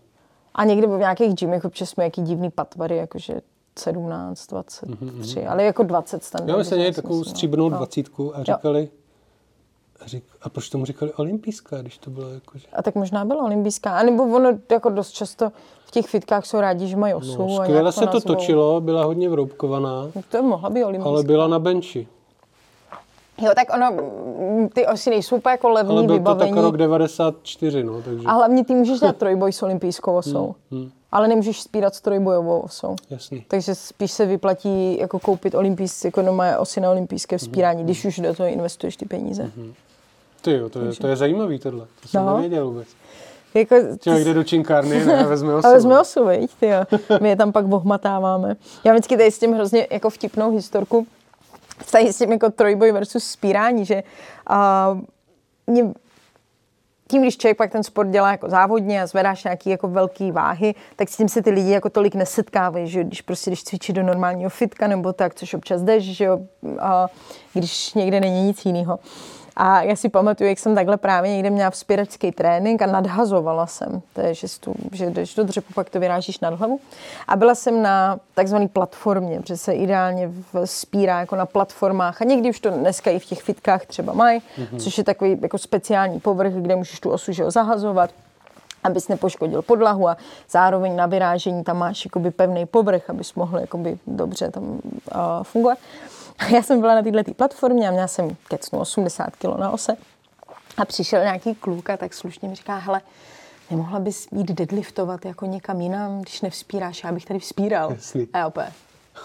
[0.54, 3.42] A někde v nějakých gymech občas jsme jaký divný patvary, jakože
[3.80, 6.52] 17, 23, ale jako 20 standardně.
[6.52, 7.24] Jo, my jsme měli takovou no.
[7.24, 7.78] stříbrnou No.
[7.78, 8.90] dvacítku a říkali,
[10.02, 12.68] a, řík, a proč tomu říkali olympijská, když to bylo jako, že...
[12.74, 13.98] A tak možná byla olympijská.
[13.98, 15.52] A nebo ono jako dost často
[15.86, 17.48] v těch fitkách jsou rádi, že mají osu.
[17.48, 18.36] No, skvěle se to nazvou.
[18.36, 21.10] točilo, byla hodně vroubkovaná, To je mohla být olympijská.
[21.10, 22.08] ale byla na benči.
[23.42, 23.98] Jo, tak ono,
[24.74, 26.52] ty osy nejsou úplně jako levný Ale byl to vybavení.
[26.54, 30.56] tak rok 94, no, takže A hlavně ty můžeš dát trojboj s olympijskou osou.
[30.72, 32.96] hmm, Ale nemůžeš spírat s trojbojovou osou.
[33.10, 33.46] jasný.
[33.48, 37.40] Takže spíš se vyplatí jako koupit olympijské, jako doma osy na olympijské Mhm.
[37.40, 39.52] vzpírání, když už do toho investuješ ty peníze.
[40.42, 42.36] Ty jo, to je, to je zajímavý tohle, to jsem No.
[42.36, 42.88] nevěděl vůbec.
[43.54, 45.68] Jako, Člověk jde do činkárny, ne, vezme osu.
[45.68, 46.84] Ale jsme osu, viď, ty jo.
[47.22, 48.56] My je tam pak vohmatáváme.
[48.84, 51.08] Já vždycky tady s tím hrozně jako vtipnou historku,
[51.92, 54.04] tady s tím jako trojboj versus spírání, že
[54.48, 54.98] a,
[55.68, 55.84] mě,
[57.08, 60.76] tím, když člověk pak ten sport dělá jako závodně a zvedáš nějaký jako velký váhy,
[60.96, 64.04] tak s tím se ty lidi jako tolik nesetkávají, že když prostě když cvičí do
[64.04, 66.40] normálního fitka nebo tak, což občas jdeš, že jo,
[66.80, 67.08] a
[67.54, 69.00] když někde není nic jiného.
[69.56, 74.02] A já si pamatuju, jak jsem takhle právě někde měla vzpěračský trénink a nadhazovala jsem.
[74.14, 76.80] To je, že, tu, že jdeš do dřepu, pak to vyrážíš nad hlavu.
[77.28, 80.32] A byla jsem na takzvané platformě, protože se ideálně
[80.66, 82.22] spírá jako na platformách.
[82.22, 84.80] A někdy už to dneska i v těch fitkách třeba mají, mm-hmm.
[84.80, 88.10] což je takový jako speciální povrch, kde můžeš tu osu že zahazovat
[88.84, 90.18] abys nepoškodil podlahu a
[90.50, 94.80] zároveň na vyrážení tam máš jakoby pevný povrch, abys mohl jakoby dobře tam uh,
[95.44, 95.78] fungovat.
[96.50, 99.98] Já jsem byla na této platformě a měla jsem kecnu 80 kg na ose
[100.78, 103.02] a přišel nějaký kluk a tak slušně mi říká, hele,
[103.72, 107.92] nemohla bys jít deadliftovat jako někam jinam, když nevzpíráš, já bych tady vzpíral.
[107.92, 108.28] Jasný.
[108.34, 108.74] A já opět,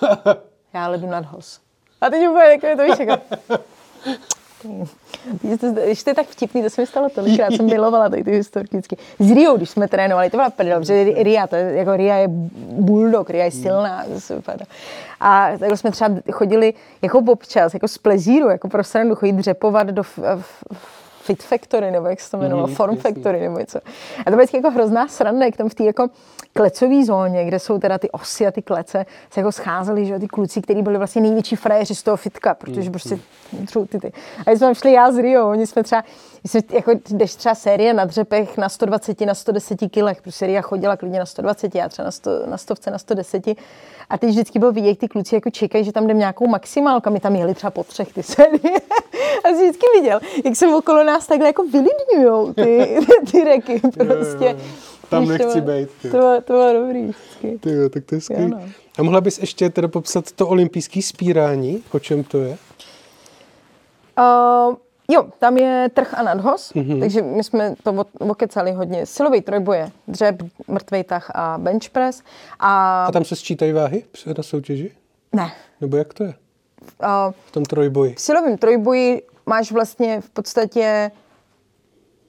[0.74, 1.60] já ale jdu nad hos.
[2.00, 3.36] A teď úplně takové to víš, jako,
[4.62, 4.86] To,
[5.86, 8.96] když je tak vtipný, to se mi stalo tolikrát, jsem milovala tady ty historky vždycky.
[9.18, 12.28] S Riou, když jsme trénovali, to byla prdel, protože Ria, to je, jako Ria je
[12.28, 14.64] bulldog, Ria je silná, to se vypadá.
[15.20, 19.86] A takhle jsme třeba chodili jako občas, jako z plezíru, jako pro srandu, chodit dřepovat
[19.86, 20.64] do f, f,
[21.26, 23.12] Fit Factory, nebo jak se to jmenovalo, Mhm, Form jasný.
[23.12, 23.78] Factory, nebo něco.
[24.18, 26.08] A to byla jako hrozná sranda, jak tam v té jako
[26.52, 30.28] klecové zóně, kde jsou teda ty osy a ty klece, se jako scházeli, že ty
[30.28, 33.18] kluci, kteří byli vlastně největší frajeři z toho fitka, protože prostě
[33.66, 34.12] třou ty ty.
[34.46, 36.02] A když jsme šli já s Rio, oni jsme třeba,
[36.44, 40.96] jsme, jako jdeš třeba série na dřepech na 120, na 110 kilech, protože Ria chodila
[40.96, 43.46] klidně na 120, já třeba na, 100, na stovce, na 110.
[44.10, 47.10] A teď vždycky bylo vidět, jak ty kluci jako čekají, že tam jdem nějakou maximálku.
[47.10, 48.60] My tam jeli třeba po třech ty série.
[49.44, 52.98] A jsi vždycky viděl, jak se okolo nás takhle jako vylidňujou ty,
[53.32, 54.56] ty reky prostě.
[55.10, 56.10] Tam Víš, to nechci bylo- bejt, ty.
[56.10, 57.58] To bylo, to bylo dobrý vždycky.
[57.58, 58.50] Ty jo, tak to je skvělý.
[58.50, 58.60] no.
[58.98, 62.58] A mohla bys ještě teda popsat to olympijské spírání, o čem to je?
[64.18, 64.74] Uh,
[65.08, 66.84] jo, tam je trh a nadhoz, Mhm.
[66.84, 67.00] mm-hmm.
[67.00, 69.06] takže my jsme to okecali hodně.
[69.06, 70.36] Silový trojboje, dřep,
[70.68, 72.22] mrtvej tah a bench press.
[72.60, 74.04] A, A tam se sčítají váhy
[74.36, 74.92] na soutěži?
[75.32, 76.34] ne, Nebo jak to je?
[77.02, 78.14] uh, V tom trojboji.
[78.14, 81.10] v silovém trojboji máš vlastně v podstatě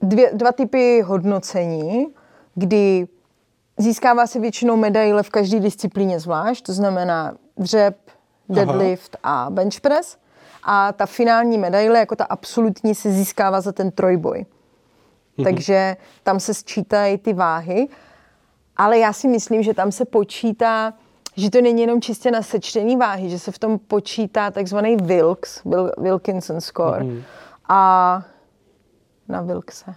[0.02, 2.06] dvě, dva typy hodnocení,
[2.54, 3.08] kdy
[3.78, 7.96] získává se většinou medaile v každé disciplíně zvlášť, to znamená dřep,
[8.48, 10.16] deadlift a bench press.
[10.70, 14.46] A ta finální medaile, jako ta absolutní, se získává za ten trojboj.
[15.44, 17.88] Takže tam se sčítají ty váhy.
[18.76, 20.94] ale já si myslím, že tam se počítá,
[21.36, 25.64] že to není jenom čistě na sečtení váhy, že se v tom počítá takzvaný Wilks,
[25.64, 27.04] Wil, Wilkinson score.
[27.04, 27.22] Mm-hmm.
[27.68, 28.22] A
[29.28, 29.94] na Wilkse.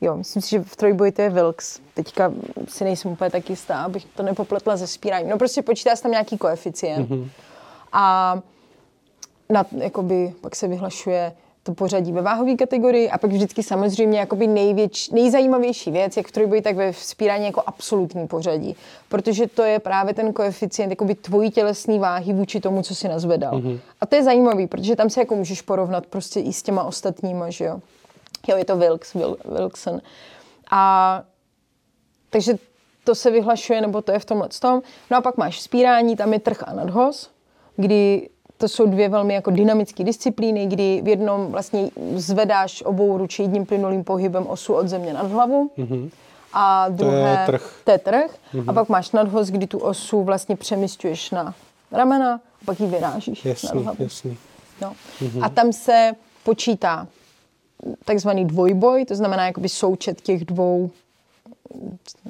[0.00, 1.80] Jo, myslím si, že v trojboji to je Wilks.
[1.94, 2.32] Teďka
[2.68, 5.30] si nejsem úplně tak jistá, abych to nepopletla ze spíráním.
[5.30, 7.10] No prostě počítá se tam nějaký koeficient.
[7.10, 7.28] Mm-hmm.
[7.92, 8.38] A
[9.48, 11.32] na, jakoby, pak se vyhlašuje
[11.64, 16.32] to pořadí ve váhové kategorii a pak vždycky samozřejmě jakoby největš, nejzajímavější věc, jak v
[16.32, 18.76] trojboji, tak ve vzpírání jako absolutní pořadí.
[19.08, 23.52] Protože to je právě ten koeficient jakoby tvojí tělesný váhy vůči tomu, co si nazvedal.
[23.52, 23.80] Mm-hmm.
[24.00, 27.50] A to je zajímavý, protože tam se jako můžeš porovnat prostě i s těma ostatníma,
[27.50, 27.80] že jo.
[28.48, 30.00] Jo, je to Wilks, Wil, Wilkson.
[30.70, 31.22] A
[32.30, 32.54] takže
[33.04, 34.82] to se vyhlašuje, nebo to je v tomhle tom.
[35.10, 37.30] No a pak máš spírání, tam je trh a nadhoz,
[37.76, 38.28] kdy
[38.64, 43.66] to jsou dvě velmi jako dynamické disciplíny, kdy v jednom vlastně zvedáš obou ruči jedním
[43.66, 45.70] plynulým pohybem osu od země nad hlavu.
[45.78, 46.10] Mm-hmm.
[46.52, 47.80] A druhé, to je trh.
[47.84, 48.30] To je trh.
[48.54, 48.64] Mm-hmm.
[48.66, 51.54] A pak máš nadhoz, kdy tu osu vlastně přemysťuješ na
[51.92, 54.02] ramena a pak ji vyrážíš jasný, nad hlavu.
[54.02, 54.36] Jasný.
[54.82, 54.92] No.
[55.20, 55.44] Mm-hmm.
[55.44, 56.12] A tam se
[56.44, 57.06] počítá
[58.04, 60.90] takzvaný dvojboj, to znamená jakoby součet těch dvou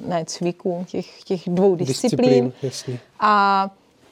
[0.07, 2.53] ne cviků, těch, těch dvou disciplín.
[2.61, 3.69] disciplín a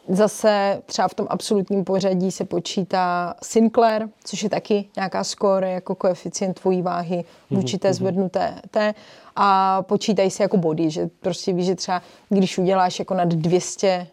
[0.09, 5.95] Zase třeba v tom absolutním pořadí se počítá Sinclair, což je taky nějaká skóre jako
[5.95, 8.93] koeficient tvojí váhy vůči té zvednuté té.
[9.35, 14.07] A počítají se jako body, že prostě víš, že třeba když uděláš jako nad 200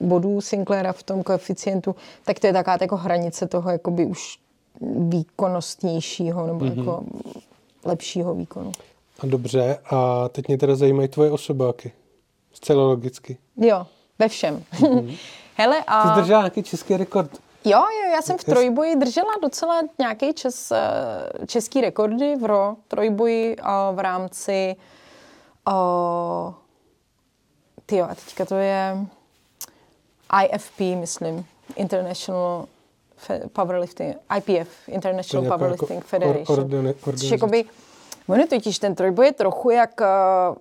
[0.00, 4.38] bodů Sinclaira v tom koeficientu, tak to je taková jako hranice toho jakoby už
[5.08, 6.78] výkonnostnějšího nebo mm-hmm.
[6.78, 7.04] jako
[7.84, 8.72] lepšího výkonu.
[9.20, 11.92] A dobře, a teď mě teda zajímají tvoje osobáky.
[12.52, 13.36] Zcela logicky.
[13.56, 13.86] Jo,
[14.20, 14.64] ve všem.
[14.72, 15.16] Mm-hmm.
[15.54, 16.14] Hele, a...
[16.14, 17.30] Ty držela nějaký český rekord.
[17.64, 22.76] Jo, jo, já jsem v trojboji držela docela nějaký čes, eh, český rekordy v RO
[22.88, 23.56] trojboji
[23.92, 24.76] v rámci
[25.72, 26.54] o,
[27.86, 28.96] tyjo, a teďka to je
[30.44, 31.46] IFP, myslím,
[31.76, 32.66] International
[33.52, 36.60] Powerlifting, IPF, International Powerlifting jako Federation.
[37.06, 37.64] Or, jakoby,
[38.28, 40.56] ono totiž ten trojboj je trochu jak uh,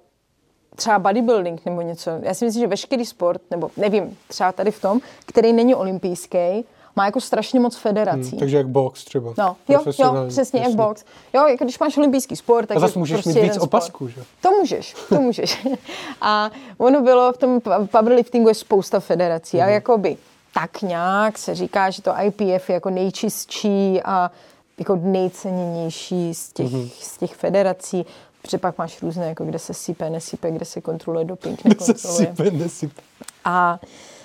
[0.76, 2.12] třeba bodybuilding nebo něco.
[2.22, 6.66] Já si myslím, že veškerý sport, nebo nevím, třeba tady v tom, který není olympijský,
[6.96, 8.30] má jako strašně moc federací.
[8.30, 9.34] Hmm, takže jak box třeba.
[9.38, 11.04] No, jo, jo, přesně jak box.
[11.34, 14.24] Jo, jako když máš olympijský sport, tak A zase můžeš prostě mít víc opasků, že?
[14.42, 15.68] To můžeš, to můžeš.
[16.22, 17.62] a ono bylo, v tom
[17.92, 19.68] powerliftingu je spousta federací hmm.
[19.68, 20.18] a jakoby
[20.54, 24.32] tak nějak se říká, že to IPF je jako nejčistší a
[24.80, 26.90] jako nejceněnější z těch, mm-hmm.
[27.00, 28.06] z těch federací.
[28.42, 31.94] Protože pak máš různé, jako kde se sype, nesype, kde se kontroluje doping, nekontroluje.
[31.94, 33.02] Kde se sype, nesype.
[33.46, 33.80] A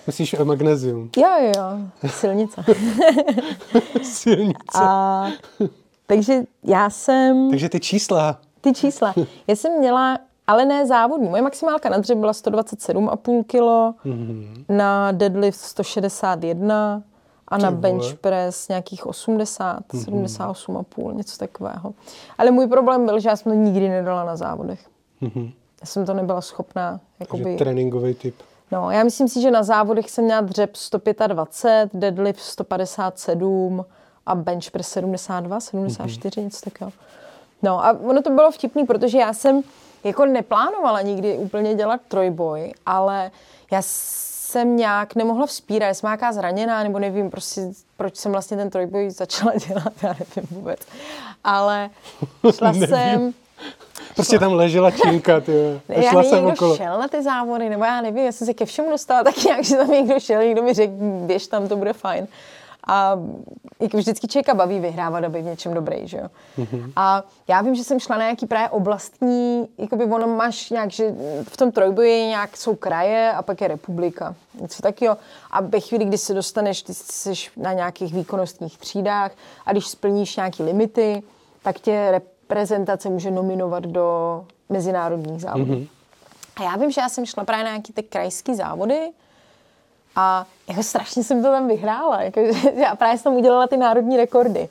[0.07, 1.11] Myslíš o magnézium?
[1.17, 2.11] Jo, jo, jo.
[2.11, 2.65] Silnice.
[4.03, 4.59] Silnice.
[4.75, 5.27] A,
[6.07, 7.51] takže já jsem...
[7.51, 8.41] Takže ty čísla.
[8.61, 9.15] Ty čísla.
[9.47, 11.29] Já jsem měla, ale ne závodní.
[11.29, 14.65] Moje maximálka na dřep byla 127,5 kg, mm-hmm.
[14.69, 17.03] na deadlift 161,
[17.49, 20.25] a na bench press nějakých 80, mm-hmm.
[20.25, 21.95] 78,5, něco takového.
[22.39, 24.81] Ale můj problém byl, že já jsem to nikdy nedala na závodech.
[25.23, 25.53] Mm-hmm.
[25.81, 27.01] Já jsem to nebyla schopná.
[27.21, 27.43] Jakoby...
[27.43, 28.35] Takže tréninkový typ.
[28.73, 33.85] No, já myslím si, že na závodech jsem měla dřep 125, deadlift 157
[34.27, 36.45] a bench press 72, 74, mm-hmm.
[36.45, 36.93] něco takového.
[37.63, 39.63] No a ono to bylo vtipný, protože já jsem
[40.05, 43.31] jako neplánovala nikdy úplně dělat trojboj, ale
[43.71, 43.83] já
[44.45, 47.61] jsem nějak nemohla vzpírat, jsem nějaká zraněná, nebo nevím, prostě,
[47.97, 50.81] proč jsem vlastně ten trojboj začala dělat, já nevím vůbec.
[51.45, 51.91] Ale
[52.55, 53.35] šla jsem...
[54.15, 55.53] Prostě tam ležela činka, ty.
[55.89, 56.77] Já nevím, jsem okolo.
[56.77, 59.65] šel na ty závody, nebo já nevím, já jsem se ke všemu dostala tak nějak,
[59.65, 60.93] že tam někdo šel, někdo mi řekl,
[61.27, 62.27] běž tam, to bude fajn.
[62.87, 63.19] A
[63.81, 66.29] jako vždycky člověka baví vyhrávat a být v něčem dobrý, že jo.
[66.59, 66.93] Mm-hmm.
[66.97, 71.15] A já vím, že jsem šla na nějaký právě oblastní, jakoby ono máš nějak, že
[71.43, 74.35] v tom trojboji nějak jsou kraje a pak je republika.
[74.61, 75.17] Něco takyho.
[75.51, 79.33] A ve chvíli, kdy se dostaneš, ty jsi na nějakých výkonnostních třídách
[79.67, 81.23] a když splníš nějaký limity,
[81.63, 85.75] tak tě reprezentace může nominovat do mezinárodních závodů.
[85.75, 85.89] Mm-hmm.
[86.57, 89.11] A já vím, že já jsem šla právě na nějaký ty krajské závody,
[90.17, 92.23] a jako strašně jsem to tam vyhrála.
[92.23, 92.41] Jako,
[92.75, 94.69] já právě jsem tam udělala ty národní rekordy.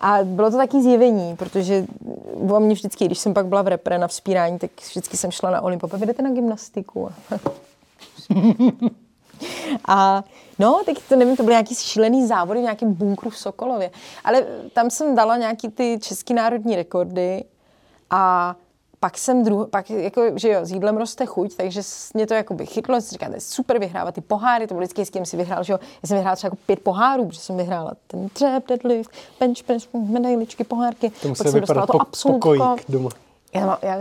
[0.00, 1.86] A bylo to taky zjevení, protože
[2.36, 5.50] bylo mě vždycky, když jsem pak byla v repre na vzpírání, tak vždycky jsem šla
[5.50, 5.88] na Olympo.
[5.96, 7.10] Jdete na gymnastiku.
[9.88, 10.24] A
[10.58, 13.90] no, tak to nevím, to byly nějaký šílený závody v nějakém bunkru v Sokolově.
[14.24, 17.44] Ale tam jsem dala nějaký ty český národní rekordy
[18.10, 18.54] a
[19.00, 21.80] pak jsem druh, pak jako, že jo, s jídlem roste chuť, takže
[22.14, 25.10] mě to jako by chytlo, si říkáte, super vyhrávat ty poháry, to bylo vždycky s
[25.10, 27.92] kým si vyhrál, že jo, já jsem vyhrála třeba jako pět pohárů, protože jsem vyhrála
[28.06, 32.76] ten dřep, deadlift, bench press, medailičky, pohárky, to pak jsem dostala to po, absolutko.
[32.88, 33.10] Doma.
[33.54, 33.98] Já, já,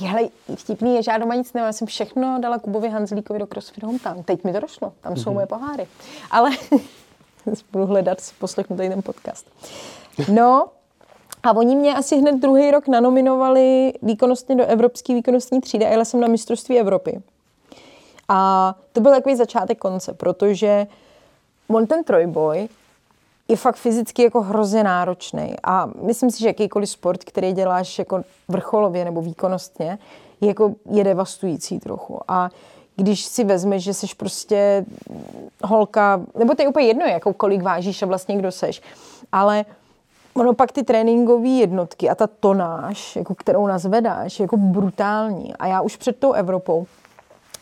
[0.00, 1.66] Hele, vtipný je, že já doma nic nemám.
[1.66, 4.22] Já jsem všechno dala Kubovi Hanzlíkovi do CrossFit Hometown.
[4.22, 4.92] Teď mi to došlo.
[5.00, 5.86] Tam jsou moje poháry.
[6.30, 6.50] Ale
[7.72, 9.46] budu hledat, si poslechnu tady ten podcast.
[10.32, 10.68] No,
[11.44, 16.04] a oni mě asi hned druhý rok nanominovali výkonnostně do Evropské výkonnostní třídy a jela
[16.04, 17.22] jsem na mistrovství Evropy.
[18.28, 20.86] A to byl takový začátek konce, protože
[21.68, 22.68] on ten trojboj
[23.48, 25.54] je fakt fyzicky jako hrozně náročný.
[25.62, 29.98] A myslím si, že jakýkoliv sport, který děláš jako vrcholově nebo výkonnostně,
[30.40, 32.20] je, jako, je devastující trochu.
[32.28, 32.50] A
[32.96, 34.84] když si vezmeš, že jsi prostě
[35.64, 38.82] holka, nebo to je úplně jedno, jako kolik vážíš a vlastně kdo seš,
[39.32, 39.64] ale
[40.34, 45.54] ono pak ty tréninkové jednotky a ta tonáž, jako kterou nazvedáš, je jako brutální.
[45.56, 46.86] A já už před tou Evropou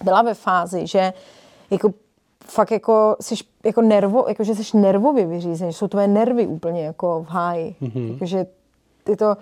[0.05, 1.13] byla ve fázi, že
[1.71, 1.93] jako
[2.45, 7.25] fakt jako jsi jako nervo, jako že jsi nervově vyřízený, jsou tvoje nervy úplně jako
[7.29, 7.77] v háji.
[7.83, 8.13] Mm-hmm.
[8.13, 8.47] Jakože
[9.09, 9.37] je to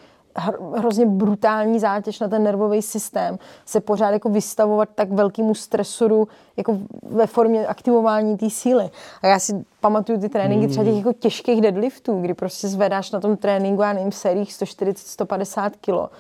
[0.76, 6.78] hrozně brutální zátěž na ten nervový systém, se pořád jako vystavovat tak velkému stresoru jako
[7.03, 8.91] ve formě aktivování té síly.
[9.22, 13.20] A já si pamatuju ty tréninky třeba těch jako těžkých deadliftů, kdy prostě zvedáš na
[13.20, 16.11] tom tréninku, já nevím, sériích 140-150 kilo.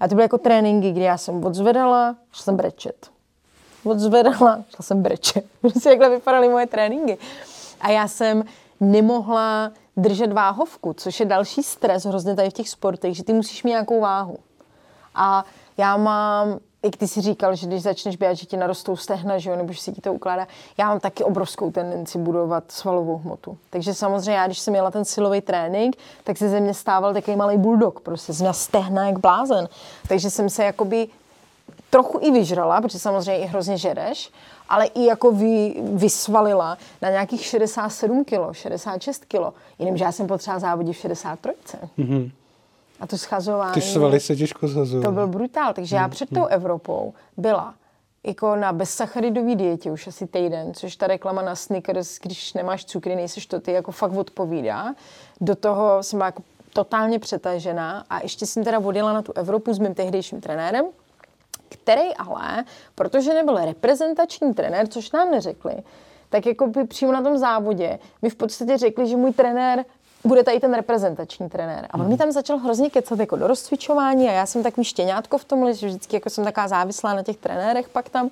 [0.00, 3.10] A to byly jako tréninky, kdy já jsem odzvedala, šla jsem brečet.
[3.84, 5.44] Odzvedala, šla jsem brečet.
[5.60, 7.18] Prostě jakhle vypadaly moje tréninky.
[7.80, 8.44] A já jsem
[8.80, 13.62] nemohla držet váhovku, což je další stres hrozně tady v těch sportech, že ty musíš
[13.62, 14.36] mít nějakou váhu.
[15.14, 15.44] A
[15.76, 19.50] já mám, jak ty si říkal, že když začneš běhat, že ti narostou stehna, že
[19.50, 20.46] jo, nebo že si ti to ukládá,
[20.78, 23.58] já mám taky obrovskou tendenci budovat svalovou hmotu.
[23.70, 27.36] Takže samozřejmě já, když jsem měla ten silový trénink, tak se ze mě stával takový
[27.36, 29.68] malý bulldog, prostě jsem měla stehna jak blázen.
[30.08, 31.08] Takže jsem se jakoby
[31.90, 34.30] trochu i vyžrala, protože samozřejmě i hrozně žereš,
[34.68, 39.54] ale i jako vy, vysvalila na nějakých 67 kilo, 66 kilo.
[39.78, 41.76] Jenomže já jsem potřeba závodit v 63.
[41.98, 42.30] Mm-hmm.
[43.00, 43.74] A to schazování...
[43.74, 45.04] Ty svaly se těžko zhazují.
[45.04, 45.72] To byl brutál.
[45.72, 47.74] Takže já před tou Evropou byla
[48.24, 53.16] jako na bezsacharidový dietě už asi týden, což ta reklama na Snickers, když nemáš cukry,
[53.16, 54.94] nejseš to ty, jako fakt odpovídá.
[55.40, 56.42] Do toho jsem byla jako
[56.72, 60.86] totálně přetažená a ještě jsem teda vodila na tu Evropu s mým tehdejším trenérem,
[61.72, 62.64] který ale,
[62.94, 65.74] protože nebyl reprezentační trenér, což nám neřekli,
[66.28, 69.84] tak jako by přímo na tom závodě mi v podstatě řekli, že můj trenér
[70.24, 71.86] bude tady ten reprezentační trenér.
[71.90, 75.38] A on mi tam začal hrozně kecat jako do rozcvičování a já jsem takový štěňátko
[75.38, 78.30] v tomhle, že vždycky jako jsem taková závislá na těch trenérech pak tam.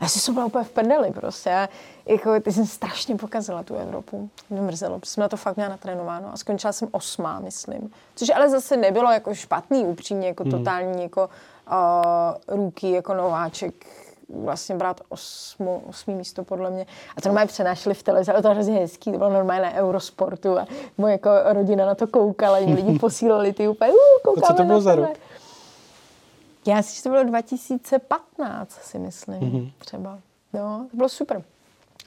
[0.00, 1.50] A já jsem byla úplně v prdeli prostě.
[1.50, 1.68] A
[2.06, 4.30] jako, ty jsem strašně pokazila tu Evropu.
[4.50, 7.92] Mě mrzelo, protože jsem na to fakt měla natrénováno a skončila jsem osmá, myslím.
[8.14, 10.52] Což ale zase nebylo jako špatný, upřímně, jako hmm.
[10.52, 11.28] totální jako
[11.66, 13.86] uh, ruky jako nováček
[14.34, 16.86] vlastně brát osmo, osmý místo podle mě.
[17.16, 20.58] A to normálně přenášeli v televizi, ale to hrozně hezký, to bylo normálně na Eurosportu
[20.58, 20.66] a
[20.98, 24.80] moje jako rodina na to koukala, lidi posílali ty úplně, uh, koukáme co to bylo
[24.80, 25.10] za rok?
[26.66, 29.72] Já si, že to bylo 2015, si myslím, mm-hmm.
[29.78, 30.18] třeba.
[30.52, 31.42] No, to bylo super.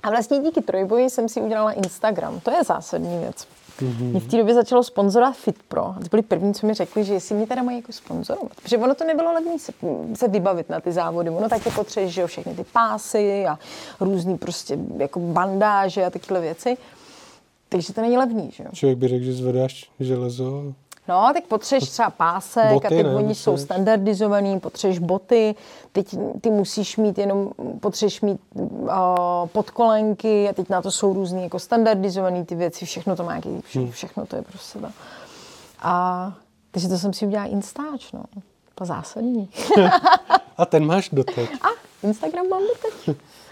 [0.03, 2.39] A vlastně díky trojboji jsem si udělala Instagram.
[2.39, 3.47] To je zásadní věc.
[3.81, 4.11] Mm-hmm.
[4.11, 5.85] Mě v té době začalo sponzorovat FitPro.
[5.85, 8.55] A to byli první, co mi řekli, že jestli mě teda mají jako sponzorovat.
[8.61, 9.73] Protože ono to nebylo levné se,
[10.13, 11.29] se, vybavit na ty závody.
[11.29, 13.59] Ono taky potřebuje, že jo, všechny ty pásy a
[13.99, 16.77] různý prostě jako bandáže a takové věci.
[17.69, 18.69] Takže to není levný, že jo.
[18.73, 20.73] Člověk by řekl, že zvedáš železo
[21.07, 25.55] No, tak potřebuješ třeba pásek boty, a ty ne, oni jsou standardizovaný, potřebuješ boty,
[25.91, 28.89] teď ty musíš mít jenom, potřebuješ mít uh,
[29.45, 33.61] podkolenky a teď na to jsou různý jako standardizovaný ty věci, všechno to má nějaký,
[33.61, 33.91] vše, hmm.
[33.91, 34.87] všechno to je prostě to.
[35.81, 36.33] A
[36.71, 38.23] takže to jsem si udělala Instač, no.
[38.75, 39.49] To zásadní.
[40.57, 41.49] a ten máš doteď.
[41.61, 41.67] A
[42.03, 43.17] Instagram mám doteď.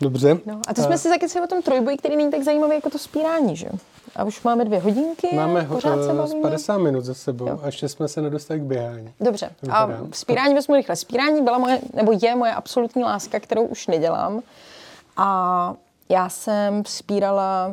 [0.00, 0.38] Dobře.
[0.46, 0.98] No, a to jsme a...
[0.98, 3.68] si taky o tom trojboji, který není tak zajímavý jako to spírání, že?
[4.16, 5.28] A už máme dvě hodinky.
[5.36, 6.42] Máme pořád se bavíme.
[6.42, 7.60] 50 minut za sebou jo.
[7.62, 9.12] a ještě jsme se nedostali k běhání.
[9.20, 9.50] Dobře.
[9.70, 10.96] A spírání vezmu rychle.
[10.96, 14.40] Spírání byla moje, nebo je moje absolutní láska, kterou už nedělám.
[15.16, 15.74] A
[16.08, 17.72] já jsem spírala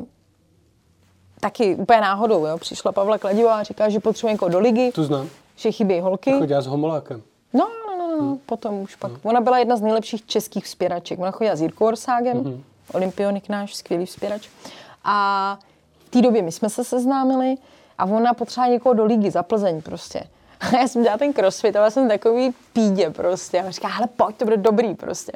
[1.40, 2.46] taky úplně náhodou.
[2.46, 2.58] Jo.
[2.58, 4.92] Přišla Pavla Kladivá a říká, že potřebuje někoho do ligy.
[4.92, 5.30] Tu znám.
[5.56, 6.32] Že chybí holky.
[6.32, 7.22] Chodila s Homolákem.
[7.54, 7.68] No,
[8.16, 8.38] no, no, hmm.
[8.46, 9.12] potom už pak.
[9.12, 9.20] Hmm.
[9.24, 11.20] Ona byla jedna z nejlepších českých vzpěraček.
[11.20, 12.64] Ona chodila s Jirkou Orságem, hmm.
[12.94, 14.50] olympionik náš, skvělý vzpěrač.
[15.04, 15.58] A
[16.06, 17.56] v té době my jsme se seznámili
[17.98, 20.24] a ona potřeba někoho do ligy za Plzeň prostě.
[20.60, 23.62] A já jsem dělala ten crossfit a já jsem takový pídě prostě.
[23.62, 25.32] A říká, hele pojď, to bude dobrý prostě.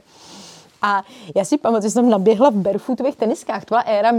[0.81, 1.03] A
[1.35, 3.65] já si pamatuju, že jsem naběhla v barefootových teniskách.
[3.65, 4.11] To byla éra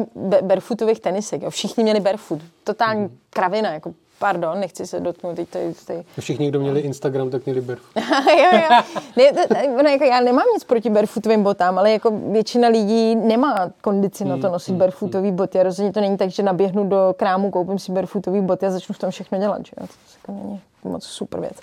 [0.42, 1.42] barefootových tenisek.
[1.42, 1.50] Jo.
[1.50, 2.40] Všichni měli barefoot.
[2.64, 3.18] Totální mm.
[3.30, 5.74] kravina, jako Pardon, nechci se dotknout teď tady.
[5.86, 6.04] tady.
[6.18, 7.96] Všichni, kdo měli Instagram, tak měli barefoot.
[8.38, 8.82] jo, jo.
[9.16, 13.70] Ne, to, to, jako já nemám nic proti barefootovým botám, ale jako většina lidí nemá
[13.80, 15.60] kondici na to hmm, nosit mm, barefootový boty.
[15.60, 18.92] A rozhodně to není tak, že naběhnu do krámu, koupím si barefootový boty a začnu
[18.92, 19.66] v tom všechno dělat.
[19.66, 19.72] Že?
[19.76, 21.56] To jako není moc super věc.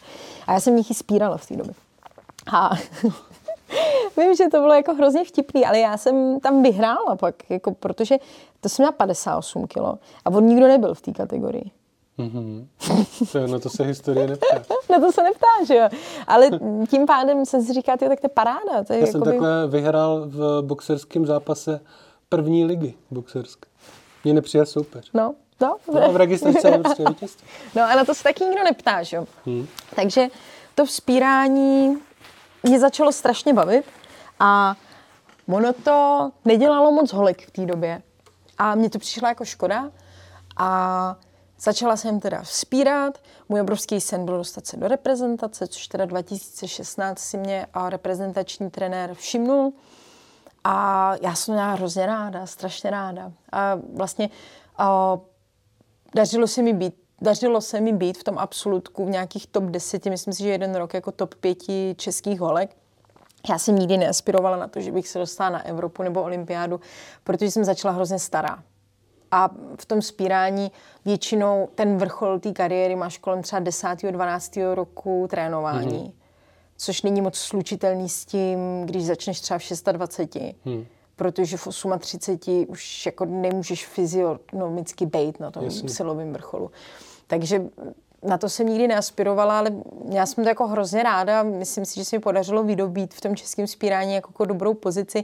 [0.48, 1.74] A já jsem jich spírala v té době.
[2.54, 2.70] A
[4.18, 8.18] vím, že to bylo jako hrozně vtipný, ale já jsem tam vyhrála pak, jako, protože
[8.62, 11.72] to jsem měla 58 kilo a on nikdo nebyl v té kategorii.
[12.20, 12.68] Mm-hmm.
[13.32, 14.64] To, na to se historie neptá.
[14.90, 15.90] na to se neptá, že jo.
[16.28, 16.50] Ale
[16.90, 18.84] tím pádem jsem si říká, tak to je paráda.
[18.88, 19.12] To je Já jakoby...
[19.12, 21.80] jsem takhle vyhrál v boxerském zápase
[22.30, 23.70] první ligy boxerské.
[24.24, 25.10] Mě nepřijel soupeř.
[25.14, 25.78] No, no.
[25.94, 27.48] No, v registraci je prostě vítězství.
[27.76, 29.26] No a na to se taky nikdo neptá, že jo.
[29.46, 29.68] Hmm.
[29.96, 30.28] Takže
[30.76, 31.98] to vzpírání
[32.64, 33.86] mě začalo strašně bavit
[34.40, 34.76] a
[35.48, 38.02] ono to nedělalo moc holek v té době.
[38.58, 39.92] A mně to přišlo jako škoda
[40.58, 41.16] a
[41.60, 43.18] začala jsem teda vzpírat.
[43.50, 48.70] Můj obrovský sen byl dostat se do reprezentace, což teda 2016 si mě a reprezentační
[48.70, 49.74] trenér všimnul.
[50.64, 53.32] A já jsem měla hrozně ráda, strašně ráda.
[53.52, 54.30] A vlastně
[54.78, 55.18] a
[56.16, 60.06] dařilo se mi být dařilo se mi být v tom absolutku v nějakých top 10,
[60.06, 61.58] myslím si, že jeden rok jako top 5
[61.96, 62.76] českých holek.
[63.50, 66.80] Já jsem nikdy neaspirovala na to, že bych se dostala na Evropu nebo olympiádu,
[67.24, 68.64] protože jsem začala hrozně stará.
[69.32, 69.50] A
[69.80, 70.72] v tom spírání
[71.06, 73.88] většinou ten vrchol té kariéry máš kolem třeba 10.
[74.12, 74.58] 12.
[74.74, 76.04] roku trénování.
[76.04, 76.14] Mm-hmm.
[76.78, 80.56] Což není moc slučitelný s tím, když začneš třeba v 26.
[80.66, 80.86] Hmm
[81.18, 81.68] protože v
[82.00, 85.90] 38 už jako nemůžeš fyzionomicky být na tom Jasně.
[85.90, 86.72] silovém vrcholu.
[87.28, 87.62] Takže
[88.24, 89.72] na to jsem nikdy neaspirovala, ale
[90.10, 91.44] já jsem to jako hrozně ráda.
[91.44, 95.24] Myslím si, že se mi podařilo vydobít v tom českém spírání jako, jako dobrou pozici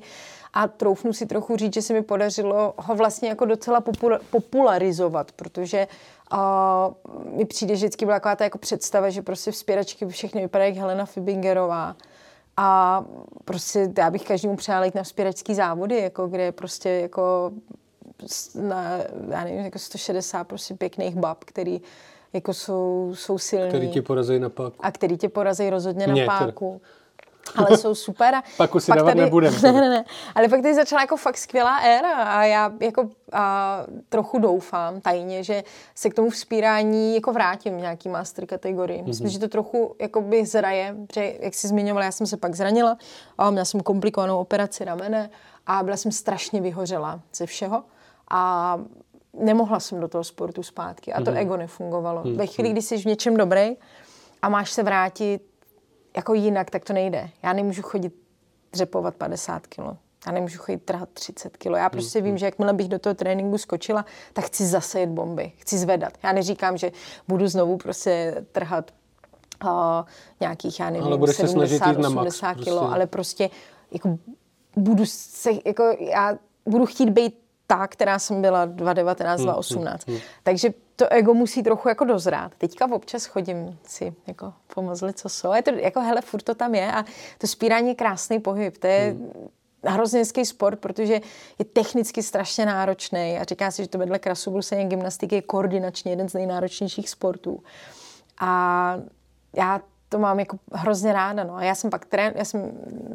[0.54, 3.84] a troufnu si trochu říct, že se mi podařilo ho vlastně jako docela
[4.32, 5.88] popularizovat, protože
[6.34, 10.42] uh, mi přijde, že vždycky byla taková ta jako představa, že prostě v spíračky všechny
[10.42, 11.96] vypadají jak Helena Fibingerová
[12.58, 13.04] a
[13.46, 17.52] prostě já bych každému přála jít na vzpěračský závody, jako, kde prostě jako
[18.56, 18.98] na,
[19.30, 21.82] já nevím, jako 160 prostě pěkných bab, který
[22.34, 23.70] jako jsou, jsou silní.
[23.70, 24.76] Který tě porazí na páku.
[24.80, 26.82] A který tě porazí rozhodně Mě, na páku.
[26.82, 26.94] Teda
[27.56, 28.36] ale jsou super.
[28.58, 29.54] Pak už si dávat tady, nebudem.
[29.64, 30.06] Ne, ne, ne.
[30.36, 33.78] Ale pak tady začala jako fakt skvělá éra a já jako a
[34.10, 35.64] trochu doufám tajně, že
[35.96, 39.02] se k tomu vzpírání jako vrátím v nějaký master kategorii.
[39.02, 39.08] Mm-hmm.
[39.08, 42.56] Myslím, že to trochu jako by zraje, že jak jsi zmiňovala, já jsem se pak
[42.56, 42.98] zranila
[43.38, 45.30] a měla jsem komplikovanou operaci ramene
[45.68, 47.84] a byla jsem strašně vyhořela ze všeho
[48.32, 48.78] a
[49.40, 51.38] nemohla jsem do toho sportu zpátky a to mm-hmm.
[51.38, 52.24] ego nefungovalo.
[52.24, 52.38] Mm-hmm.
[52.38, 53.76] Ve chvíli, kdy jsi v něčem dobrý
[54.42, 55.42] a máš se vrátit
[56.16, 57.30] jako jinak, tak to nejde.
[57.44, 58.14] Já nemůžu chodit
[58.72, 59.98] dřepovat 50 kilo.
[60.26, 61.78] Já nemůžu chodit trhat 30 kilo.
[61.78, 65.52] Já prostě vím, že jakmile bych do toho tréninku skočila, tak chci zase jet bomby.
[65.58, 66.14] Chci zvedat.
[66.24, 66.92] Já neříkám, že
[67.28, 68.92] budu znovu prostě trhat
[69.64, 69.70] uh,
[70.40, 72.96] nějakých, já nevím, ale 70, 80 kilo, prostě.
[72.96, 73.50] ale prostě
[73.92, 74.20] jako
[74.76, 77.43] budu se, jako já budu chtít být
[77.78, 80.08] ta, která jsem byla 2019, hmm, 2018.
[80.08, 80.26] Hmm, hmm.
[80.44, 82.52] Takže to ego musí trochu jako dozrát.
[82.58, 85.54] Teďka občas chodím si jako pomozlit, co jsou.
[85.54, 87.06] Je to jako, hele, furt to tam je a
[87.38, 88.78] to spírání je krásný pohyb.
[88.78, 89.32] To je hmm.
[89.84, 91.14] hrozně hezký sport, protože
[91.60, 96.30] je technicky strašně náročný a říká se, že to vedle krasobruslení gymnastiky je koordinačně jeden
[96.30, 97.64] z nejnáročnějších sportů.
[98.40, 98.96] A
[99.58, 99.82] já
[100.14, 101.44] to mám jako hrozně ráda.
[101.44, 101.56] No.
[101.56, 102.72] A já jsem pak, trén, já jsem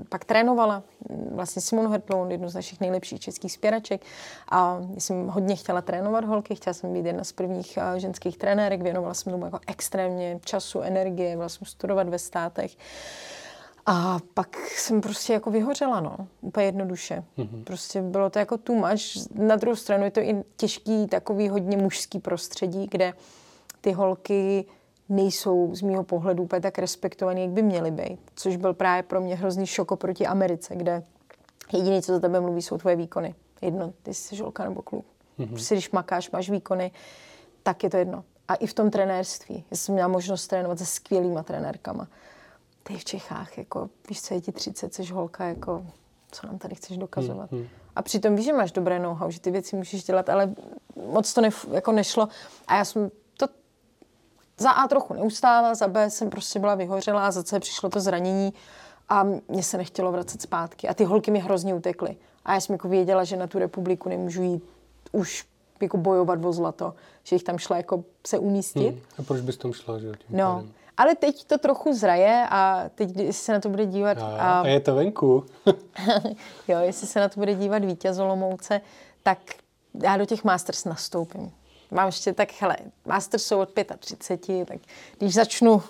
[0.08, 0.82] pak trénovala
[1.30, 4.02] vlastně Simonu Hertlou, jednu z našich nejlepších českých spěraček.
[4.50, 9.14] A jsem hodně chtěla trénovat holky, chtěla jsem být jedna z prvních ženských trenérek, věnovala
[9.14, 12.76] jsem tomu jako extrémně času, energie, byla jsem studovat ve státech.
[13.86, 17.24] A pak jsem prostě jako vyhořela, no, úplně jednoduše.
[17.38, 17.64] Mm-hmm.
[17.64, 19.30] Prostě bylo to jako tu much.
[19.34, 23.12] Na druhou stranu je to i těžký, takový hodně mužský prostředí, kde
[23.80, 24.64] ty holky
[25.08, 28.20] nejsou z mýho pohledu úplně tak respektovaný, jak by měly být.
[28.34, 31.02] Což byl právě pro mě hrozný šok oproti Americe, kde
[31.72, 33.34] jediné, co za tebe mluví, jsou tvoje výkony.
[33.62, 35.06] Jedno, ty jsi žolka nebo kluk.
[35.38, 35.48] Mm-hmm.
[35.48, 36.90] Prostě když makáš, máš výkony,
[37.62, 38.24] tak je to jedno.
[38.48, 39.64] A i v tom trenérství.
[39.70, 42.08] Já jsem měla možnost trénovat se skvělýma trenérkama.
[42.82, 45.86] Ty v Čechách, jako, víš, co je ti 30, jsi holka, jako,
[46.30, 47.50] co nám tady chceš dokazovat.
[47.50, 47.66] Mm-hmm.
[47.96, 50.54] A přitom víš, že máš dobré know-how, že ty věci můžeš dělat, ale
[51.12, 52.28] moc to ne, jako nešlo.
[52.66, 53.10] A já jsem
[54.58, 58.52] za A trochu neustála, za B jsem prostě byla vyhořela, za C přišlo to zranění
[59.08, 60.88] a mě se nechtělo vracet zpátky.
[60.88, 62.16] A ty holky mi hrozně utekly.
[62.44, 64.62] A já jsem jako věděla, že na tu republiku nemůžu jít
[65.12, 65.46] už
[65.80, 66.94] jako bojovat o zlato,
[67.24, 68.90] že jich tam šla jako se umístit.
[68.90, 69.00] Hmm.
[69.18, 70.12] A proč bys tam šla, že?
[70.30, 70.72] No, pádem.
[70.96, 74.18] ale teď to trochu zraje a teď, jestli se na to bude dívat...
[74.18, 75.44] A, a, a je to venku.
[76.68, 78.80] jo, jestli se na to bude dívat vítěz Olomouce,
[79.22, 79.38] tak
[80.02, 81.52] já do těch Masters nastoupím
[81.90, 82.76] mám ještě tak, hele,
[83.06, 83.68] master jsou od
[83.98, 84.78] 35, tak
[85.18, 85.82] když začnu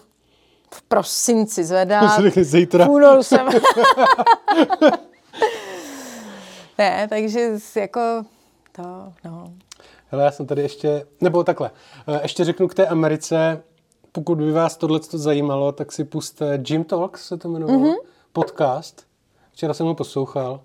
[0.74, 2.03] v prosinci zvedat,
[2.44, 2.86] zítra.
[2.86, 3.49] v jsem...
[6.78, 8.01] ne, takže jako
[8.72, 9.53] to, no.
[10.11, 11.70] Hele, já jsem tady ještě, nebo takhle,
[12.09, 13.62] eh, ještě řeknu k té Americe,
[14.12, 17.96] pokud by vás tohle zajímalo, tak si puste Jim Talks, se to jmenovalo, mm-hmm.
[18.32, 19.07] podcast.
[19.53, 20.61] Včera jsem ho poslouchal.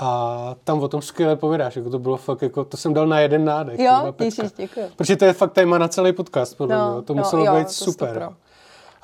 [0.00, 3.20] A tam o tom skvěle povídáš, jako to bylo fakt, jako, to jsem dal na
[3.20, 3.78] jeden nádech.
[3.80, 4.90] Jo, ježiš, děkuji.
[4.96, 7.02] Protože to je fakt téma na celý podcast, podle no, mě.
[7.02, 8.08] To no, muselo jo, být to super.
[8.08, 8.34] Stopro.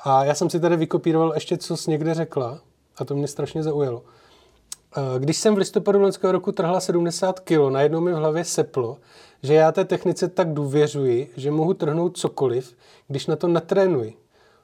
[0.03, 2.59] A já jsem si tady vykopíroval ještě, co jsi někde řekla,
[2.97, 4.03] a to mě strašně zaujalo.
[4.97, 8.97] Eh, když jsem v listopadu loňského roku trhla 70 kg, najednou mi v hlavě seplo,
[9.43, 12.75] že já té technice tak důvěřuji, že mohu trhnout cokoliv,
[13.07, 14.13] když na to natrénuji.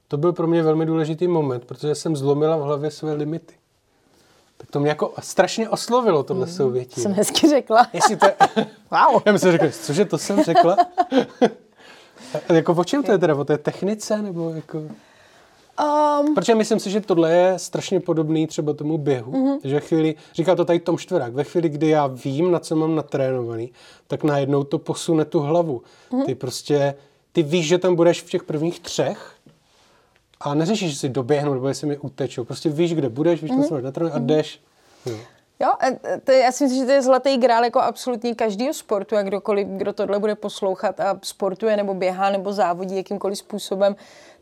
[0.08, 3.54] To byl pro mě velmi důležitý moment, protože jsem zlomila v hlavě své limity.
[4.62, 7.02] Tak to mě jako strašně oslovilo, tohle mm, souvětí.
[7.02, 7.88] Jsem hezky řekla.
[7.94, 8.36] Jestli to je...
[8.92, 9.22] wow.
[9.26, 10.78] Já myslím, že cože to jsem řekla?
[12.54, 13.36] jako o čem to je teda?
[13.36, 14.22] O té technice?
[14.22, 14.78] Nebo jako...
[14.78, 19.32] Um, Protože myslím si, že tohle je strašně podobný třeba tomu běhu.
[19.32, 19.60] Uh-huh.
[19.64, 22.96] Že chvíli, říká to tady Tom Štvrák, ve chvíli, kdy já vím, na co mám
[22.96, 23.72] natrénovaný,
[24.08, 25.82] tak najednou to posune tu hlavu.
[26.12, 26.26] Uh-huh.
[26.26, 26.96] Ty prostě,
[27.32, 29.34] ty víš, že tam budeš v těch prvních třech
[30.42, 32.44] a neřešíš, že si doběhnu, nebo jestli mi utečou.
[32.44, 33.58] Prostě víš, kde budeš, víš, mm-hmm.
[33.58, 34.62] na co máš natrénovat a jdeš.
[35.06, 35.18] Jo.
[35.60, 35.72] Jo,
[36.24, 39.68] to, já si myslím, že to je zlatý grál jako absolutně každého sportu a kdokoliv,
[39.68, 43.96] kdo tohle bude poslouchat a sportuje nebo běhá nebo závodí jakýmkoliv způsobem,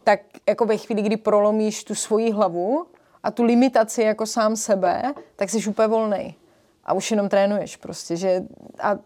[0.03, 2.85] tak jako ve chvíli, kdy prolomíš tu svoji hlavu
[3.23, 6.35] a tu limitaci jako sám sebe, tak jsi úplně volný.
[6.85, 8.43] A už jenom trénuješ prostě, že
[8.81, 8.97] a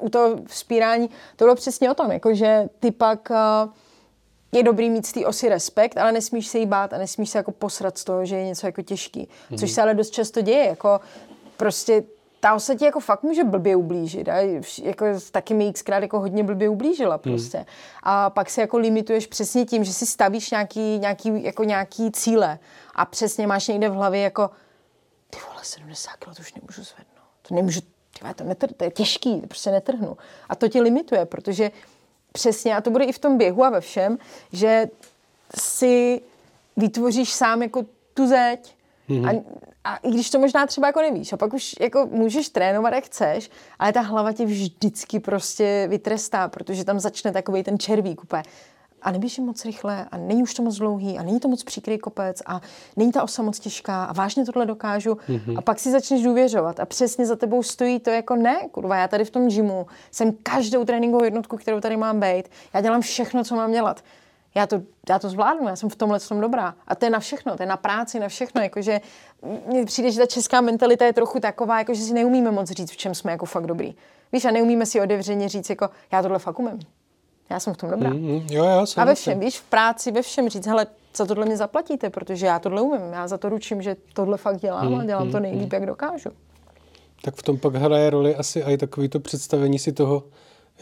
[0.00, 3.72] u toho vzpírání, to bylo přesně o tom, jako že ty pak uh,
[4.54, 7.38] je dobrý mít z té osy respekt, ale nesmíš se jí bát a nesmíš se
[7.38, 9.28] jako posrat z toho, že je něco jako těžký.
[9.28, 9.58] Mm-hmm.
[9.58, 11.00] Což se ale dost často děje, jako
[11.56, 12.02] prostě
[12.44, 14.28] ta osa ti jako fakt může blbě ublížit.
[14.28, 14.36] A
[14.82, 17.22] jako taky mi xkrát jako hodně blbě ublížila hmm.
[17.22, 17.58] prostě.
[17.58, 17.64] Mm.
[18.02, 22.58] A pak se jako limituješ přesně tím, že si stavíš nějaký, nějaký, jako nějaký cíle
[22.94, 24.50] a přesně máš někde v hlavě jako
[25.30, 27.28] ty vole, 70 kg to už nemůžu zvednout.
[27.48, 30.16] To nemůžu, ty to, netr, to je těžký, to prostě netrhnu.
[30.48, 31.70] A to tě limituje, protože
[32.34, 34.18] přesně, a to bude i v tom běhu a ve všem,
[34.52, 34.88] že
[35.60, 36.20] si
[36.76, 38.74] vytvoříš sám jako tu zeď
[39.08, 39.28] mm-hmm.
[39.28, 42.94] a a i když to možná třeba jako nevíš, a pak už jako můžeš trénovat,
[42.94, 48.22] jak chceš, ale ta hlava tě vždycky prostě vytrestá, protože tam začne takový ten červík
[48.22, 48.42] úplně.
[49.04, 51.98] A neběží moc rychle a není už to moc dlouhý a není to moc příkrý
[51.98, 52.60] kopec a
[52.96, 55.12] není ta osa moc těžká a vážně tohle dokážu.
[55.14, 55.58] Mm-hmm.
[55.58, 59.08] A pak si začneš důvěřovat a přesně za tebou stojí to jako ne, kurva, já
[59.08, 63.44] tady v tom gymu jsem každou tréninkovou jednotku, kterou tady mám být, já dělám všechno,
[63.44, 64.02] co mám dělat
[64.54, 66.74] já to, já to zvládnu, já jsem v tomhle jsem dobrá.
[66.88, 68.62] A to je na všechno, to je na práci, na všechno.
[68.62, 69.00] Jakože
[69.66, 72.90] mně přijde, že ta česká mentalita je trochu taková, jako že si neumíme moc říct,
[72.90, 73.94] v čem jsme jako fakt dobrý.
[74.32, 76.80] Víš, a neumíme si otevřeně říct, jako já tohle fakt umím.
[77.50, 78.10] Já jsem v tom dobrá.
[78.10, 80.86] Mm, mm, jo, jo, a ve všem, víš, v práci, ve všem říct, hele,
[81.16, 83.12] za tohle mě zaplatíte, protože já tohle umím.
[83.12, 85.68] Já za to ručím, že tohle fakt dělám mm, a dělám to nejlíp, mm.
[85.72, 86.30] jak dokážu.
[87.22, 90.24] Tak v tom pak hraje roli asi i takový to představení si toho,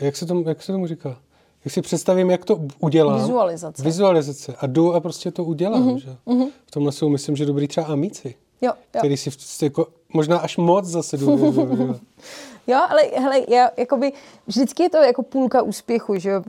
[0.01, 1.17] jak se tomu, jak se tomu říká?
[1.65, 3.21] jak si představím, jak to udělám.
[3.21, 3.83] Vizualizace.
[3.83, 4.55] Vizualizace.
[4.61, 5.89] A jdu a prostě to udělám.
[5.89, 5.97] Mm-hmm.
[5.97, 6.17] Že?
[6.27, 6.49] Mm-hmm.
[6.67, 8.35] V tomhle jsou, myslím, že dobrý třeba amíci.
[8.61, 8.99] Jo, jo.
[8.99, 9.31] Který si
[9.65, 11.69] jako, možná až moc zase důvěřují.
[12.67, 14.13] Jo, ale hele, já, jakoby,
[14.47, 16.43] vždycky je to jako půlka úspěchu, že jo.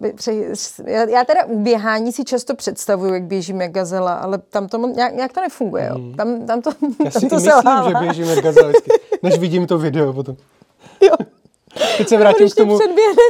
[0.86, 4.78] Já, já teda u běhání si často představuju, jak běžím jak gazela, ale tam to
[4.78, 5.96] nějak, nějak to nefunguje, jo.
[5.96, 6.16] Hmm.
[6.16, 6.70] Tam, tam to,
[7.06, 8.72] já tam si to myslím, že běžím jak gazela
[9.24, 10.36] než vidím to video potom.
[11.02, 11.16] Jo.
[11.98, 12.80] Teď se vrátím k tomu,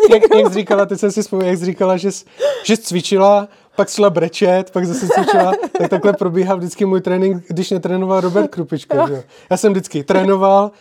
[0.09, 2.25] jak, jak, jsi říkala, teď jsem si vzpomněla, jak jsi říkala, že, jsi,
[2.63, 7.43] že jsi cvičila, pak šla brečet, pak zase cvičila, tak takhle probíhá vždycky můj trénink,
[7.47, 9.09] když netrénoval Robert Krupička.
[9.49, 10.71] Já jsem vždycky trénoval,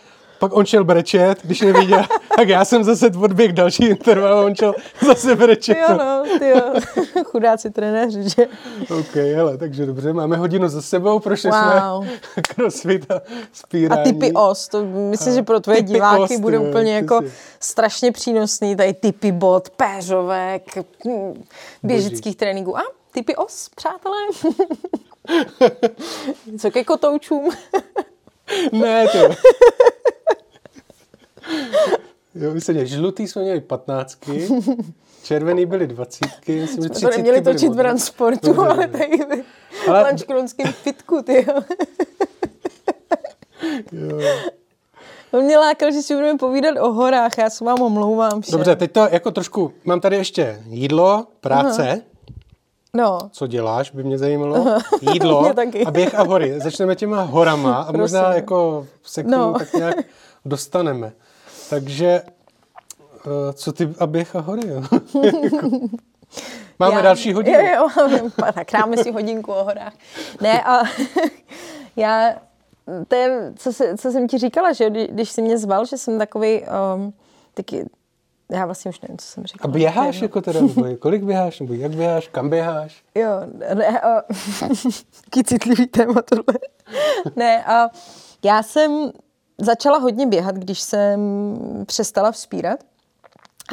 [0.43, 2.03] pak on šel brečet, když neviděl,
[2.37, 4.75] tak já jsem zase odběh další interval a on šel
[5.05, 5.77] zase brečet.
[5.77, 6.73] Jo, no, ty jo.
[7.23, 8.47] Chudáci trenéři, že?
[8.99, 12.05] OK, hele, takže dobře, máme hodinu za sebou, prošli wow.
[12.05, 13.21] jsme crossfit a
[13.53, 14.01] spírání.
[14.01, 17.21] A typy os, to myslím, a že pro tvoje diváky ost, bude jo, úplně jako
[17.21, 17.31] si.
[17.59, 20.77] strašně přínosný, tady typy bod, péřovek,
[21.07, 21.43] hm,
[21.83, 22.77] běžických tréninků.
[22.77, 22.81] A
[23.11, 24.17] typy os, přátelé.
[26.59, 27.49] Co ke kotoučům?
[28.71, 29.35] ne, to
[32.35, 34.47] Jo, myslím, žlutý jsme měli patnáctky,
[35.23, 39.43] červený byly dvacítky, myslím, že třicítky byly točit v transportu, no, ale tady
[39.87, 40.01] ale...
[40.01, 41.61] lančkronským fitku, ty jo.
[43.91, 44.19] jo.
[45.31, 48.41] On mě lákal, že si budeme povídat o horách, já se vám omlouvám.
[48.41, 48.51] Všem.
[48.51, 51.89] Dobře, teď to jako trošku, mám tady ještě jídlo, práce.
[51.89, 51.97] Aha.
[52.95, 53.19] No.
[53.31, 54.77] Co děláš, by mě zajímalo.
[55.01, 56.59] Jídlo mě a běh a hory.
[56.59, 59.53] Začneme těma horama a možná jako se k tomu no.
[59.53, 59.95] tak nějak
[60.45, 61.13] dostaneme.
[61.69, 62.07] Takže
[63.25, 64.83] eh, co ty a běh a hory, jo?
[66.79, 67.59] Máme já, další hodinu.
[67.59, 69.93] Jo, jo, tak dáme si hodinku o horách.
[70.41, 70.83] Ne, a
[71.95, 72.33] já,
[73.07, 76.17] to je, co, se, co jsem ti říkala, že když jsi mě zval, že jsem
[76.19, 76.61] takový
[76.95, 77.13] um,
[77.53, 77.85] taky
[78.51, 79.73] Já vlastně už nevím, co jsem A říkala.
[79.73, 80.25] běháš Jedno.
[80.25, 83.03] jako teda, nebo kolik běháš, nebo jak běháš, kam běháš?
[83.15, 83.29] Jo,
[83.73, 84.07] ne, a,
[85.25, 86.59] jaký citlivý téma tohle.
[87.35, 87.89] ne, a
[88.43, 89.11] já jsem
[89.57, 91.19] začala hodně běhat, když jsem
[91.85, 92.79] přestala vzpírat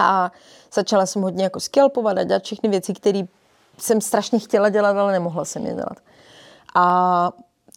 [0.01, 0.33] a
[0.75, 3.23] začala jsem hodně jako skalpovat a dělat všechny věci, které
[3.79, 5.99] jsem strašně chtěla dělat, ale nemohla jsem je dělat.
[6.75, 7.31] A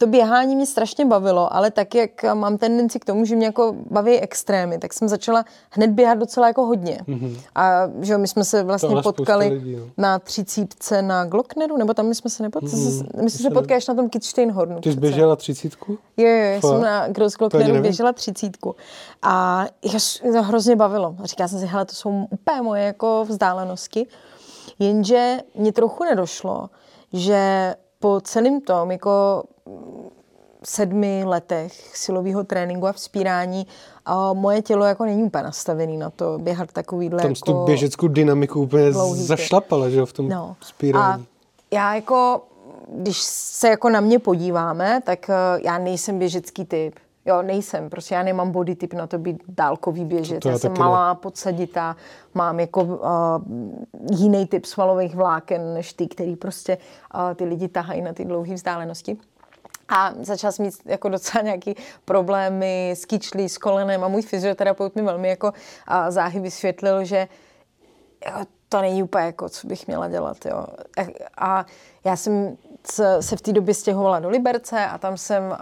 [0.03, 3.75] to běhání mě strašně bavilo, ale tak, jak mám tendenci k tomu, že mě jako
[3.91, 6.97] baví extrémy, tak jsem začala hned běhat docela jako hodně.
[7.07, 7.37] Mm-hmm.
[7.55, 9.83] A že jo, my jsme se vlastně spousta potkali lidí, no.
[9.97, 13.53] na třicítce na Glockneru, nebo tam my jsme se nepotkali, mm, my jsme se ne-
[13.53, 14.75] potkáš na tom Kitzsteinhornu.
[14.75, 14.99] Ty jsi přece.
[14.99, 15.97] běžela třicítku?
[16.17, 18.75] Jo, jo, já jsem na Grossglockneru běžela třicítku.
[19.21, 21.15] A já, to hrozně bavilo.
[21.23, 24.07] A říkala jsem si, hele, to jsou úplně moje jako vzdálenosti.
[24.79, 26.69] Jenže mě trochu nedošlo,
[27.13, 27.73] že
[28.03, 30.09] po celém tom, jako mm,
[30.63, 33.67] sedmi letech silového tréninku a vzpírání,
[34.05, 37.51] a moje tělo jako není úplně nastavené na to běhat takovýhle Tam jako...
[37.51, 40.55] tu běžeckou dynamiku úplně dlouhý zašlapala, že jo, v tom No.
[40.61, 41.25] A spírání.
[41.71, 42.41] já jako,
[42.89, 45.33] když se jako na mě podíváme, tak eh,
[45.63, 46.95] já nejsem běžecký typ.
[47.25, 50.39] Jo, nejsem, prostě já nemám body typ na to být dálkový běžec.
[50.43, 50.85] To já já jsem taky ne.
[50.85, 51.95] malá, podsaditá,
[52.33, 52.99] mám jako uh,
[54.11, 56.77] jiný typ svalových vláken, než ty, který prostě
[57.15, 59.17] uh, ty lidi tahají na ty dlouhé vzdálenosti.
[59.89, 64.95] A začala jsem mít jako docela nějaký problémy s kyčlí, s kolenem a můj fyzioterapeut
[64.95, 65.53] mi velmi jako
[65.87, 67.27] a, záhy vysvětlil, že
[68.25, 70.45] jako, to není úplně jako, co bych měla dělat.
[70.45, 70.65] Jo.
[70.97, 71.65] A- A
[72.03, 72.57] já jsem
[72.91, 75.57] se se v té době stěhovala do Liberce a tam jsem uh,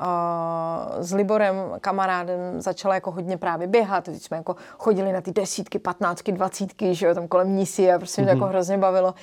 [0.99, 4.03] s Liborem, kamarádem, začala jako hodně právě běhat.
[4.03, 7.97] Teď jsme jako chodili na ty desítky, patnáctky, dvacítky, že jo, tam kolem Nisy a
[7.97, 9.13] prostě mě to jako hrozně bavilo.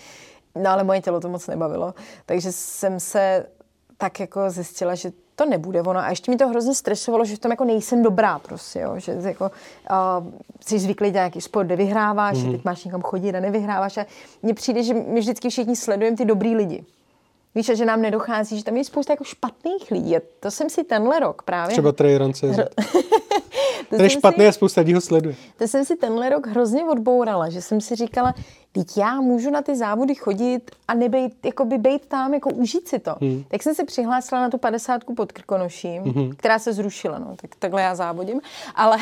[0.54, 1.94] No ale moje tělo to moc nebavilo.
[2.26, 3.46] Takže jsem se
[3.98, 6.00] tak jako zjistila, že to nebude ono.
[6.00, 8.94] A ještě mi to hrozně stresovalo, že v tom jako nejsem dobrá prostě, jo.
[8.96, 9.50] Že jako,
[9.90, 10.26] uh,
[10.66, 12.52] jsi zvyklý dělat nějaký sport, kde vyhráváš, mm.
[12.52, 13.96] teď máš někam chodit a nevyhráváš.
[13.96, 14.06] A
[14.42, 16.84] mně přijde, že my vždycky všichni sledujeme ty dobrý lidi.
[17.58, 20.16] Víš, že nám nedochází, že tam je spousta jako špatných lidí.
[20.16, 21.72] A to jsem si tenhle rok právě...
[21.72, 22.40] Třeba Trailrun.cz.
[23.90, 25.34] to Ten je špatný si- a spousta lidí ho sleduje.
[25.56, 28.34] to jsem si tenhle rok hrozně odbourala, že jsem si říkala,
[28.72, 32.98] teď já můžu na ty závody chodit a nebejt, jakoby bejt tam, jako užít si
[32.98, 33.14] to.
[33.20, 33.44] Hmm.
[33.48, 36.36] Tak jsem se přihlásila na tu padesátku pod Krkonoším, hmm.
[36.36, 38.40] která se zrušila, no, tak takhle já závodím,
[38.74, 38.96] ale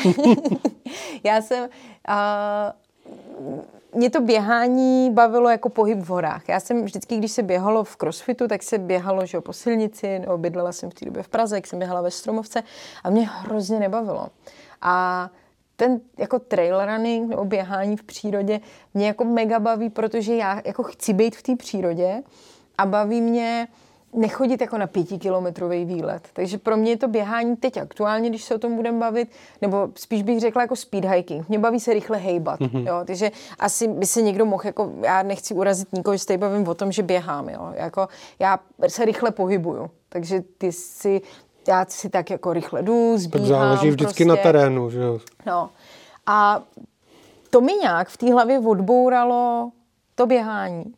[1.23, 1.69] já jsem...
[2.09, 3.59] Uh,
[3.97, 6.49] mě to běhání bavilo jako pohyb v horách.
[6.49, 10.19] Já jsem vždycky, když se běhalo v crossfitu, tak se běhalo že jo, po silnici,
[10.19, 12.63] nebo bydlela jsem v té době v Praze, jak jsem běhala ve Stromovce
[13.03, 14.27] a mě hrozně nebavilo.
[14.81, 15.29] A
[15.75, 18.59] ten jako trail running nebo běhání v přírodě
[18.93, 22.23] mě jako mega baví, protože já jako chci být v té přírodě
[22.77, 23.67] a baví mě
[24.17, 26.27] nechodit jako na pětikilometrový výlet.
[26.33, 29.29] Takže pro mě je to běhání teď aktuálně, když se o tom budeme bavit,
[29.61, 31.49] nebo spíš bych řekla jako speed hiking.
[31.49, 32.59] Mě baví se rychle hejbat.
[32.59, 32.87] Mm-hmm.
[32.87, 33.01] Jo?
[33.05, 36.67] Takže asi by se někdo mohl, jako, já nechci urazit nikoho, že se tady bavím
[36.67, 37.49] o tom, že běhám.
[37.49, 37.71] Jo?
[37.73, 38.07] Jako,
[38.39, 39.89] já se rychle pohybuju.
[40.09, 41.21] Takže ty si,
[41.67, 43.47] já si tak jako rychle jdu, Tak zbíhám.
[43.47, 45.19] záleží vždycky na terénu, že jo.
[45.45, 45.69] No.
[46.25, 46.61] A
[47.49, 49.71] to mi nějak v té hlavě odbouralo
[50.15, 50.93] to běhání.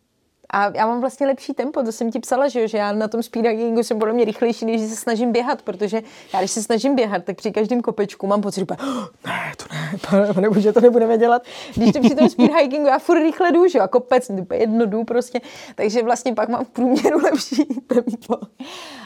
[0.50, 3.08] A já mám vlastně lepší tempo, to jsem ti psala, že, jo, že já na
[3.08, 6.02] tom speedhackingu jsem podle mě rychlejší, než se snažím běhat, protože
[6.34, 9.66] já když se snažím běhat, tak při každém kopečku mám pocit, že "Oh, ne, to
[10.16, 11.41] ne, nebo že to nebudeme dělat.
[11.76, 15.04] Když to při tom speedhackingu, já furt rychle jdu, že jo, a kopec, jedno jdu
[15.04, 15.41] prostě,
[15.76, 18.38] takže vlastně pak mám v průměru lepší tempo.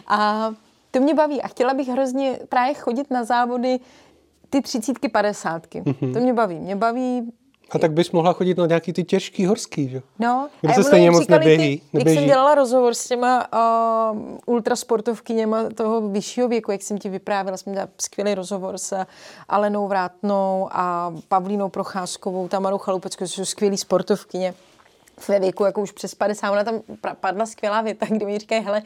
[0.08, 0.52] A
[0.92, 3.80] to mě baví a chtěla bych hrozně právě chodit na závody
[4.50, 5.82] ty třicítky, padesátky.
[5.82, 6.14] Mm-hmm.
[6.14, 6.60] To mě baví.
[6.60, 7.32] Mě baví
[7.76, 10.02] A tak bys mohla chodit na nějaký ty těžký horský, že?
[10.20, 12.20] No, Kde se stejně moc neběhí, Ty, jak neběží.
[12.20, 13.48] jsem dělala rozhovor s těma
[14.14, 19.06] uh, ultrasportovkyněma toho vyššího věku, jak jsem ti vyprávěla, jsem dělala skvělý rozhovor s
[19.50, 24.54] Alenou Vrátnou a Pavlínou Procházkovou, Tamarou Chalupeckou, jsou skvělý sportovkyně
[25.28, 26.52] ve věku jako už přes 50.
[26.52, 26.82] Ona tam
[27.20, 28.82] padla skvělá věta, kdy mi říkají, hele,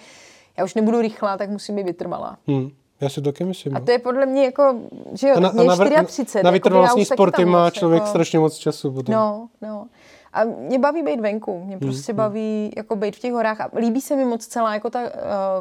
[0.58, 2.38] já už nebudu rychlá, tak musím být vytrvalá.
[2.48, 2.70] Hm.
[3.02, 3.76] Já si taky myslím.
[3.76, 3.86] A no.
[3.86, 4.76] to je podle mě jako,
[5.14, 6.44] že jo, A na, mě je na, vr- 34.
[6.44, 9.16] na já vytrvalostní taky sporty má moc, člověk jako- strašně moc času potom.
[9.16, 9.88] No, no.
[10.34, 14.02] A mě baví být venku, mě prostě baví jako být v těch horách a líbí
[14.02, 15.08] se mi moc celá jako ta uh,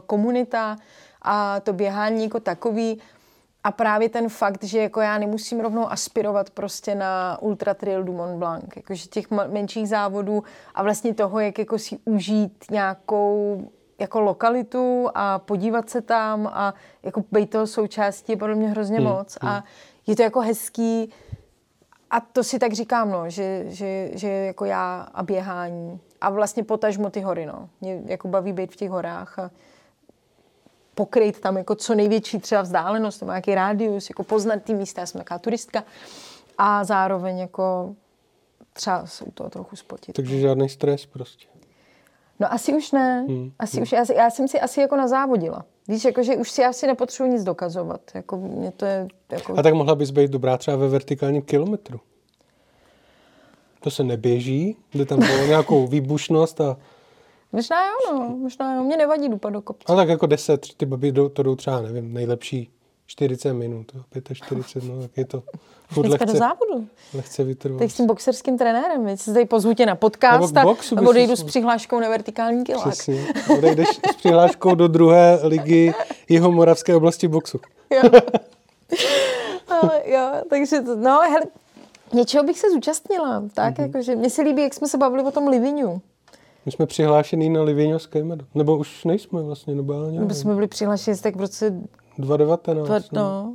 [0.07, 0.77] komunita
[1.23, 3.01] a to běhání jako takový
[3.65, 8.13] a právě ten fakt, že jako já nemusím rovnou aspirovat prostě na Ultra Trail du
[8.13, 13.61] Mont Blanc, jakože těch menších závodů a vlastně toho, jak jako si užít nějakou
[13.99, 19.01] jako lokalitu a podívat se tam a jako být toho součástí je podle mě hrozně
[19.01, 19.65] moc a
[20.07, 21.13] je to jako hezký,
[22.11, 26.01] a to si tak říkám, no, že, že, že jako já a běhání.
[26.21, 27.69] A vlastně potažmo ty hory, no.
[27.81, 29.51] Mě jako baví být v těch horách a
[30.95, 35.07] pokryt tam jako co největší třeba vzdálenost, nebo nějaký rádius, jako poznat ty místa, já
[35.07, 35.85] jsem taková turistka.
[36.59, 37.95] A zároveň jako
[38.73, 40.17] třeba se u toho trochu spotit.
[40.17, 41.47] Takže žádný stres prostě.
[42.41, 43.25] No asi už ne.
[43.29, 43.53] Hmm.
[43.59, 45.65] Asi už, já, já jsem si asi jako nazávodila.
[45.89, 48.01] Víš, jako, že už si asi nepotřebuji nic dokazovat.
[48.15, 49.59] Jako, mě to je, jako...
[49.59, 52.01] A tak mohla bys být dobrá třeba ve vertikálním kilometru.
[53.81, 56.77] To se neběží, jde tam o nějakou výbušnost a,
[57.53, 58.37] Možná jo, no.
[58.37, 58.83] Možná jo.
[58.83, 59.93] Mě nevadí dupat do kopce.
[59.93, 62.71] a tak jako 10, ty babi to jdou třeba, nevím, nejlepší
[63.07, 64.03] 40 minut, jo,
[64.33, 65.43] 45, no, tak je to
[65.91, 66.87] furt jsme do lehce, závodu.
[67.15, 67.79] lehce vytrvat.
[67.79, 69.21] Teď s tím boxerským trenérem, víc.
[69.23, 72.89] Se tady pozvu tě na podcast Nebo a odejdu s přihláškou na vertikální kilák.
[72.89, 73.27] Přesně.
[73.59, 75.95] Odejdeš s přihláškou do druhé ligy
[76.29, 77.61] jeho moravské oblasti boxu.
[77.91, 78.03] Jo.
[79.69, 81.43] Ale jo, takže to, no, hele,
[82.13, 83.43] něčeho bych se zúčastnila.
[83.55, 83.89] Tak, Mhm.
[83.89, 83.93] mm-hmm.
[83.95, 86.01] jakože, mně se líbí, jak jsme se bavili o tom Livinu.
[86.67, 88.45] My jsme přihlášený na Livěňovské medo.
[88.55, 90.21] Nebo už nejsme vlastně, nebo já nevím.
[90.21, 91.75] Nebo jsme byli přihlášeni tak v roce
[92.19, 92.87] 2019.
[92.89, 93.23] dva, no.
[93.23, 93.55] no,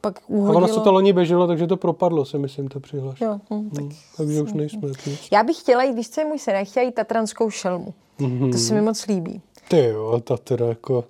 [0.00, 0.56] pak A uhodilo.
[0.56, 3.24] ono se to loni běželo, takže to propadlo, se myslím, ta přihláška.
[3.24, 4.88] Jo, hm, tak Hmm, takže už nejsme.
[5.04, 5.18] Ty.
[5.32, 6.54] Já bych chtěla jít, víš, co je můj sen?
[6.54, 7.94] Já chtěla jít tatranskou šelmu.
[8.18, 8.50] Mhm.
[8.52, 9.42] To se mi moc líbí.
[9.68, 11.04] Ty jo, ta teda jako...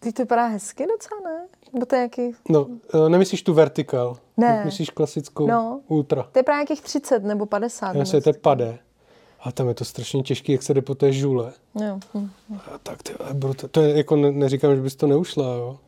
[0.00, 1.46] Ty to vypadá hezky docela, ne?
[1.72, 2.30] Nebo to je jaký...
[2.48, 4.16] No, eh, nemyslíš tu vertikál?
[4.36, 4.62] Ne.
[4.64, 5.80] Myslíš klasickou No.
[5.88, 6.28] ultra?
[6.32, 7.94] To je právě nějakých 30 nebo 50.
[7.96, 8.78] Já se to padé.
[9.44, 11.52] A tam je to strašně těžké, jak se jde po té žule.
[11.86, 12.30] Jo, hm.
[12.74, 13.68] A tak ty, vole, brutal.
[13.72, 15.78] to je jako, ne, neříkám, že bys to neušla, jo.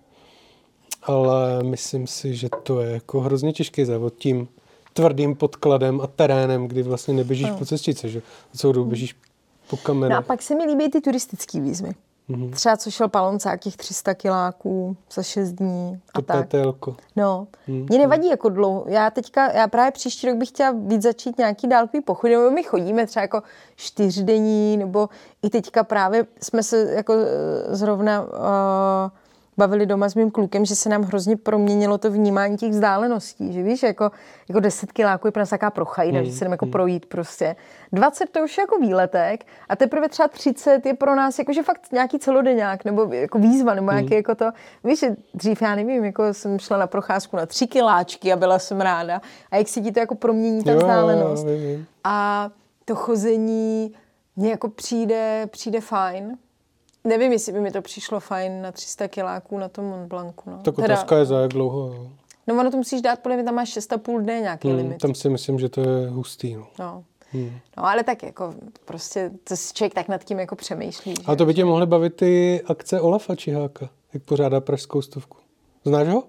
[1.07, 4.49] Ale myslím si, že to je jako hrozně těžký závod tím
[4.93, 8.23] tvrdým podkladem a terénem, kdy vlastně neběžíš po cestice, že
[8.57, 9.13] celou dobu běžíš
[9.71, 10.27] po No a kamenech.
[10.27, 11.91] pak se mi líbí ty turistické výzvy.
[12.29, 12.51] Mhm.
[12.51, 16.47] Třeba co šel Paloncák, těch 300 kiláků za 6 dní a to tak.
[16.49, 16.97] PTLko.
[17.17, 17.87] No, Mhm.
[17.89, 18.85] mě nevadí jako dlouho.
[18.89, 22.63] Já teďka, já právě příští rok bych chtěla víc začít nějaký dálkový pochod, nebo my
[22.63, 23.43] chodíme třeba jako
[23.77, 25.09] čtyřdenní, nebo
[25.43, 28.29] i teďka právě jsme se jako eh, zrovna uh,
[29.57, 33.63] bavili doma s mým klukem, že se nám hrozně proměnilo to vnímání těch vzdáleností, že
[33.63, 34.11] víš, jako,
[34.49, 37.57] jako 10 kiláků je pro nás taková prochajda, že se jdeme jako projít prostě.
[37.93, 41.93] 20 to už je jako výletek a teprve třeba 30 je pro nás jakože fakt
[41.93, 44.51] nějaký celodenňák, nebo jako výzva, nebo nějaký jako to,
[44.85, 48.59] víš, že dřív já nevím, jako jsem šla na procházku na tři kiláčky a byla
[48.59, 49.21] jsem ráda
[49.51, 51.47] a jak si ti to jako promění ta Jo, jo, jo, vzdálenost.
[51.47, 51.87] vím, vím.
[52.05, 52.51] A
[52.85, 53.95] to chození
[54.37, 56.39] mně jako přijde, přijde fajn.
[57.05, 60.51] Nevím, jestli by mi to přišlo fajn na 300 kiláků na tom Mont Blancu.
[60.51, 60.59] No.
[60.63, 61.87] Tak otázka je za jak dlouho.
[61.95, 62.09] Jo.
[62.47, 64.99] no ono to musíš dát, podle mě tam máš 6,5 dne nějaký Hmm, limit.
[65.01, 66.55] tam si myslím, že to je hustý.
[66.55, 66.67] No.
[66.79, 67.05] No.
[67.33, 67.51] Hmm.
[67.77, 67.85] no.
[67.87, 68.55] ale tak jako
[68.85, 71.15] prostě to si člověk tak nad tím jako přemýšlí.
[71.27, 75.37] A to by tě mohly bavit ty akce Olafa Čiháka, jak pořádá pražskou stovku.
[75.85, 76.23] Znáš ho?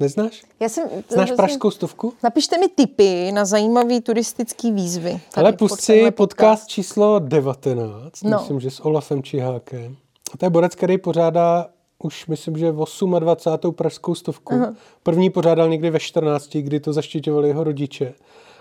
[0.00, 0.04] Ne.
[0.04, 0.42] Neznáš?
[0.60, 2.14] Já jsem, Znáš pražskou stovku?
[2.24, 5.10] Napište mi tipy na zajímavé turistické výzvy.
[5.10, 8.38] Tady Ale pust si tenhle podcast číslo 19, No.
[8.38, 9.96] myslím, že s Olafem Čihákem.
[10.34, 11.68] A to je borec, který pořádá
[12.02, 12.72] už myslím, že
[13.18, 13.74] 28.
[13.74, 14.54] pražskou stovku.
[14.54, 14.74] Uh-huh.
[15.02, 18.14] První pořádal někdy ve 14, kdy to zaštiťovali jeho rodiče.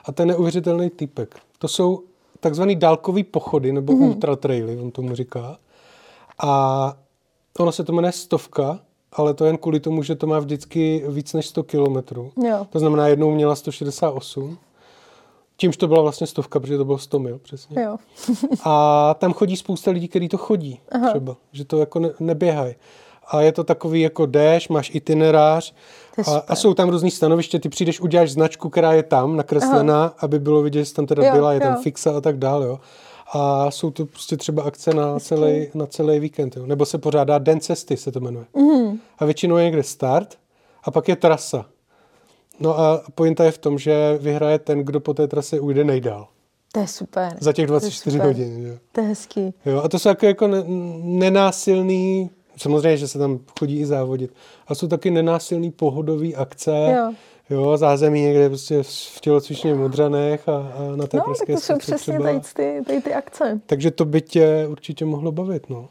[0.05, 1.35] A ten neuvěřitelný typek.
[1.59, 2.03] To jsou
[2.39, 4.07] takzvaný dálkový pochody, nebo uh-huh.
[4.07, 5.57] ultratraily, on tomu říká.
[6.39, 6.93] A
[7.59, 8.80] ono se to jmenuje stovka,
[9.11, 12.31] ale to jen kvůli tomu, že to má vždycky víc než 100 kilometrů.
[12.69, 14.57] To znamená, jednou měla 168,
[15.57, 17.81] čímž to byla vlastně stovka, protože to bylo 100 mil přesně.
[17.81, 17.97] Jo.
[18.63, 21.09] A tam chodí spousta lidí, kteří to chodí Aha.
[21.09, 22.75] třeba, že to jako ne, neběhají.
[23.29, 25.73] A je to takový jako jdeš, máš itinerář
[26.27, 30.15] a, a jsou tam různý stanoviště, ty přijdeš, uděláš značku, která je tam nakreslená, Aha.
[30.19, 31.79] aby bylo vidět, že tam teda Jo, byla, je tam jo.
[31.81, 32.65] fixa a tak dále.
[32.65, 32.79] Jo.
[33.34, 36.58] A jsou to prostě třeba akce na celý, na celý víkend.
[36.58, 36.66] Jo.
[36.66, 38.45] Nebo se pořádá Den cesty, se to jmenuje.
[38.56, 38.99] Mm.
[39.20, 40.38] A většinou je někde start
[40.84, 41.66] a pak je trasa.
[42.60, 46.28] No a pointa je v tom, že vyhraje ten, kdo po té trase ujde nejdál.
[46.72, 47.38] To je super.
[47.40, 48.28] Za těch To je 24 super.
[48.28, 48.66] hodin.
[48.68, 48.76] Jo.
[48.91, 49.54] To je hezký.
[49.66, 50.64] Jo, a to jsou jako, jako ne,
[51.02, 54.34] nenásilný, samozřejmě, že se tam chodí i závodit,
[54.68, 57.14] a jsou taky nenásilný pohodový akce, Jo.
[57.49, 61.53] Jo zázemí někde prostě v tělocvičně v Modřanech a, a na té No, tak pražské
[61.53, 62.24] to jsou přesně třeba.
[62.26, 63.60] tady ty, tady ty akce.
[63.65, 65.90] Takže to by tě určitě mohlo bavit, no.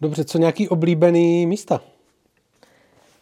[0.00, 1.80] Dobře, co nějaký oblíbený místa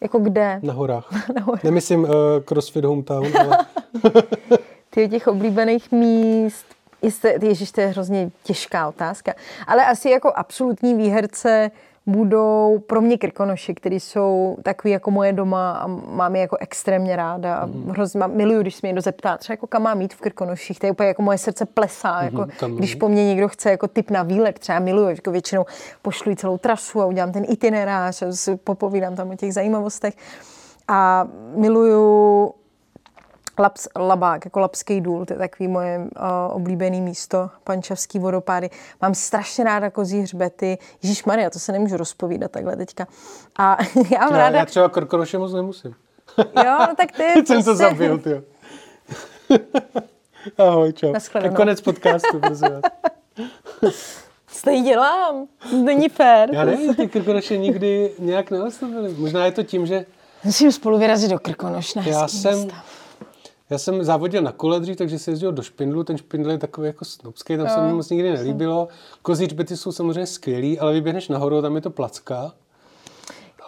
[0.01, 0.61] Jako kde?
[0.63, 1.29] na horách?
[1.35, 1.65] Na horách.
[1.65, 2.11] Nemyslím uh,
[2.49, 3.59] CrossFit Hometown, ale
[4.91, 6.67] Ty těch oblíbených míst,
[7.03, 9.35] jste, ježiš, to je hrozně těžká otázka,
[9.67, 11.71] ale asi jako absolutní výherce
[12.07, 17.17] budou pro mě Krkonoši, který jsou takový jako moje doma a mám je jako extrémně
[17.17, 17.89] ráda a Mhm.
[17.91, 20.79] hrozně mám, miluju, když se mě někdo zeptá, třeba jako kam mám jít v Krkonoších,
[20.79, 23.71] to je úplně jako moje srdce plesá, jako, Mhm, tam když po mně někdo chce
[23.71, 25.65] jako tip na výlet, třeba miluju, jako většinou
[26.03, 28.27] pošlu celou trasu a udělám ten itinerář a
[28.65, 30.15] popovídám tam o těch zajímavostech
[30.89, 32.53] a miluju
[33.59, 36.07] Laps, Labák, jako Lapský důl, to je takový moje uh,
[36.51, 38.71] oblíbené místo, pančavský vodopády.
[39.03, 40.79] Mám strašně ráda kozí hřbety.
[41.03, 43.07] Ježíš Maria, to se nemůžu rozpovídat takhle teďka.
[43.59, 43.77] A
[44.13, 44.59] já mám já, ráda...
[44.59, 45.95] já třeba Krkonoše moc nemusím.
[46.39, 48.43] Jo, no tak ty Teď jsem to prostě- zabil, ty.
[50.59, 51.13] Ahoj, čau.
[51.13, 51.55] Naschledanou.
[51.55, 52.83] Konec podcastu, prosím vás.
[54.47, 55.47] Co tady dělám?
[55.85, 56.49] Není fér.
[56.53, 59.15] Já nevím, ty krkonoše nikdy nějak neoslovili.
[59.15, 60.07] Možná je to tím, že
[60.45, 62.85] Musím spolu vyrazit do Krkonoš na já jsem, místa.
[63.73, 66.05] Já jsem závodil na kole dřív, takže se jezdil do Špindlu.
[66.05, 68.89] Ten Špindl je takový jako snobský, tam se mi moc nikdy nelíbilo.
[69.23, 72.53] Kozí hřbety jsou samozřejmě skvělý, ale vyběhneš nahoru, tam je to placka.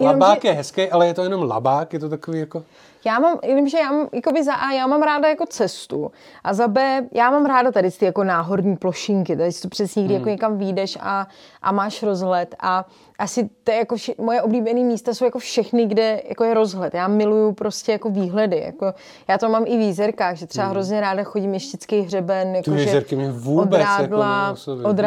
[0.00, 2.64] Jenom, Labák že- je hezký, ale je to jenom labák, je to takový jako...
[3.06, 6.10] Já mám, jenom, že já mám, jakoby za A, já mám ráda jako cestu
[6.44, 10.08] a za B, já mám ráda tady ty jako náhorní plošinky, tady to přesně Hmm.
[10.10, 11.26] někdy jako někam výjdeš a,
[11.62, 12.84] a máš rozhled a
[13.18, 16.94] asi to je jako vše, moje oblíbené místa jsou jako všechny, kde jako je rozhled.
[16.94, 18.94] Já miluju prostě jako výhledy, jako
[19.28, 22.76] já to mám i v jízerkách, že třeba hrozně ráda chodím ještěcký hřeben, jako že
[22.76, 22.86] Hmm.
[22.86, 25.04] Jezerky mě vůbec jako Rádla, neoslovily, od vůbec.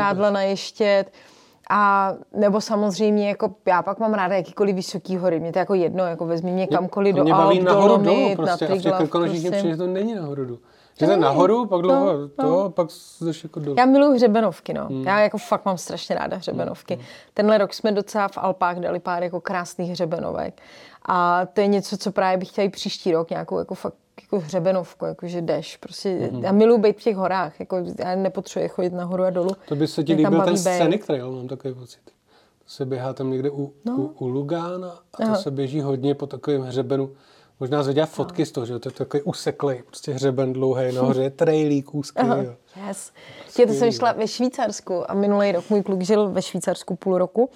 [1.70, 5.40] A nebo samozřejmě, jako já pak mám ráda jakýkoliv vysoký hory.
[5.40, 8.36] Mě to jako jedno, jako vezmi mě kamkoliv do mě Alp, baví nahoru dolů Dolomit,
[8.36, 8.68] prostě.
[8.68, 9.62] na a v těch prostě.
[9.70, 10.60] že to není nahoru dolů.
[11.00, 12.60] Že To nahoru, pak dlouho No, to, no.
[12.64, 12.88] a pak
[13.22, 13.76] jdeš jako dolů.
[13.80, 14.86] Já miluji hřebenovky, no.
[14.86, 15.04] Hmm.
[15.04, 17.00] Já jako fakt mám strašně ráda hřebenovky.
[17.34, 20.62] Tenhle rok jsme docela v Alpách dali pár jako krásných hřebenovek.
[21.06, 24.40] A to je něco, co právě bych chtěla i příští rok, nějakou jako fakt jako
[24.40, 25.78] hřebenovku, jako že jdeš.
[25.78, 26.44] Prostě, Mhm.
[26.44, 29.50] Já miluji být v těch horách, jako já nepotřebuji chodit nahoru a dolů.
[29.68, 30.58] To by se ti líbil ten.
[30.58, 32.00] Scenic Trail, mám takový pocit.
[32.06, 33.96] To se běhá tam někde u, no.
[33.98, 35.36] u, u Lugána a to Aha.
[35.36, 37.10] se běží hodně po takovém hřebenu.
[37.60, 41.30] Možná se dělá fotky z toho, že to je takový useklej, prostě hřeben dlouhý nahoře,
[41.30, 42.28] trailík úzký.
[42.28, 42.54] jo.
[42.88, 43.12] Yes.
[43.54, 47.18] Tě, to jsem šla ve Švýcarsku a minulý rok můj kluk žil ve Švýcarsku půl
[47.18, 47.50] roku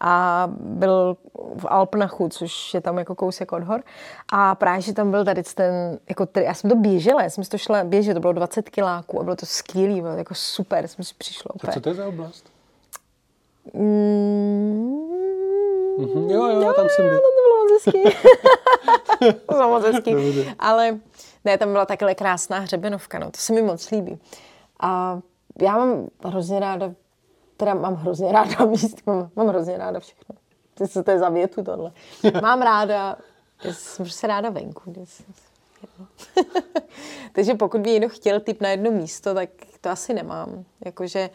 [0.00, 1.16] a byl
[1.58, 3.82] v Alpnachu, což je tam jako kousek od hor.
[4.32, 7.44] A právě, že tam byl tady ten, jako tri, já jsem to běžela, já jsem
[7.44, 10.88] si to šla běžet, to bylo 20 kiláků a bylo to skvělý, bylo jako super,
[10.88, 11.72] jsem si přišla A úplně.
[11.72, 12.44] co to je za oblast?
[13.74, 14.98] Mm,
[15.98, 17.20] Mhm, jo, jo, tam jsem byl.
[17.72, 18.02] Moc hezký.
[19.46, 20.12] to bylo moc hezký.
[20.12, 20.54] Dobře.
[20.58, 20.98] Ale
[21.44, 24.18] ne, tam byla takhle krásná hřebenovka, no, to se mi moc líbí.
[24.80, 25.20] A
[25.62, 26.92] já mám hrozně ráda,
[27.56, 30.34] teda mám hrozně ráda míst, mám, mám hrozně ráda všechno.
[30.74, 31.92] To, co to je za větu tohle.
[32.42, 33.16] Mám ráda,
[33.72, 34.92] jsem prostě ráda venku.
[37.32, 39.48] Takže pokud by někdo chtěl typ na jedno místo, tak
[39.80, 40.64] to asi nemám.
[40.84, 41.30] Jakože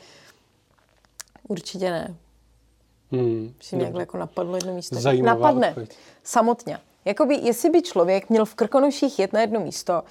[1.47, 2.15] určitě ne.
[3.13, 3.53] Hmm.
[3.61, 4.95] Že mě jako napadlo jedno místo.
[4.95, 5.67] Zajímavá Napadne.
[5.67, 5.97] odpověď.
[6.23, 6.79] Samotně.
[7.05, 10.03] Jakoby, jestli by člověk měl v Krkonoších jet na jedno místo,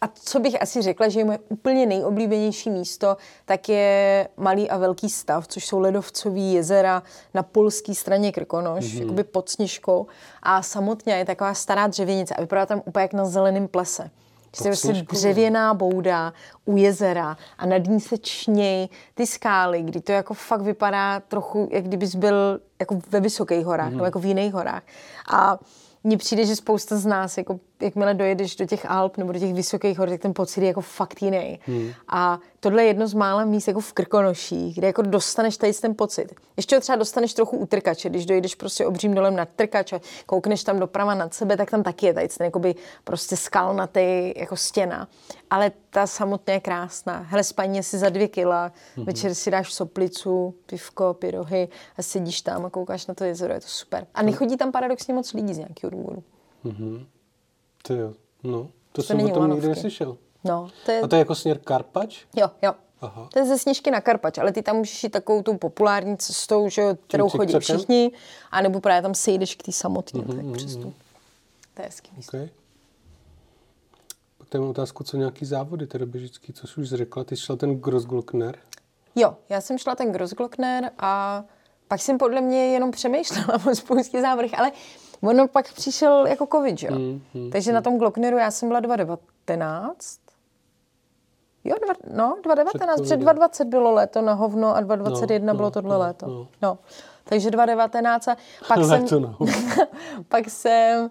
[0.00, 4.78] a co bych asi řekla, že je moje úplně nejoblíbenější místo, tak je Malý a
[4.78, 7.02] Velký stav, což jsou ledovcový jezera
[7.34, 9.00] na polské straně Krkonoš, mm-hmm.
[9.00, 10.06] jakoby pod Sněžkou.
[10.42, 14.10] A samotně je taková stará dřevěnice a vypadá tam úplně jak na zeleném plese.
[14.56, 16.32] Že to je prostě dřevěná bouda
[16.64, 21.68] u jezera a nad ní se čněj ty skály, kdy to jako fakt vypadá trochu,
[21.72, 24.82] jak kdybys byl jako ve vysokých horách, nebo jako v jiných horách.
[25.32, 25.58] A
[26.04, 29.54] mně přijde, že spousta z nás, jako, jakmile dojedeš do těch Alp nebo do těch
[29.54, 31.60] vysokých hor, tak ten pocit je jako fakt jiný.
[32.08, 35.94] A tohle je jedno z mála míst jako v Krkonoších, kde jako dostaneš tady ten
[35.94, 36.34] pocit.
[36.56, 40.00] Ještě ho třeba dostaneš trochu u Trkače, když dojdeš prostě obřím dolem na Trkač a
[40.26, 42.74] koukneš tam doprava nad sebe, tak tam taky je tady ten jakoby
[43.04, 45.08] prostě skalnatý jako stěna.
[45.50, 47.26] Ale ta samotně je krásná.
[47.28, 49.04] Hele, spaní si za dvě kila, mm-hmm.
[49.04, 53.60] večer si dáš soplicu, pivko, pyrohy a sedíš tam a koukáš na to jezero, je
[53.60, 54.06] to super.
[54.14, 56.22] A nechodí tam paradoxně moc lidí z nějakého důvodu.
[57.88, 58.12] Ty jo,
[58.44, 58.62] no.
[58.62, 60.16] To, To jsem o tom nikdy neslyšel.
[60.44, 62.24] No, to je, A to je jako směr Karpač?
[62.36, 62.72] jo, jo.
[63.00, 63.28] Aha.
[63.32, 66.68] To je ze Sněžky na Karpač, ale ty tam můžeš jít takovou tou populární cestou,
[66.68, 67.76] že jo, kterou chodí cikcakem?
[67.76, 68.10] všichni,
[68.50, 70.94] anebo právě tam sejdeš k té samotně, mm-hmm, tak přes tu.
[71.74, 72.36] To je hezký místo.
[72.36, 72.48] Okay.
[74.38, 77.24] Pak tady mám otázku, co nějaký závody teda běžický, co jsi už řekla.
[77.24, 78.58] Ty jsi šla ten Grossglockner.
[79.14, 81.44] Jo, já jsem šla ten Grossglockner a
[81.88, 84.72] pak jsem podle mě jenom přemýšlela o spoustě závodech, ale
[85.22, 86.94] ono pak přišel jako covid, jo?
[86.98, 90.18] Mm, mm, Takže na tom Glockneru já jsem byla 2019.
[91.64, 93.34] Jo, dva, no, 2019, Před před covidem.
[93.36, 96.26] 2020 bylo léto na hovno a 2021 No, bylo no, tohle no, léto.
[96.26, 96.46] no.
[96.62, 96.78] No.
[97.24, 98.36] Takže 2019 a
[98.68, 99.34] pak Léto jsem,
[100.28, 101.10] pak jsem,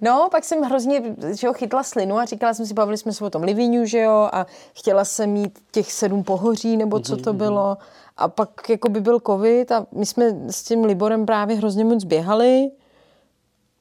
[0.00, 3.24] no, pak jsem hrozně, že jo, chytla slinu a říkala jsem si, bavili jsme se
[3.24, 7.24] o tom Livinu, že jo, a chtěla jsem mít těch sedm pohoří, nebo co Mhm,
[7.24, 7.78] to bylo.
[8.16, 12.04] A pak jako by byl covid a my jsme s tím Liborem právě hrozně moc
[12.04, 12.70] běhali.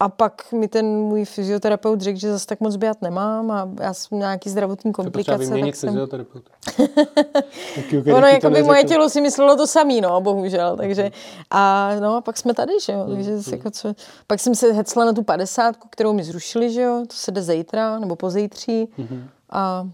[0.03, 3.93] A pak mi ten můj fyzioterapeut řekl, že zase tak moc běhat nemám a já
[3.93, 5.37] jsem nějaký zdravotní To komplikace.
[5.37, 5.97] vyměnit Tak jsem...
[8.13, 11.11] Ono to jako by moje tělo si myslelo to samý, no, bohužel, takže
[11.51, 13.93] a no, a pak jsme tady, že jo, takže zase jako co,
[14.27, 17.41] pak jsem se hecla na tu padesátku, kterou mi zrušili, že jo, to se jde
[17.41, 19.29] zítra, nebo pozítří Mhm.
[19.49, 19.87] a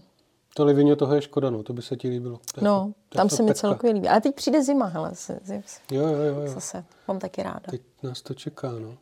[0.56, 2.40] To Livigno toho je škoda, no, to by se ti líbilo.
[2.54, 5.10] To je no, to je tam se mi celkově líbí, ale teď přijde zima, hele,
[5.14, 5.54] se, se,
[5.90, 6.48] Jo, jo, jo, jo.
[6.48, 7.60] zase, mám taky ráda.
[7.70, 8.94] Teď nás to čeká, no.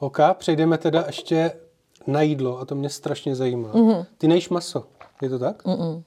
[0.00, 1.52] OK, přejdeme teda ještě
[2.06, 3.68] na jídlo a to mě strašně zajímá.
[3.74, 3.88] Mhm.
[3.88, 4.06] Mm-hmm.
[4.18, 4.84] Ty nejíš maso.
[5.22, 5.64] Je to tak?
[5.64, 6.02] Mm-mm.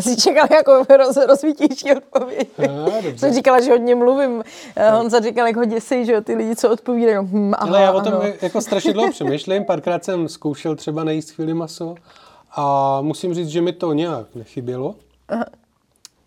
[0.00, 2.48] Jsi čekal jako roz, rozvítější odpověď.
[2.58, 4.44] A, Jsem říkala, že hodně mluvím.
[4.76, 7.26] Eh, Honza říkal, jak ho děsí, že ty lidi, co odpovídají.
[7.26, 8.22] Hm, aha, Ale já o tom ano.
[8.42, 9.64] jako strašně dlouho přemýšlím.
[9.64, 11.94] Párkrát jsem zkoušel třeba nejíst chvíli maso
[12.50, 14.94] a musím říct, že mi to nějak nechybělo.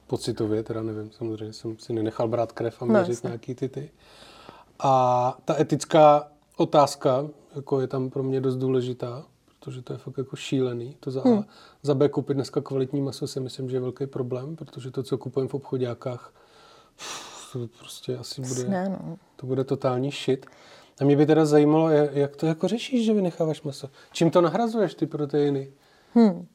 [0.07, 3.27] Pocitově, teda nevím, samozřejmě jsem si nenechal brát krev a měřit jasně.
[3.27, 3.89] nějaký ty ty.
[4.84, 6.28] A ta etická
[6.58, 10.95] otázka jako je tam pro mě dost důležitá, protože to je fakt jako šílený.
[10.99, 11.44] To za, hmm.
[11.82, 15.18] za B koupit dneska kvalitní maso si myslím, že je velký problém, protože to, co
[15.18, 16.34] kupujeme v obchodákách,
[17.53, 19.18] to prostě asi bude, no.
[19.36, 20.45] to bude totální shit.
[21.02, 23.90] A mě by teda zajímalo, jak, to jako řešíš, že vynecháváš maso.
[24.12, 25.72] Čím to nahrazuješ, ty proteiny?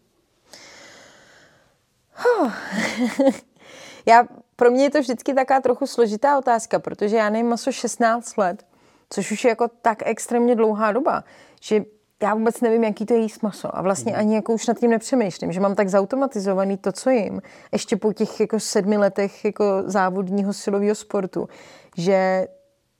[4.06, 8.36] Já, pro mě je to vždycky taková trochu složitá otázka, protože já nejím maso 16
[8.36, 8.66] let,
[9.10, 11.24] což už je jako tak extrémně dlouhá doba,
[11.62, 11.84] že
[12.22, 14.90] já vůbec nevím, jaký to je jíst maso a vlastně ani jako už nad tím
[14.90, 17.42] nepřemýšlím, že mám tak zautomatizovaný to, co jim,
[17.72, 21.48] ještě po těch jako sedmi letech jako závodního silového sportu,
[21.96, 22.48] že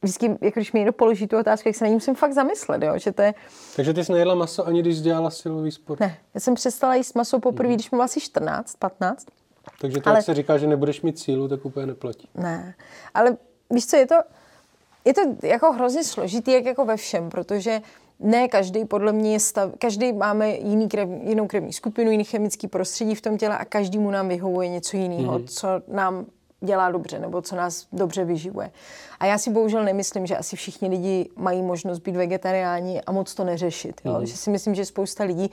[0.02, 2.82] vždycky, jako když mi někdo položí tu otázku, jak se na ní musím fakt zamyslet,
[2.82, 2.92] jo?
[2.98, 3.34] že to je,
[3.76, 6.00] Takže ty jsi nejedla maso, ani když jsi dělala silový sport.
[6.00, 9.26] ne, já jsem přestala jíst maso poprvé, když mám asi 14, 15,
[9.80, 12.28] Takže to, Ale- jak se říká, že nebudeš mít sílu, tak úplně neplatí.
[12.34, 12.74] Ne,
[13.14, 13.36] ale
[13.70, 14.14] víš co, je to,
[15.04, 17.80] je to jako hrozně složitý, jak jako ve všem, protože
[18.20, 22.68] ne každý podle mě je stav, každý máme jiný krev, jinou krevní skupinu, jiný chemický
[22.68, 25.46] prostředí v tom těle a každému nám vyhovuje něco jiného, mm-hmm.
[25.46, 26.26] co nám
[26.60, 28.70] dělá dobře nebo co nás dobře vyživuje.
[29.20, 33.34] A já si bohužel nemyslím, že asi všichni lidi mají možnost být vegetariáni a moc
[33.34, 34.00] to neřešit.
[34.04, 34.20] Jo?
[34.22, 35.50] Že si myslím, že spousta lidí,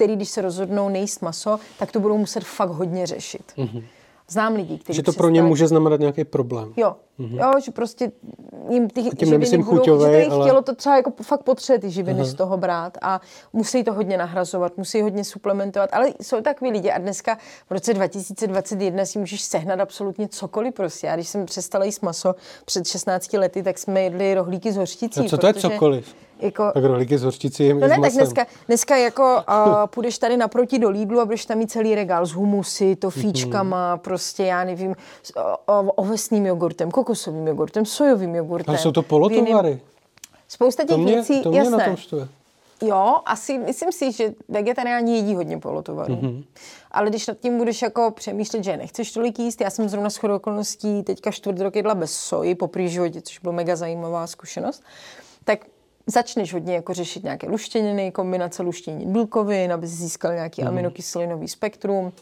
[0.00, 3.52] který když se rozhodnou nejíst maso, tak to budou muset fakt hodně řešit.
[3.56, 3.84] Mm-hmm.
[4.28, 6.72] Znám lidi, kteří Že to pro ně může znamenat nějaký problém.
[6.76, 7.40] Jo, mm-hmm.
[7.40, 8.12] jo, že prostě
[8.70, 11.42] jim ty tím živiny nemyslím budou, chuťovej, že to ale- tělo to třeba jako fakt
[11.42, 13.20] potřebuje ty živiny z toho brát a
[13.52, 17.94] musí to hodně nahrazovat, musí hodně suplementovat, ale jsou takový lidi a dneska v roce
[17.94, 21.06] 2021 si můžeš sehnat absolutně cokoliv prostě.
[21.06, 25.20] Já když jsem přestala jíst maso před 16 lety, tak jsme jedli rohlíky z hořčicí.
[25.20, 26.14] A co to je cokoliv?
[26.42, 30.36] Jako, Tak rohlíky z hořčicí No s ne, tak dneska, dneska jako uh, půjdeš tady
[30.36, 34.00] naproti do Lidlu a budeš tam mít celý regál s humusy, tofíčkama, Mhm.
[34.00, 38.70] prostě já nevím, s o, o, ovesným jogurtem, kokosovým jogurtem, sojovým jogurtem.
[38.72, 39.80] Ale jsou to jiným- polotovary.
[40.48, 41.76] Spousta těch To mě, věcí, to mě jasné.
[41.76, 42.28] na tom štve.
[42.82, 46.14] Jo, asi myslím si, že vegetariáni jedí hodně polotovarů.
[46.16, 46.26] Mhm.
[46.26, 46.44] Mm-hmm.
[46.90, 50.36] Ale když nad tím budeš jako přemýšlet, že nechceš tolik jíst, já jsem zrovna shodou
[50.36, 54.82] okolností teďka čtvrt rok jedla bez soji po životě, což bylo mega zajímavá zkušenost,
[55.44, 55.66] tak
[56.10, 60.68] začneš hodně jako řešit nějaké luštěniny, kombinace luštěnin bílkovin, aby získal nějaký mm-hmm.
[60.68, 62.12] aminokyselinový spektrum.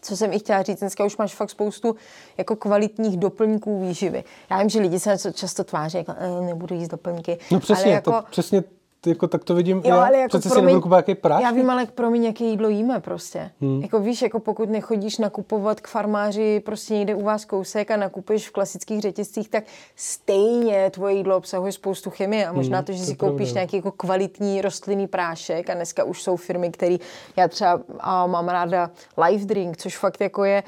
[0.00, 1.96] Co jsem i chtěla říct, dneska už máš fakt spoustu
[2.38, 4.24] jako kvalitních doplňků výživy.
[4.50, 7.38] Já vím, že lidi se často tváří, jako e, nebudu jíst doplňky.
[7.50, 8.64] No přesně, ale jako, to, přesně
[9.06, 9.76] jako tak to vidím.
[9.76, 10.04] Jo, já.
[10.04, 11.44] ale jako Přece si promiň, nebudu kupovat nějaký prášek.
[11.44, 13.50] Já vím, ale promiň, jaké jídlo jíme prostě.
[13.60, 13.82] Hmm.
[13.82, 18.48] Jako víš, jako pokud nechodíš nakupovat k farmáři prostě někde u vás kousek a nakupuješ
[18.48, 19.64] v klasických řetězcích, tak
[19.96, 23.76] stejně tvoje jídlo obsahuje spoustu chemie a možná to, že to si pravda, koupíš nějaký
[23.76, 26.96] jako kvalitní rostlinný prášek a dneska už jsou firmy, které
[27.36, 28.90] já třeba a mám ráda
[29.28, 30.62] Life Drink, což fakt jako je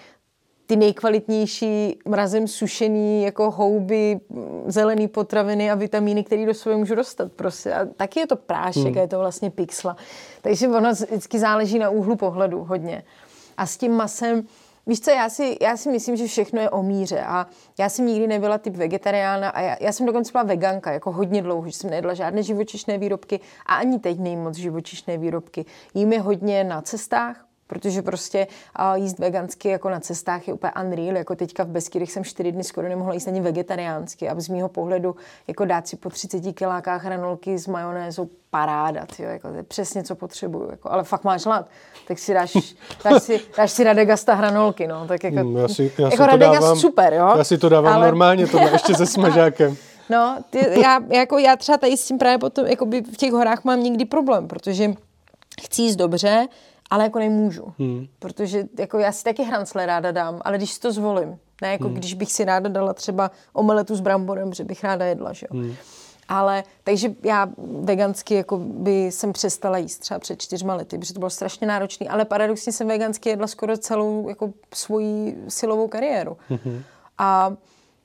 [0.66, 6.94] ty nejkvalitnější mrazem sušený jako houby, mm, zelený potraviny a vitamíny, které do sebe můžu
[6.94, 7.74] dostat prostě.
[7.74, 8.98] A taky je to prášek hmm.
[8.98, 9.96] a je to vlastně pixla.
[10.42, 13.02] Takže ono vždycky záleží na úhlu pohledu hodně.
[13.56, 14.46] A s tím masem,
[14.86, 17.46] víš co, já si, já si myslím, že všechno je o míře a
[17.78, 21.42] já jsem nikdy nebyla typ vegetariána a já, já jsem dokonce byla veganka, jako hodně
[21.42, 25.64] dlouho, že jsem nejedla žádné živočišné výrobky a ani teď nejím moc živočišné výrobky.
[25.94, 28.46] Jím je hodně na cestách, Protože prostě
[28.78, 31.16] uh, jíst vegansky jako na cestách je úplně unreal.
[31.16, 34.28] Jako teďka v Beskydech jsem čtyři dny skoro nemohla jíst ani vegetariánsky.
[34.28, 35.16] A z mýho pohledu
[35.48, 39.06] jako dát si po 30 kilákách hranolky s majonézou paráda.
[39.16, 40.70] Tyjo, jako, to je přesně, co potřebuju.
[40.70, 41.68] Jako, ale fakt máš hlad.
[42.08, 42.52] Tak si dáš,
[43.04, 44.86] dáš, si, dáš si Radegasta hranolky.
[44.86, 45.06] No.
[45.06, 47.34] Tak jako, Hmm, já si, já jako to Radegast dávám, super, jo?
[47.38, 48.06] Já si to dávám ale...
[48.06, 49.76] normálně, tohle ještě se smažákem.
[50.10, 53.64] No, ty, já, jako já třeba tady s tím právě potom, jakoby v těch horách
[53.64, 54.94] mám někdy problém, protože
[55.62, 56.46] chci jíst dobře,
[56.90, 57.72] ale jako nemůžu.
[57.78, 58.06] Hmm.
[58.18, 61.84] Protože jako já si taky hrancle ráda dám, ale když si to zvolím, ne jako
[61.84, 61.94] hmm.
[61.94, 65.60] když bych si ráda dala třeba omeletu s bramborem, že bych ráda jedla, že jo.
[65.60, 65.74] Hmm.
[66.28, 67.48] Ale, takže já
[67.80, 72.08] vegansky jako by jsem přestala jíst třeba před čtyřma lety, protože to bylo strašně náročné,
[72.08, 76.36] ale paradoxně jsem vegansky jedla skoro celou jako svoji silovou kariéru.
[76.48, 76.82] Hmm.
[77.18, 77.52] A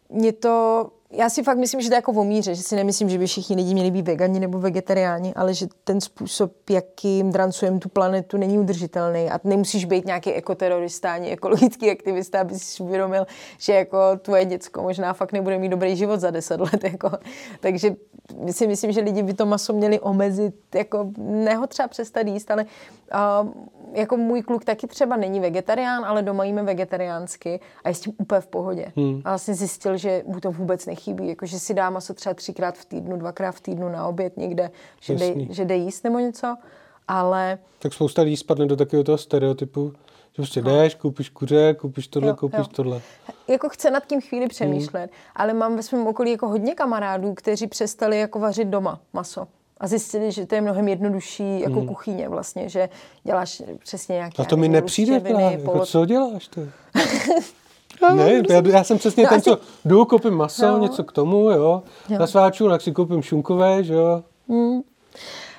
[0.09, 3.09] mě to, já si fakt myslím, že to je jako o míře, že si nemyslím,
[3.09, 7.79] že by všichni lidi měli být vegani nebo vegetariáni, ale že ten způsob, jakým drancujeme
[7.79, 13.27] tu planetu, není udržitelný a nemusíš být nějaký ekoterorista ani ekologický aktivista, aby si uvědomil,
[13.57, 16.83] že jako tvoje děcko možná fakt nebude mít dobrý život za deset let.
[16.91, 17.11] Jako.
[17.59, 17.95] Takže
[18.51, 22.51] si myslím, že lidi by to maso měli omezit, jako ne ho třeba přestat jíst,
[22.51, 22.65] ale
[23.43, 23.49] uh,
[23.93, 28.13] jako můj kluk taky třeba není vegetarián, ale doma jíme vegetariánsky a je s tím
[28.17, 28.85] úplně v pohodě.
[28.95, 29.21] Hmm.
[29.25, 32.77] A vlastně zjistil, že mu to vůbec nechybí, jako že si dá maso třeba třikrát
[32.77, 34.71] v týdnu, dvakrát v týdnu na oběd někde,
[35.01, 36.55] že jde, že jde jíst nebo něco,
[37.07, 37.57] ale...
[37.79, 39.93] Tak spousta lidí spadne do takového toho stereotypu,
[40.33, 40.71] že prostě no.
[40.71, 42.65] jdeš, koupíš kuře, koupíš tohle, jo, koupíš jo.
[42.75, 43.01] tohle.
[43.47, 45.19] Jako chce nad tím chvíli přemýšlet, hmm.
[45.35, 49.47] ale mám ve svém okolí jako hodně kamarádů, kteří přestali jako vařit doma maso
[49.77, 51.87] a zjistili, že to je mnohem jednodušší jako hmm.
[51.87, 52.89] kuchyně vlastně, že
[53.23, 54.41] děláš přesně nějaké...
[54.41, 56.49] A to mi nepřijde právě, jako co děláš
[58.09, 59.49] ne, já, já jsem přesně no ten, asi...
[59.49, 60.77] co jdu, koupím maso, no.
[60.77, 62.19] něco k tomu, jo, jo.
[62.19, 64.23] na sváču, tak si koupím šunkové, že jo.
[64.49, 64.81] Hmm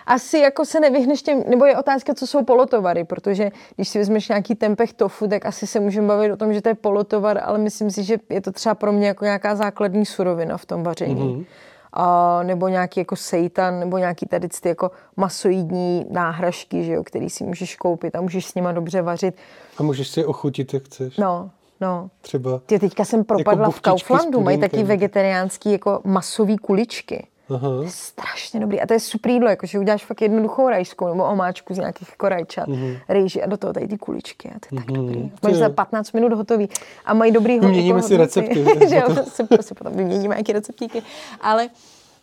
[0.06, 4.28] asi jako se nevyhneš těm, nebo je otázka, co jsou polotovary, protože když si vezmeš
[4.28, 7.59] nějaký tempeh tofu, tak asi se můžeme bavit o tom, že to je polotovar, ale
[7.59, 11.35] myslím si, že je to třeba pro mě jako nějaká základní surovina v tom vaření.
[11.35, 11.44] Mm-hmm.
[11.93, 17.31] A, nebo nějaký jako seitan, nebo nějaký tady ty jako masoidní náhražky, že jo, který
[17.31, 19.35] si můžeš koupit a můžeš s nima dobře vařit.
[19.78, 21.16] A můžeš si je ochutit, jak chceš.
[21.16, 21.51] No,
[21.83, 22.11] No.
[22.21, 22.61] Třeba.
[22.67, 27.27] Ty teďka jsem propadla jako v Kauflandu, mají taky vegetariánský jako masový kuličky.
[27.51, 27.69] Aha.
[27.89, 28.81] Strašně dobrý.
[28.81, 32.29] A to je super jídlo, jakože uděláš fakt jednoduchou rajskou nebo omáčku z nějakých jako
[32.29, 33.01] rajčat, uh-huh.
[33.09, 34.49] rejži a do toho tady ty kuličky.
[34.49, 34.97] A to je tak mhm.
[34.97, 35.33] dobrý.
[35.43, 36.69] Máš za 15 minut hotový.
[37.05, 38.65] A mají dobrý Vyměníme jako si recepty.
[38.89, 41.03] že jo, si, si potom vyměníme nějaké receptíky.
[41.41, 41.69] Ale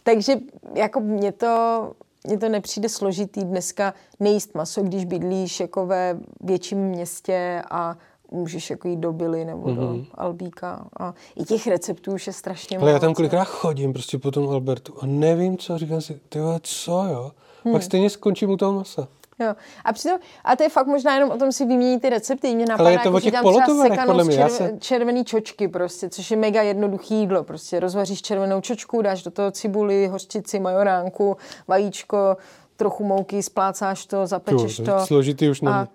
[0.03, 0.33] takže
[0.75, 1.91] jako mě to,
[2.27, 7.97] mně to nepřijde složitý dneska nejíst maso, když bydlíš jako ve větším městě a
[8.31, 9.75] můžeš jako jít do Billy nebo mm-hmm.
[9.75, 10.05] do mhm.
[10.13, 10.87] Albíka.
[10.99, 12.83] A i těch receptů už je strašně moc.
[12.83, 16.39] Ale já tam kolikrát chodím prostě po tom Albertu a nevím co, říkám si, ty
[16.61, 17.31] co jo?
[17.63, 17.73] Hmm.
[17.73, 19.07] Pak stejně skončím u toho masa.
[19.39, 19.53] Jo.
[19.85, 22.55] A, přitom, a to je fakt možná jenom o tom si vyměnit ty recepty.
[22.55, 24.49] Mě napadá, Ale je to jako, o těch polotovarech, podle mě.
[24.49, 24.73] Se...
[24.79, 27.43] červený čočky prostě, což je mega jednoduchý jídlo.
[27.43, 31.37] Prostě rozvaříš červenou čočku, dáš do toho cibuli, hořčici, majoránku,
[31.67, 32.37] vajíčko,
[32.75, 34.83] trochu mouky, splácáš to, zapečeš to.
[34.83, 35.05] to.
[35.05, 35.75] Složitý už není.
[35.75, 35.87] A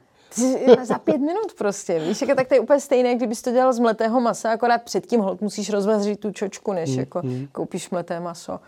[0.82, 1.98] za pět minut prostě.
[1.98, 5.20] Víš, jako, tak to je úplně stejné, kdybys to dělal z mletého masa, akorát předtím
[5.20, 7.48] hold musíš rozvařit tu čočku, než mm, jako mm.
[7.52, 8.60] koupíš mleté maso.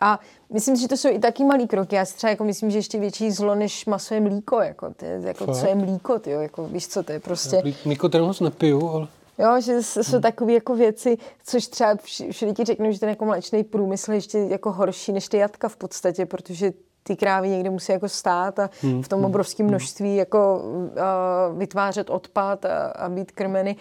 [0.00, 0.20] A
[0.52, 1.96] myslím, že to jsou i taky malý kroky.
[1.96, 4.60] Já si třeba jako myslím, že ještě větší zlo než maso je mlíko.
[4.60, 7.62] Jako, ty, jako co je mlíko, ty, jako, víš co, to je prostě...
[7.84, 9.08] Mlíko teda moc nepiju, ale...
[9.38, 10.22] Jo, že jsou hmm.
[10.22, 11.96] takové jako věci, což třeba
[12.30, 15.68] všude ti řeknu, že ten jako mléčný průmysl je ještě jako horší než ty jatka
[15.68, 16.72] v podstatě, protože
[17.06, 19.02] ty krávy někde musí jako stát a hmm.
[19.02, 19.26] v tom hmm.
[19.26, 23.76] obrovském množství jako uh, vytvářet odpad a, a být krmeny.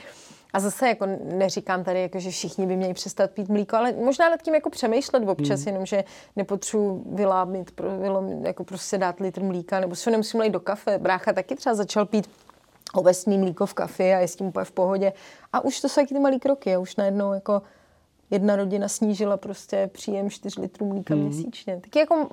[0.54, 4.30] A zase jako neříkám tady, jako, že všichni by měli přestat pít mlíko, ale možná
[4.30, 5.68] nad tím jako přemýšlet občas, hmm.
[5.68, 6.04] jenom, že
[6.36, 7.82] nepotřebuji vylábit,
[8.44, 10.98] jako prostě dát litr mlíka, nebo si ho nemusím lejt do kafe.
[10.98, 12.30] Brácha taky třeba začal pít
[12.94, 15.14] ovesný mlíko v kafe a je s tím úplně v pohodě.
[15.54, 17.62] A už to jsou taky ty malé kroky a už najednou jako
[18.32, 21.24] jedna rodina snížila prostě příjem 4 litrů mlíka hmm.
[21.24, 21.80] měsíčně.
[21.82, 22.28] Taky jako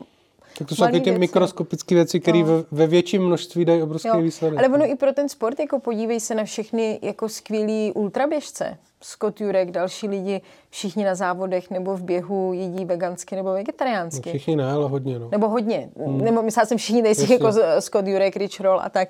[0.59, 2.47] tak to jsou taky ty mikroskopické věci, které no.
[2.47, 4.59] ve, ve větším množství dají obrovský výsledek.
[4.59, 8.77] Ale ono i pro ten sport, jako podívej se na všechny jako skvělý ultraběžce.
[9.03, 10.41] Scott Jurek, další lidi,
[10.71, 14.29] všichni na závodech nebo v běhu jedí vegansky nebo vegetariánsky.
[14.29, 15.19] No, všichni ne, ale hodně.
[15.19, 15.29] No.
[15.31, 15.89] Nebo hodně.
[16.07, 16.19] Hmm.
[16.19, 19.09] Nebo myslela jsem všichni nejsi jako Scott Jurek, Rich Roll a tak.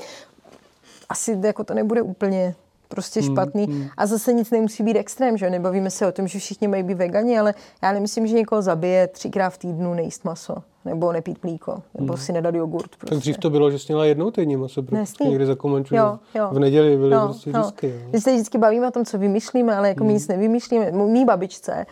[1.09, 2.55] Asi jako to nebude úplně
[2.91, 3.65] prostě hmm, špatný.
[3.65, 3.89] Hmm, hmm.
[3.97, 6.95] A zase nic nemusí být extrém, že Nebavíme se o tom, že všichni mají být
[6.95, 10.55] vegani, ale já nemyslím, že někoho zabije třikrát v týdnu nejíst maso.
[10.85, 12.23] Nebo nepít mlíko, nebo hmm.
[12.23, 12.97] si nedat jogurt.
[12.97, 13.15] Prostě.
[13.15, 15.97] Tak dřív to bylo, že jsi měla jednou týdně maso, protože někdy za komanču.
[15.97, 16.49] Jo, jo.
[16.53, 17.89] V neděli byly jo, prostě vždycky.
[17.89, 18.11] Jo.
[18.12, 20.07] My se vždycky bavíme o tom, co vymýšlíme, ale jako hmm.
[20.07, 20.91] my nic nevymýšlíme.
[20.93, 21.87] Mý babičce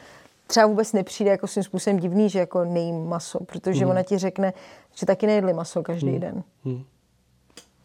[0.46, 3.90] třeba vůbec nepřijde jako svým způsobem divný, že jako nejím maso, protože hmm.
[3.90, 4.52] ona ti řekne,
[4.94, 6.20] že taky nejedli maso každý hmm.
[6.20, 6.42] den.
[6.64, 6.82] Hmm.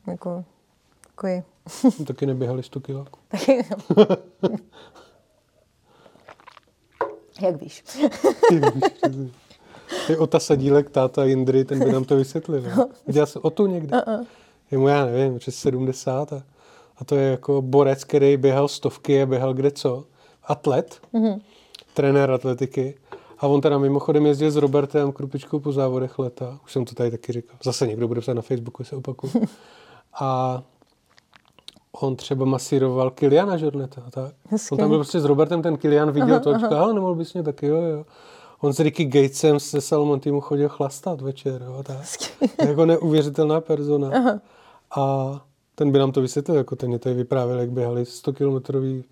[0.08, 0.44] Jako,
[1.08, 1.44] takový
[2.08, 3.20] Taky neběhali 100 kiláků.
[7.42, 7.84] Jak víš.
[10.08, 12.64] Ty Ota Sadílek, táta Jindry, ten by nám to vysvětlil.
[12.78, 12.90] No.
[13.08, 13.98] Viděl jsem Otu někde.
[13.98, 14.26] Uh-uh.
[14.72, 16.44] Je mu, já nevím, přes 70 a,
[16.98, 20.06] a to je jako borec, který běhal stovky a běhal kde co.
[20.44, 21.42] Atlet, uh-huh.
[21.94, 22.96] trenér atletiky.
[23.40, 26.60] A on teda mimochodem jezdil s Robertem Krupičkou po závodech leta.
[26.66, 27.58] Už jsem to tady taky říkal.
[27.64, 29.34] Zase někdo bude psát na Facebooku, se opakuju.
[30.20, 30.64] A
[32.02, 34.34] on třeba masíroval Kiliana Žorneta, tak?
[34.50, 34.74] Hezky.
[34.74, 37.34] On tam byl prostě s Robertem, ten Kilian viděl to a říkal, ale nemohl bys
[37.34, 38.06] mě taky, jo, jo.
[38.62, 41.98] On s Ricky Gatesem se Salomon týmu chodil chlastat večer, jo, tak.
[42.68, 44.10] jako neuvěřitelná persona.
[44.14, 44.40] Aha.
[44.98, 45.42] A
[45.76, 49.04] ten by nám to vysvětlil, jako ten je tady vyprávěl, jak běhali 100 kilometrový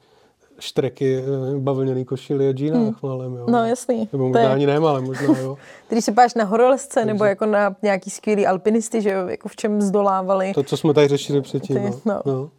[0.60, 2.96] štreky, eh, bavlněný košily a džínách hmm.
[3.04, 3.46] malém, jo.
[3.50, 4.10] No jasný.
[4.12, 4.50] Nebo možná je...
[4.50, 5.58] ani ne, ale možná, jo.
[5.90, 7.14] Když se páš na horolezce, Takže...
[7.14, 10.54] nebo jako na nějaký skvělý alpinisty, že jo, jako v čem zdolávali.
[10.54, 12.02] To, co jsme tady řešili předtím, Ty, no.
[12.06, 12.22] no.
[12.26, 12.50] no.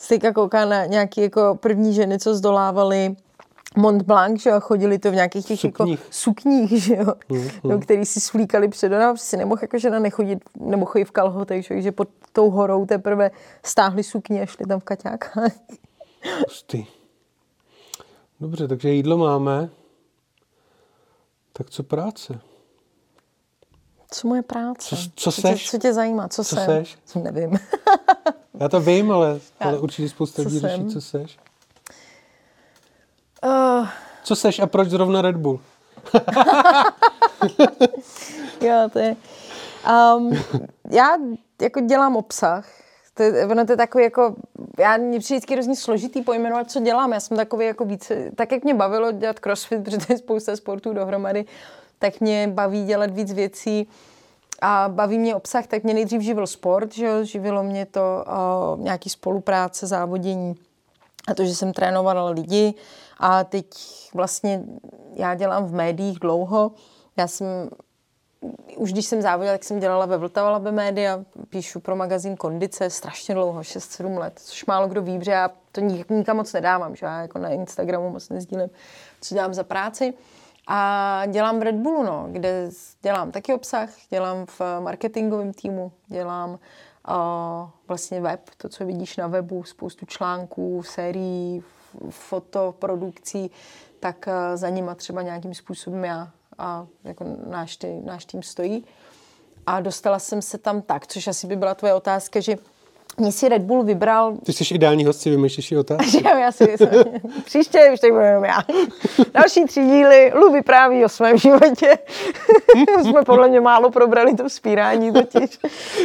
[0.00, 3.16] Styka kouká na nějaký jako první ženy, co zdolávaly
[3.76, 5.90] Mont Blanc, že jo, chodili to v nějakých těch Sukních.
[5.90, 7.14] jako sukních, že jo,
[7.64, 11.64] no, který si svlíkali před no, si nemohl jako žena nechodit, nebo chodit v kalhotech,
[11.66, 13.30] že, že pod tou horou teprve
[13.64, 15.52] stáhli sukně a šli tam v kaťákách.
[16.48, 16.86] Hustý.
[18.40, 19.70] Dobře, takže jídlo máme.
[21.52, 22.40] Tak co práce?
[24.14, 24.96] Co moje práce?
[24.96, 25.70] Co- co co, tě, seš?
[25.70, 26.28] co tě zajímá?
[26.28, 26.64] Co, Co jsem?
[26.66, 26.98] seš?
[27.22, 27.58] Nevím.
[28.60, 31.38] Já to vím, ale, ale určitě spousta lidí řeší, co seš.
[33.44, 33.86] uh,
[34.22, 35.60] Co seš a proč zrovna Red Bull?
[38.60, 39.16] jo, to je...
[40.16, 40.32] Um,
[40.90, 41.16] já
[41.62, 42.66] jako dělám obsah.
[43.14, 44.34] To je, ono to je takový jako,
[44.78, 47.12] já mě přijde vždycky hrozně složitý pojmenovat, co dělám.
[47.12, 50.56] Já jsem takový jako více, tak jak mě bavilo dělat crossfit, protože to je spousta
[50.56, 51.44] sportů dohromady,
[52.00, 53.88] tak mě baví dělat víc věcí
[54.62, 58.80] a baví mě obsah, tak mě nejdřív živil sport, že jo, živilo mě to uh,
[58.80, 60.54] nějaký spolupráce, závodění
[61.28, 62.74] a to, že jsem trénovala lidi
[63.18, 63.66] a teď
[64.14, 64.62] vlastně
[65.14, 66.72] já dělám v médiích dlouho.
[67.16, 67.46] Já jsem
[68.76, 72.90] už když jsem závodila, tak jsem dělala ve Vltava Labe Média, píšu pro magazín Kondice
[72.90, 76.96] strašně dlouho, 6-7 let, což málo kdo ví, protože já to nik- nikam moc nedávám,
[76.96, 78.70] že já jako na Instagramu moc nezdílím,
[79.20, 80.14] co dělám za práci.
[80.72, 82.70] A dělám v Red Bullu, no, kde
[83.02, 87.16] dělám taky obsah, dělám v marketingovém týmu, dělám uh,
[87.88, 91.62] vlastně web, to, co vidíš na webu, spoustu článků, sérií,
[92.10, 93.50] fotoprodukcí,
[94.00, 98.84] tak uh, za nima třeba nějakým způsobem já a jako náš, tý, náš tým stojí.
[99.66, 102.56] A dostala jsem se tam tak, což asi by byla tvoje otázka, že
[103.20, 106.10] mě si Red Bull vybral Ty jsi ideální host, si vymýšlíš si otázky.
[106.10, 106.74] že jo, já si
[107.44, 108.58] příště už tak budu jenom já.
[109.34, 111.98] Další tři díly, Lu vypráví o svém životě.
[113.02, 115.58] jsme podle mě málo probrali to vzpírání totiž.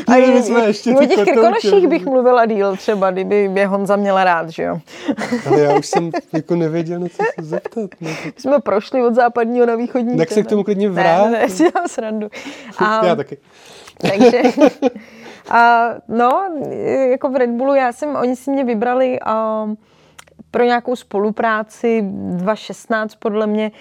[0.08, 4.24] A i, i, i o těch krkonoších bych mluvila díl třeba, kdyby mě Honza měla
[4.24, 4.80] rád, že jo.
[5.48, 7.90] Ale já už jsem jako nevěděl, na co se zeptat.
[8.02, 10.18] No, tak Jsme prošli od západního na východní.
[10.18, 11.26] Tak se k tomu klidně Ne, vrát.
[11.26, 12.28] ne, ne, si dám srandu.
[12.78, 13.38] A, já taky.
[14.02, 14.42] takže,
[15.50, 16.50] a, no,
[17.10, 19.66] jako v Red Bullu, já jsem, oni si mě vybrali a,
[20.52, 23.72] pro nějakou spolupráci 2016 podle mě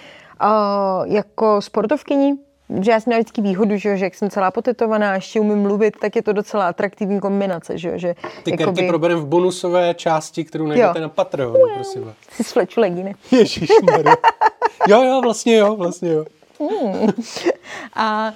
[0.40, 2.34] a, jako sportovkyni,
[2.80, 5.40] že já jsem měla vždycky výhodu, že, jo, že jak jsem celá potetovaná a ještě
[5.40, 9.26] umím mluvit, tak je to docela atraktivní kombinace, že, jo, že Ty kerky probereme v
[9.26, 11.02] bonusové části, kterou najdete Jo.
[11.02, 12.14] na Patreonu, prosím vás.
[12.30, 13.14] si svleču legíny.
[13.30, 14.16] Ježišmarja.
[14.88, 16.24] Jo, jo, vlastně jo, vlastně jo.
[17.94, 18.32] A,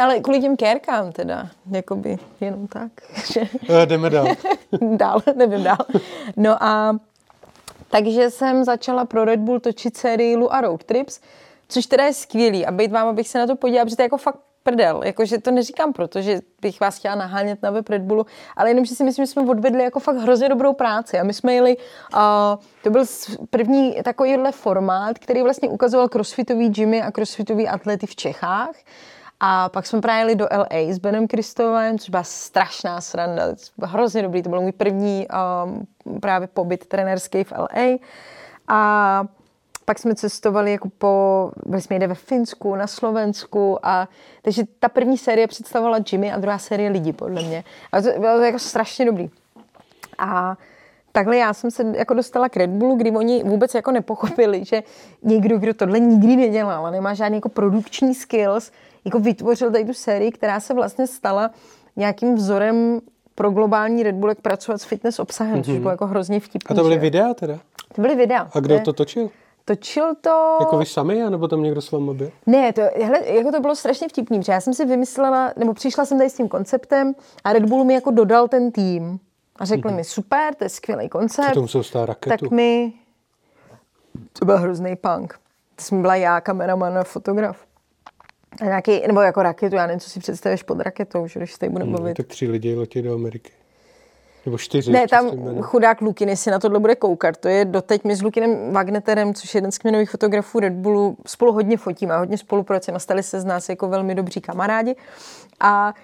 [0.00, 2.90] ale kvůli těm kérkám teda, jakoby jenom tak,
[3.32, 4.26] že Eh, jdeme dál.
[4.96, 5.86] dál, nevím dál.
[6.36, 6.96] No a
[7.90, 11.20] takže jsem začala pro Red Bull točit sérii Lu a Road Trips,
[11.68, 14.04] což teda je skvělý a být vám, abych se na to podívala, protože to je
[14.04, 15.00] jako fakt prdel.
[15.04, 18.26] Jakože to neříkám proto, že bych vás chtěla nahánět na web Red Bullu,
[18.56, 21.18] ale jenom, že si myslím, že jsme odvedli jako fakt hrozně dobrou práci.
[21.18, 22.20] A my jsme jeli, uh,
[22.82, 23.04] to byl
[23.50, 28.74] první takovýhle formát, který vlastně ukazoval crossfitový gymy a crossfitový atlety v Čechách.
[29.40, 33.42] A pak jsme právě jeli do LA s Benem Kristovem, což byla strašná sranda,
[33.82, 35.86] hrozně dobrý, to byl můj první um,
[36.20, 37.98] právě pobyt trenérský v LA.
[38.68, 39.24] A
[39.86, 44.08] pak jsme cestovali jako po, byli jsme jde ve Finsku, na Slovensku a
[44.42, 47.64] takže ta první série představovala Jimmy a druhá série lidi podle mě.
[47.92, 49.30] A to bylo to jako strašně dobrý.
[50.18, 50.56] A
[51.12, 54.82] takhle já jsem se jako dostala k Red Bullu, kdy oni vůbec jako nepochopili, že
[55.22, 58.72] někdo, kdo tohle nikdy nedělal a nemá žádný jako produkční skills,
[59.04, 61.50] jako vytvořil tady tu sérii, která se vlastně stala
[61.96, 63.00] nějakým vzorem
[63.34, 66.74] pro globální Red Bull, jak pracovat s fitness obsahem, což bylo jako hrozně vtipný.
[66.74, 67.58] A to byly že videa teda?
[67.94, 68.48] To byly videa.
[68.54, 69.30] A kdo to točil?
[69.68, 70.56] Točil to...
[70.60, 72.30] Jako vy sami, anebo tam někdo s vámi byl?
[72.46, 76.04] Ne, to, hele, jako to bylo strašně vtipný, protože já jsem si vymyslela, nebo přišla
[76.04, 77.14] jsem tady s tím konceptem
[77.44, 79.18] a Red Bull mi jako dodal ten tým.
[79.56, 81.54] A řekli mi, super, to je skvělý koncept.
[81.54, 82.44] To musel stát raketu.
[82.44, 82.92] Tak mi...
[84.38, 85.34] To byl hrozný punk.
[85.76, 87.66] To jsem byla já, kameraman a fotograf.
[88.60, 91.58] A nějaký, nebo jako raketu, já nevím, co si představíš pod raketou, že když se
[91.58, 92.16] tady budeme No, bavit.
[92.16, 93.52] tak tři lidi letí do Ameriky.
[94.46, 94.92] Nebo čtyři.
[94.92, 95.30] Ne, tam
[95.62, 97.36] chudák Lukiny si na tohle bude koukat.
[97.36, 101.16] To je doteď my s Lukinem Wagneterem, což je jeden z kmenových fotografů Red Bullu,
[101.26, 103.00] spolu hodně fotíme a hodně spolupracujeme.
[103.00, 104.96] Stali se z nás jako velmi dobří kamarádi.
[105.60, 105.94] A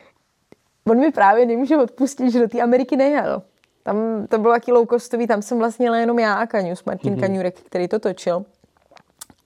[0.90, 3.43] on mi právě nemůže odpustit, že do té Ameriky nejel.
[3.82, 7.20] Tam to bylo taky low costový, tam jsem vlastně jenom já a Kaňus, Martin mm-hmm.
[7.20, 8.44] Kaňurek, který to točil.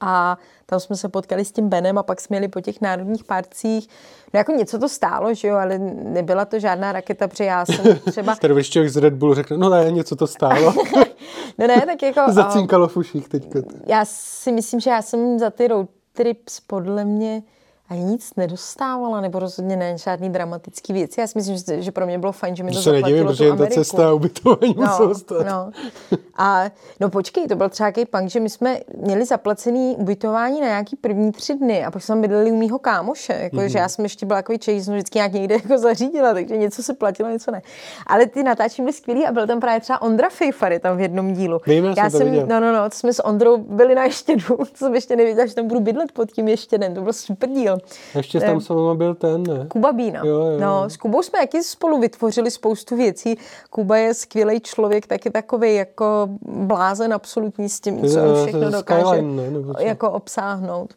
[0.00, 3.24] A tam jsme se potkali s tím Benem a pak jsme jeli po těch národních
[3.24, 3.88] parcích.
[4.34, 7.98] No jako něco to stálo, že jo, ale nebyla to žádná raketa, protože já jsem
[8.10, 8.36] třeba...
[8.36, 10.74] Tady člověk z Red Bullu řekne, no ne, něco to stálo.
[11.58, 12.20] No ne, tak jako...
[12.32, 13.58] Zacinkalo v uších teďka.
[13.86, 17.42] já si myslím, že já jsem za ty road trips podle mě
[17.94, 21.20] nic nedostávala, nebo rozhodně ne žádný dramatický věci.
[21.20, 23.18] Já si myslím, že, že pro mě bylo fajn, že mi to, To se nedivím,
[23.18, 23.80] zaplatilo protože tu jen ta Ameriku.
[23.80, 25.46] cesta a ubytování muselo stát.
[25.46, 25.70] No.
[26.36, 26.64] A
[27.00, 30.96] no počkej, to byl třeba jaký punk, že my jsme měli zaplacený ubytování na nějaký
[30.96, 33.66] první tři dny a pak jsme bydleli u mýho kámoše, jako, mm-hmm.
[33.66, 36.82] že já jsem ještě byla takový čej, jsem vždycky nějak někde jako zařídila, takže něco
[36.82, 37.62] se platilo, něco ne.
[38.06, 41.32] Ale ty natáčení byly skvělý a byl tam právě třeba Ondra Fejfary tam v jednom
[41.32, 41.60] dílu.
[41.66, 42.46] Vím, já jsem to jsem, viděl.
[42.46, 45.54] no, no, no, to jsme s Ondrou byli na ještědu, to jsem ještě nevěděla, že
[45.54, 47.75] tam budu bydlet pod tím ještědem, to byl super díl.
[48.14, 49.66] Ještě tam s váma byl ten, ne?
[49.68, 50.22] Kuba Bína.
[50.24, 50.60] Jo, jo.
[50.60, 53.38] No, s Kubou jsme taky spolu vytvořili spoustu věcí.
[53.70, 59.04] Kuba je skvělý člověk, taky takový jako blázen absolutní s tím, co on všechno dokáže
[59.06, 59.50] Skyline, ne?
[59.50, 59.82] Nebo co?
[59.82, 60.94] jako obsáhnout.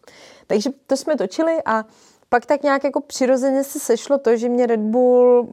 [0.48, 1.84] Takže to jsme točili a
[2.30, 5.48] pak tak nějak jako přirozeně se sešlo to, že mě Red Bull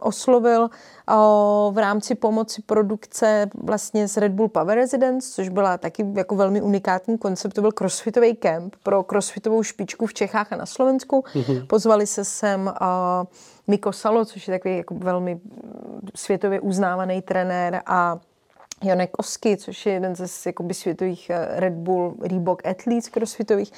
[0.00, 0.70] oslovil
[1.08, 6.36] o, v rámci pomoci produkce vlastně z Red Bull Power Residence, což byla taky jako
[6.36, 7.54] velmi unikátní koncept.
[7.54, 11.24] To byl crossfitový kemp pro crossfitovou špičku v Čechách a na Slovensku.
[11.34, 11.66] Mm-hmm.
[11.66, 13.26] Pozvali se sem o,
[13.66, 15.40] Miko Salo, což je takový jako velmi
[16.14, 18.18] světově uznávaný trenér a
[18.82, 23.72] Jonek Osky, což je jeden ze jakoby, světových eh, Red Bull Reebok athletes crossfitových.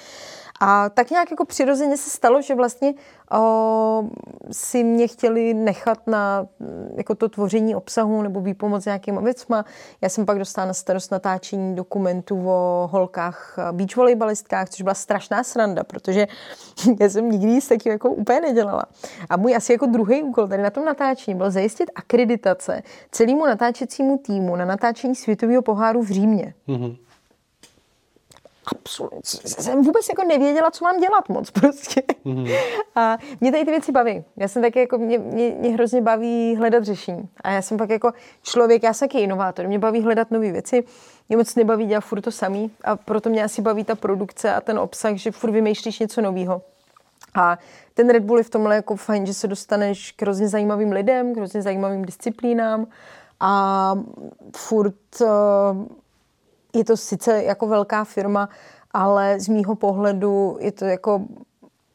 [0.65, 2.95] A tak nějak jako přirozeně se stalo, že vlastně
[3.33, 4.09] o,
[4.51, 9.65] si mě chtěli nechat na mm, jako to tvoření obsahu nebo výpomoc nějakýma věcma.
[10.01, 14.95] Já jsem pak dostala na starost natáčení dokumentů o holkách eh, beach volejbalistkách, což byla
[14.95, 16.27] strašná sranda, protože
[17.01, 18.85] já jsem nikdy nic takového jako úplně nedělala.
[19.31, 24.19] A můj asi jako druhý úkol tady na tom natáčení byl zajistit akreditace celému natáčecímu
[24.19, 26.55] týmu na natáčení světového poháru v Římě.
[26.67, 26.97] Mhm.
[28.79, 29.51] Absolutně.
[29.51, 32.03] Jsem vůbec jako nevěděla, co mám dělat moc prostě.
[32.25, 32.57] Mm-hmm.
[32.95, 34.25] A mě tady ty věci baví.
[34.37, 37.29] Já jsem taky jako, mě, mě, mě hrozně baví hledat řešení.
[37.41, 38.13] A já jsem pak jako
[38.43, 40.85] člověk, já jsem taky inovátor, mě baví hledat nové věci.
[41.29, 44.61] Mě moc nebaví dělat furt to samý a proto mě asi baví ta produkce a
[44.61, 46.63] ten obsah, že furt vymýšlíš něco nového.
[47.35, 47.59] A
[47.95, 51.35] ten Red Bull je v tomhle jako fajn, že se dostaneš k hrozně zajímavým lidem,
[51.35, 52.87] k hrozně zajímavým disciplínám
[53.41, 53.95] a
[54.57, 55.29] furt uh,
[56.75, 58.49] je to sice jako velká firma,
[58.91, 61.23] ale z mýho pohledu je to jako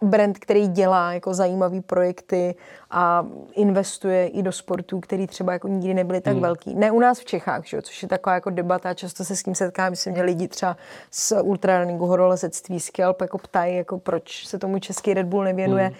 [0.02, 2.56] brand, který dělá jako zajímavý projekty
[2.92, 6.42] a investuje i do sportů, který třeba jako nikdy nebyly tak hmm.
[6.42, 6.76] velký.
[6.76, 7.78] Ne u nás v Čechách, že?
[7.78, 10.78] jo, což je taková jako debata, často se s tím setkám, že lidi třeba
[11.12, 15.86] z ultrarunningu, horolezectví, scalp jako ptají, jako proč se tomu český Red Bull nevěnuje.
[15.86, 15.96] Hmm.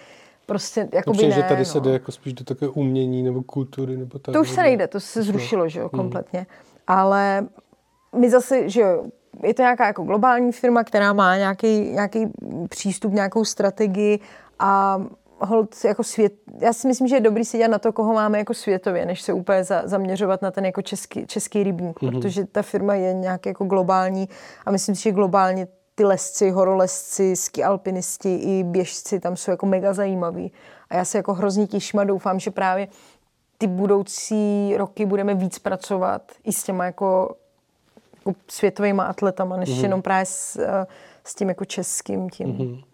[0.46, 1.64] Prostě jako by ne, že tady no.
[1.64, 4.32] se jde jako spíš do takové umění nebo kultury nebo tak.
[4.32, 6.46] To už se nejde, to se zrušilo, že jo, kompletně.
[6.86, 7.46] Ale
[8.16, 9.04] my zase, že jo,
[9.42, 12.26] je to nějaká jako globální firma, která má nějaký, nějaký
[12.68, 14.20] přístup, nějakou strategii
[14.58, 15.02] a
[15.40, 18.38] hold jako svět, já si myslím, že je dobrý se dělat na to, koho máme
[18.38, 22.10] jako světově, než se úplně za, zaměřovat na ten jako český, český rybník, mm-hmm.
[22.10, 24.28] protože ta firma je nějak jako globální
[24.66, 29.66] a myslím si, že globálně ty lesci, horolezci, ski alpinisti i běžci tam jsou jako
[29.66, 30.52] mega zajímaví.
[30.90, 32.88] A já se jako hrozně těším a doufám, že právě
[33.58, 37.36] ty budoucí roky budeme víc pracovat i s těma jako,
[38.28, 39.82] jako světovými atletama, než mm-hmm.
[39.82, 40.86] jenom právě s, eh,
[41.24, 42.46] s tím jako českým tím.
[42.46, 42.84] Mm-hmm.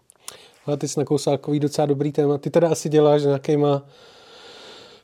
[0.65, 2.37] Ale ty jsi nakousal takový docela dobrý téma.
[2.37, 3.81] Ty teda asi děláš s nějakýma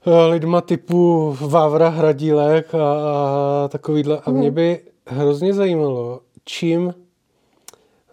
[0.08, 4.22] eh, lidma typu Vávra Hradílek a, a takovýhle.
[4.26, 6.94] A mě by hrozně zajímalo, čím,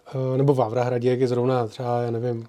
[0.07, 2.47] eh, nebo Vávra Hradílek je zrovna třeba, já nevím,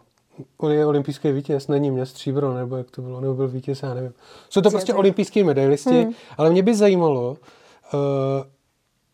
[0.59, 3.95] on je olympijský vítěz, není mě stříbro, nebo jak to bylo, nebo byl vítěz, já
[3.95, 4.13] nevím.
[4.51, 6.13] Jsou to prostě olympijský medailisti, hmm.
[6.39, 7.37] ale mě by zajímalo,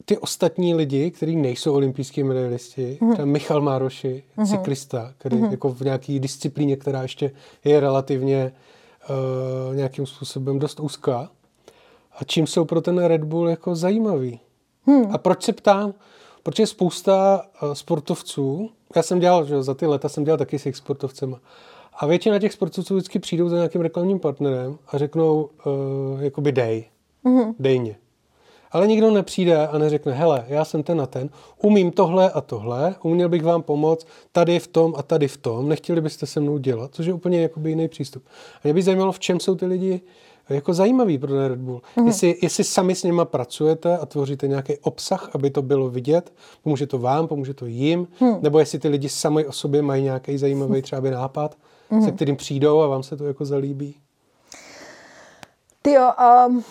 [0.08, 3.12] ty ostatní lidi, kteří nejsou olympijský medailisti, mm.
[3.12, 4.46] třeba Michal Mároši, mm.
[4.46, 5.50] cyklista, který mm.
[5.50, 7.30] jako v nějaké disciplíně, která ještě
[7.64, 8.52] je relativně
[9.70, 11.30] uh, nějakým způsobem dost úzká.
[12.18, 14.40] A čím jsou pro ten Red Bull jako zajímavý?
[14.86, 15.12] Mm.
[15.12, 15.94] A proč se ptám?
[16.42, 20.66] Protože spousta uh, sportovců, já jsem dělal, že za ty leta jsem dělal taky s
[20.66, 21.40] jejich sportovcema,
[21.98, 26.84] a většina těch sportovců vždycky přijdou za nějakým reklamním partnerem a řeknou, uh, jakoby dej,
[27.24, 27.54] mm.
[27.58, 27.96] dej mě.
[28.72, 31.30] Ale nikdo nepřijde a neřekne, hele, já jsem ten a ten,
[31.62, 35.68] umím tohle a tohle, uměl bych vám pomoct tady v tom a tady v tom,
[35.68, 38.24] nechtěli byste se mnou dělat, což je úplně jakoby jiný přístup.
[38.54, 40.00] A mě by zajímalo, v čem jsou ty lidi
[40.48, 41.82] jako zajímavý pro ten Red Bull.
[41.96, 42.06] Mm.
[42.06, 46.32] Jestli, jestli sami s nima pracujete a tvoříte nějaký obsah, aby to bylo vidět,
[46.62, 48.36] pomůže to vám, pomůže to jim, mm.
[48.40, 51.56] nebo jestli ty lidi sami o sobě mají nějaký zajímavý třeba by nápad,
[51.90, 52.02] mm.
[52.02, 53.94] se kterým přijdou a vám se to jako zalíbí.
[55.82, 56.10] Ty jo,
[56.48, 56.64] um,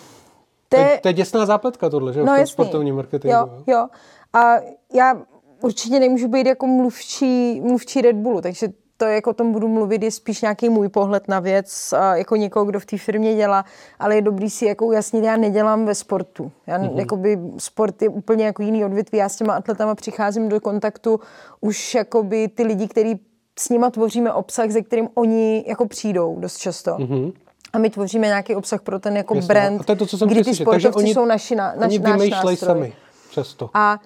[0.68, 2.24] to je, to je děsná zápletka tohle, že?
[2.24, 3.36] No, v sportovním marketingu.
[3.36, 3.86] Jo, jo.
[4.32, 4.54] A
[4.94, 5.22] já
[5.62, 10.02] určitě nemůžu být jako mluvčí, mluvčí Red Bullu, takže to, jak o tom budu mluvit,
[10.02, 13.64] je spíš nějaký můj pohled na věc, jako někoho, kdo v té firmě dělá,
[13.98, 16.52] ale je dobrý si jako ujasnit, já nedělám ve sportu.
[16.66, 16.98] Já, mm-hmm.
[16.98, 21.20] jakoby, sport je úplně jako jiný odvětví, já s těma atletama přicházím do kontaktu
[21.60, 23.20] už jakoby ty lidi, kteří
[23.58, 26.90] s nima tvoříme obsah, ze kterým oni jako přijdou dost často.
[26.90, 27.32] Mm-hmm.
[27.76, 29.48] A my tvoříme nějaký obsah pro ten jako Jasně.
[29.48, 30.64] brand, A to je to, co jsem kdy ty slyšet.
[30.64, 32.56] Takže sportovci oni- jsou naši, na, naš, Oni náš nástroj.
[32.56, 32.92] sami.
[33.30, 33.70] Často.
[33.74, 33.98] A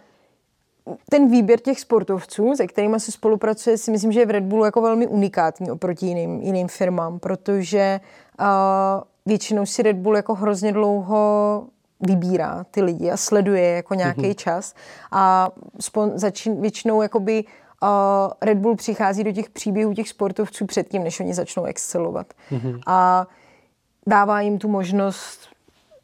[1.11, 4.65] ten výběr těch sportovců, se kterými se spolupracuje, si myslím, že je v Red Bullu
[4.65, 8.01] jako velmi unikátní oproti jiným, jiným firmám, protože
[8.41, 8.47] uh,
[9.27, 11.65] většinou si Red Bull jako hrozně dlouho
[12.01, 14.35] vybírá ty lidi a sleduje jako nějaký mm-hmm.
[14.35, 14.75] čas
[15.13, 17.45] a spon, začín, většinou jakoby
[17.83, 17.89] uh,
[18.43, 22.27] Red Bull přichází do těch příběhů těch sportovců předtím, než oni začnou excelovat.
[22.53, 22.81] Mm-hmm.
[22.87, 23.27] A
[24.11, 25.41] dává jim tu možnost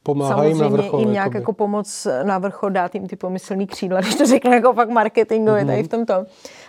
[0.02, 1.00] Pomáhají jim na samozřejmě vrchol.
[1.00, 4.72] jim nějak jako pomoc na vrchol, dát jim ty pomyslný křídla, když to řekne jako
[4.72, 5.70] fakt marketingově Mhm.
[5.70, 6.14] tady v tomto.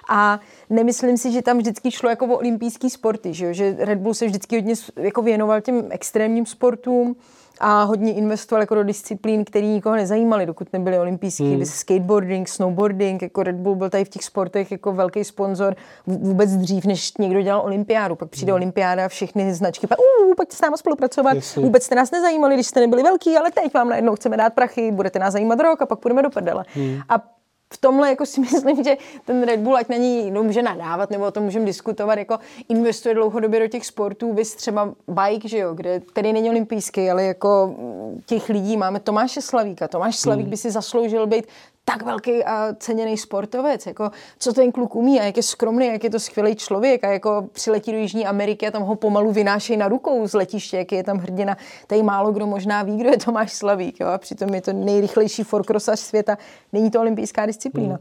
[0.09, 0.39] A
[0.69, 3.53] nemyslím si, že tam vždycky šlo jako o olympijský sporty, že, jo?
[3.53, 7.15] že Red Bull se vždycky hodně jako věnoval těm extrémním sportům
[7.59, 11.55] a hodně investoval jako do disciplín, které nikoho nezajímaly, dokud nebyly olympijský.
[11.55, 11.65] Hmm.
[11.65, 15.75] Skateboarding, snowboarding, jako Red Bull byl tady v těch sportech jako velký sponzor
[16.07, 18.15] vůbec dřív, než někdo dělal olympiádu.
[18.15, 21.34] Pak přijde olympiáda a všechny značky, pak, uh, pojďte s náma spolupracovat.
[21.34, 21.63] Jasně.
[21.63, 24.91] Vůbec jste nás nezajímali, když jste nebyli velký, ale teď vám najednou chceme dát prachy,
[24.91, 26.65] budete nás zajímat rok a pak půjdeme do prdele.
[26.73, 26.99] Hmm.
[27.09, 27.38] A
[27.73, 31.10] v tomhle jako si myslím, že ten Red Bull, ať na ní no, může nadávat,
[31.11, 32.39] nebo o tom můžeme diskutovat, jako
[32.69, 37.23] investuje dlouhodobě do těch sportů, vys třeba bike, že jo, kde, který není olympijský, ale
[37.23, 39.88] jako mm, těch lidí máme Tomáše Slavíka.
[39.88, 41.45] Tomáš Slavík by si zasloužil být
[41.91, 46.03] tak velký a ceněný sportovec, jako co ten kluk umí a jak je skromný, jak
[46.03, 49.77] je to skvělý člověk a jako přiletí do Jižní Ameriky a tam ho pomalu vynášejí
[49.77, 51.57] na rukou z letiště, jak je tam hrdina.
[51.88, 54.07] Tady málo kdo možná ví, kdo je Tomáš Slavík, jo?
[54.07, 56.38] a přitom je to nejrychlejší forkrosař světa,
[56.73, 57.99] není to olympijská disciplína.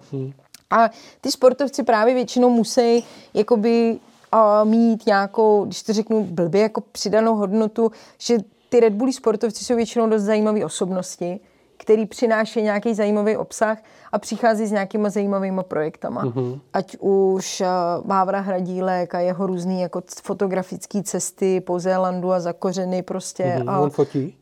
[0.70, 0.90] A
[1.20, 3.04] ty sportovci právě většinou musí
[3.34, 3.98] jakoby
[4.32, 8.38] a mít nějakou, když to řeknu blbě, jako přidanou hodnotu, že
[8.68, 11.40] ty Red Bulli sportovci jsou většinou dost zajímavé osobnosti,
[11.76, 13.78] který přináší nějaký zajímavý obsah
[14.12, 16.24] a přichází s nějakýma zajímavými projektama.
[16.24, 16.60] Mm-hmm.
[16.72, 17.66] Ať už uh,
[18.08, 23.56] Vávra Hradílek a jeho různý jako fotografické cesty po Zélandu a za kořeny prostě.
[23.58, 24.36] Mhm, a On fotí?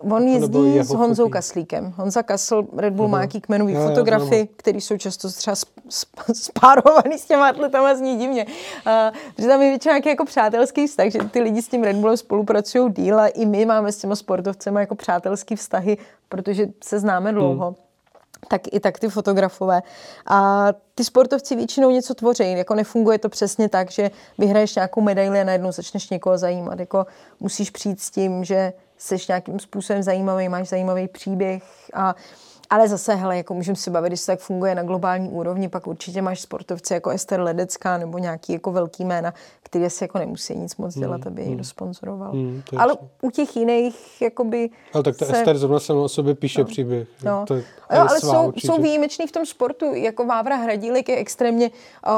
[0.00, 1.32] On jezdí s Honzou fotí?
[1.32, 1.94] Kaslíkem.
[1.96, 5.66] Honza Kasl, Red Bull má nějaký kmenový Já, já fotografy, který jsou často třeba sp-
[5.88, 8.46] sp- spárovaný s těma atletama, zní divně.
[8.46, 11.96] Uh, protože tam je většinou nějaký jako přátelský vztah, že ty lidi s tím Red
[11.96, 15.98] Bullem spolupracují díl a i my máme s těma sportovcemi jako přátelský vztahy,
[16.28, 17.66] protože se známe dlouho.
[17.66, 17.74] Hmm
[18.48, 19.82] tak i tak ty fotografové.
[20.26, 22.52] A ty sportovci většinou něco tvoří.
[22.52, 26.78] Jako nefunguje to přesně tak, že vyhraješ nějakou medaili a najednou začneš někoho zajímat.
[26.80, 27.06] Jako
[27.40, 32.14] musíš přijít s tím, že jsi nějakým způsobem zajímavý, máš zajímavý příběh a
[32.70, 35.86] ale zase, hele, jako můžeme si bavit, když to tak funguje na globální úrovni, pak
[35.86, 40.54] určitě máš sportovce jako Ester Ledecká nebo nějaký jako velký jména, který si jako nemusí
[40.56, 42.32] nic moc dělat, aby je někdo sponzoroval.
[42.32, 43.08] Hmm, to Ale jasný.
[43.22, 44.70] u těch jiných, jakoby...
[44.94, 47.08] Ale tak ta se- Ester zrovna sama o sobě píše příběh.
[47.24, 47.44] No.
[47.46, 48.66] To je, jo, ale svá jsou, určitě.
[48.66, 49.94] jsou výjimeční v tom sportu.
[49.94, 51.70] Jako Vávra Hradílek je extrémně
[52.08, 52.12] uh,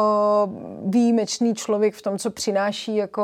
[0.90, 3.22] výjimečný člověk v tom, co přináší jako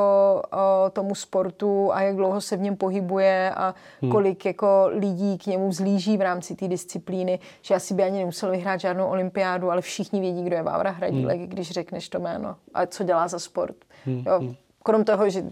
[0.53, 0.59] uh,
[0.93, 4.13] tomu sportu a jak dlouho se v něm pohybuje a Hmm.
[4.13, 7.18] kolik jako lidí k němu vzlíží v rámci té disciplíny,
[7.63, 11.39] že asi by ani nemusel vyhrát žádnou olympiádu, ale všichni vědí, kdo je Vávra Hradílek,
[11.39, 11.49] Hmm.
[11.49, 13.77] když řekneš to jméno a co dělá za sport.
[14.07, 15.45] Jo, krom toho, že,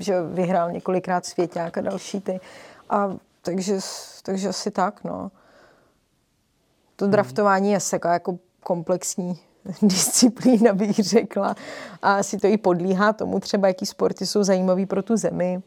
[0.00, 2.40] že vyhrál několikrát svěťák a další ty.
[2.90, 3.78] A takže,
[4.22, 5.30] takže asi tak, no.
[6.96, 9.38] To draftování je taková jako komplexní
[9.82, 11.54] disciplína, bych řekla.
[12.02, 15.62] A asi to i podlíhá tomu třeba, jaký sporty jsou zajímavý pro tu zemi,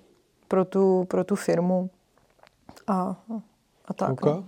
[0.48, 1.90] pro tu, pro tu firmu.
[2.88, 3.16] A,
[3.86, 4.12] a tak.
[4.12, 4.34] Okay.
[4.34, 4.44] No.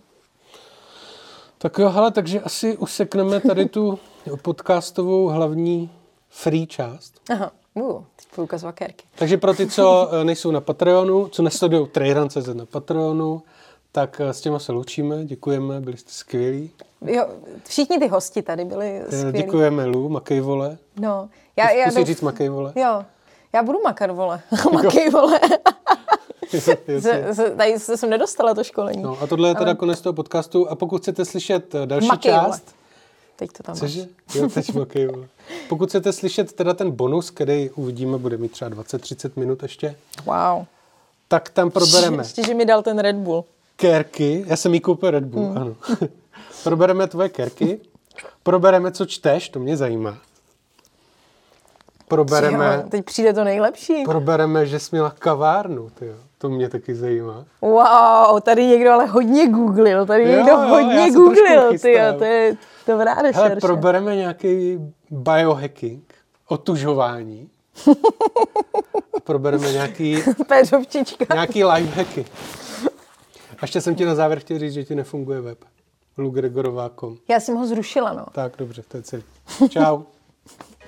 [1.63, 3.99] Tak jo, hele, takže asi usekneme tady tu
[4.41, 5.89] podcastovou hlavní
[6.29, 7.13] free část.
[7.31, 9.05] Aha, uh, teď budu ukazovat kérky.
[9.15, 13.41] Takže pro ty, co eh, nejsou na Patreonu, co nesledují Trailrun.cz na Patreonu,
[13.91, 16.71] tak eh, s těma se loučíme, děkujeme, byli jste skvělí.
[17.05, 17.27] Jo,
[17.63, 19.37] všichni ty hosti tady byli Eh, skvělí.
[19.37, 20.77] Děkujeme Lu, makej vole.
[20.99, 22.73] No, já, já Musíš douf- říct makej vole.
[22.75, 23.05] Jo,
[23.53, 24.41] já budu makat, vole.
[24.73, 25.39] Makej, vole.
[27.57, 29.03] Tady se jsem nedostala to školení.
[29.03, 32.31] No a tohle je teda konec toho podcastu a pokud chcete slyšet eh, další Makej,
[32.31, 32.75] část,
[33.35, 34.07] Teď to tam Cože?
[34.35, 35.09] Jo, teď makej.
[35.69, 39.95] Pokud chcete slyšet teda ten bonus, který uvidíme, bude mít třeba 20-30 minut ještě,
[40.25, 40.65] Wow.
[41.27, 43.45] tak tam probereme Ještě, že mi dal ten Red Bull.
[43.75, 44.43] kerky.
[44.47, 45.57] Já jsem jí koupil Red Bull, Hmm.
[45.57, 45.75] ano.
[46.63, 47.79] probereme tvoje kerky,
[48.43, 50.17] probereme, co čteš, to mě zajímá.
[52.07, 54.03] Probereme, Jo, teď přijde to nejlepší.
[54.05, 56.15] probereme, že jsi měla kavárnu, tyjo.
[56.43, 57.45] To mě taky zajímá.
[57.61, 61.91] Wow, tady někdo ale hodně googlil, tady Jo, někdo jo, hodně googlil, chystám.
[61.91, 62.57] tyjo, to je
[62.87, 63.55] dobrá Hele, rešerše.
[63.61, 64.77] probereme nějaký
[65.09, 66.13] biohacking,
[66.47, 67.49] otužování.
[69.17, 70.17] A probereme nějaký.
[71.33, 72.25] Nějaký lifehacky.
[73.49, 75.57] A ještě jsem ti na závěr chtěl říct, že ti nefunguje web.
[76.17, 77.17] lugregorová.com.
[77.27, 78.25] Já jsem ho zrušila, no.
[78.31, 79.23] Tak, dobře, to je celý.
[79.69, 80.01] Čau.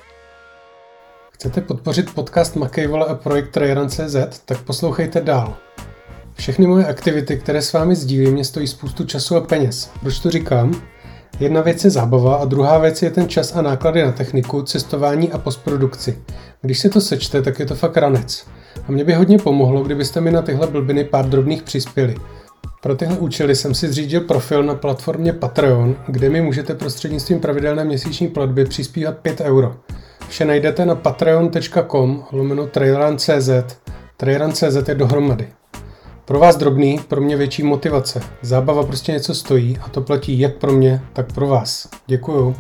[1.46, 4.16] Chcete podpořit podcast Makejvola a projekt Trajeran.cz,
[4.46, 5.58] tak poslouchejte dál.
[6.34, 9.92] Všechny moje aktivity, které s vámi sdílím, mě stojí spoustu času a peněz.
[10.00, 10.82] Proč to říkám?
[11.40, 15.32] Jedna věc je zábava a druhá věc je ten čas a náklady na techniku, cestování
[15.32, 16.18] a postprodukci.
[16.62, 18.48] Když se to sečte, tak je to fakt ranec.
[18.88, 22.16] A mě by hodně pomohlo, kdybyste mi na tyhle blbiny pár drobných přispěli.
[22.82, 27.84] Pro tyhle účely jsem si zřídil profil na platformě Patreon, kde mi můžete prostřednictvím pravidelné
[27.84, 29.76] měsíční platby přispívat 5 euro.
[30.30, 33.50] Vše najdete na patreon.com lomeno traileran.cz.
[34.18, 35.48] Traileran.cz je dohromady.
[36.26, 38.22] Pro vás drobný, pro mě větší motivace.
[38.42, 41.90] Zábava prostě něco stojí a to platí jak pro mě, tak pro vás.
[42.08, 42.56] Děkuju.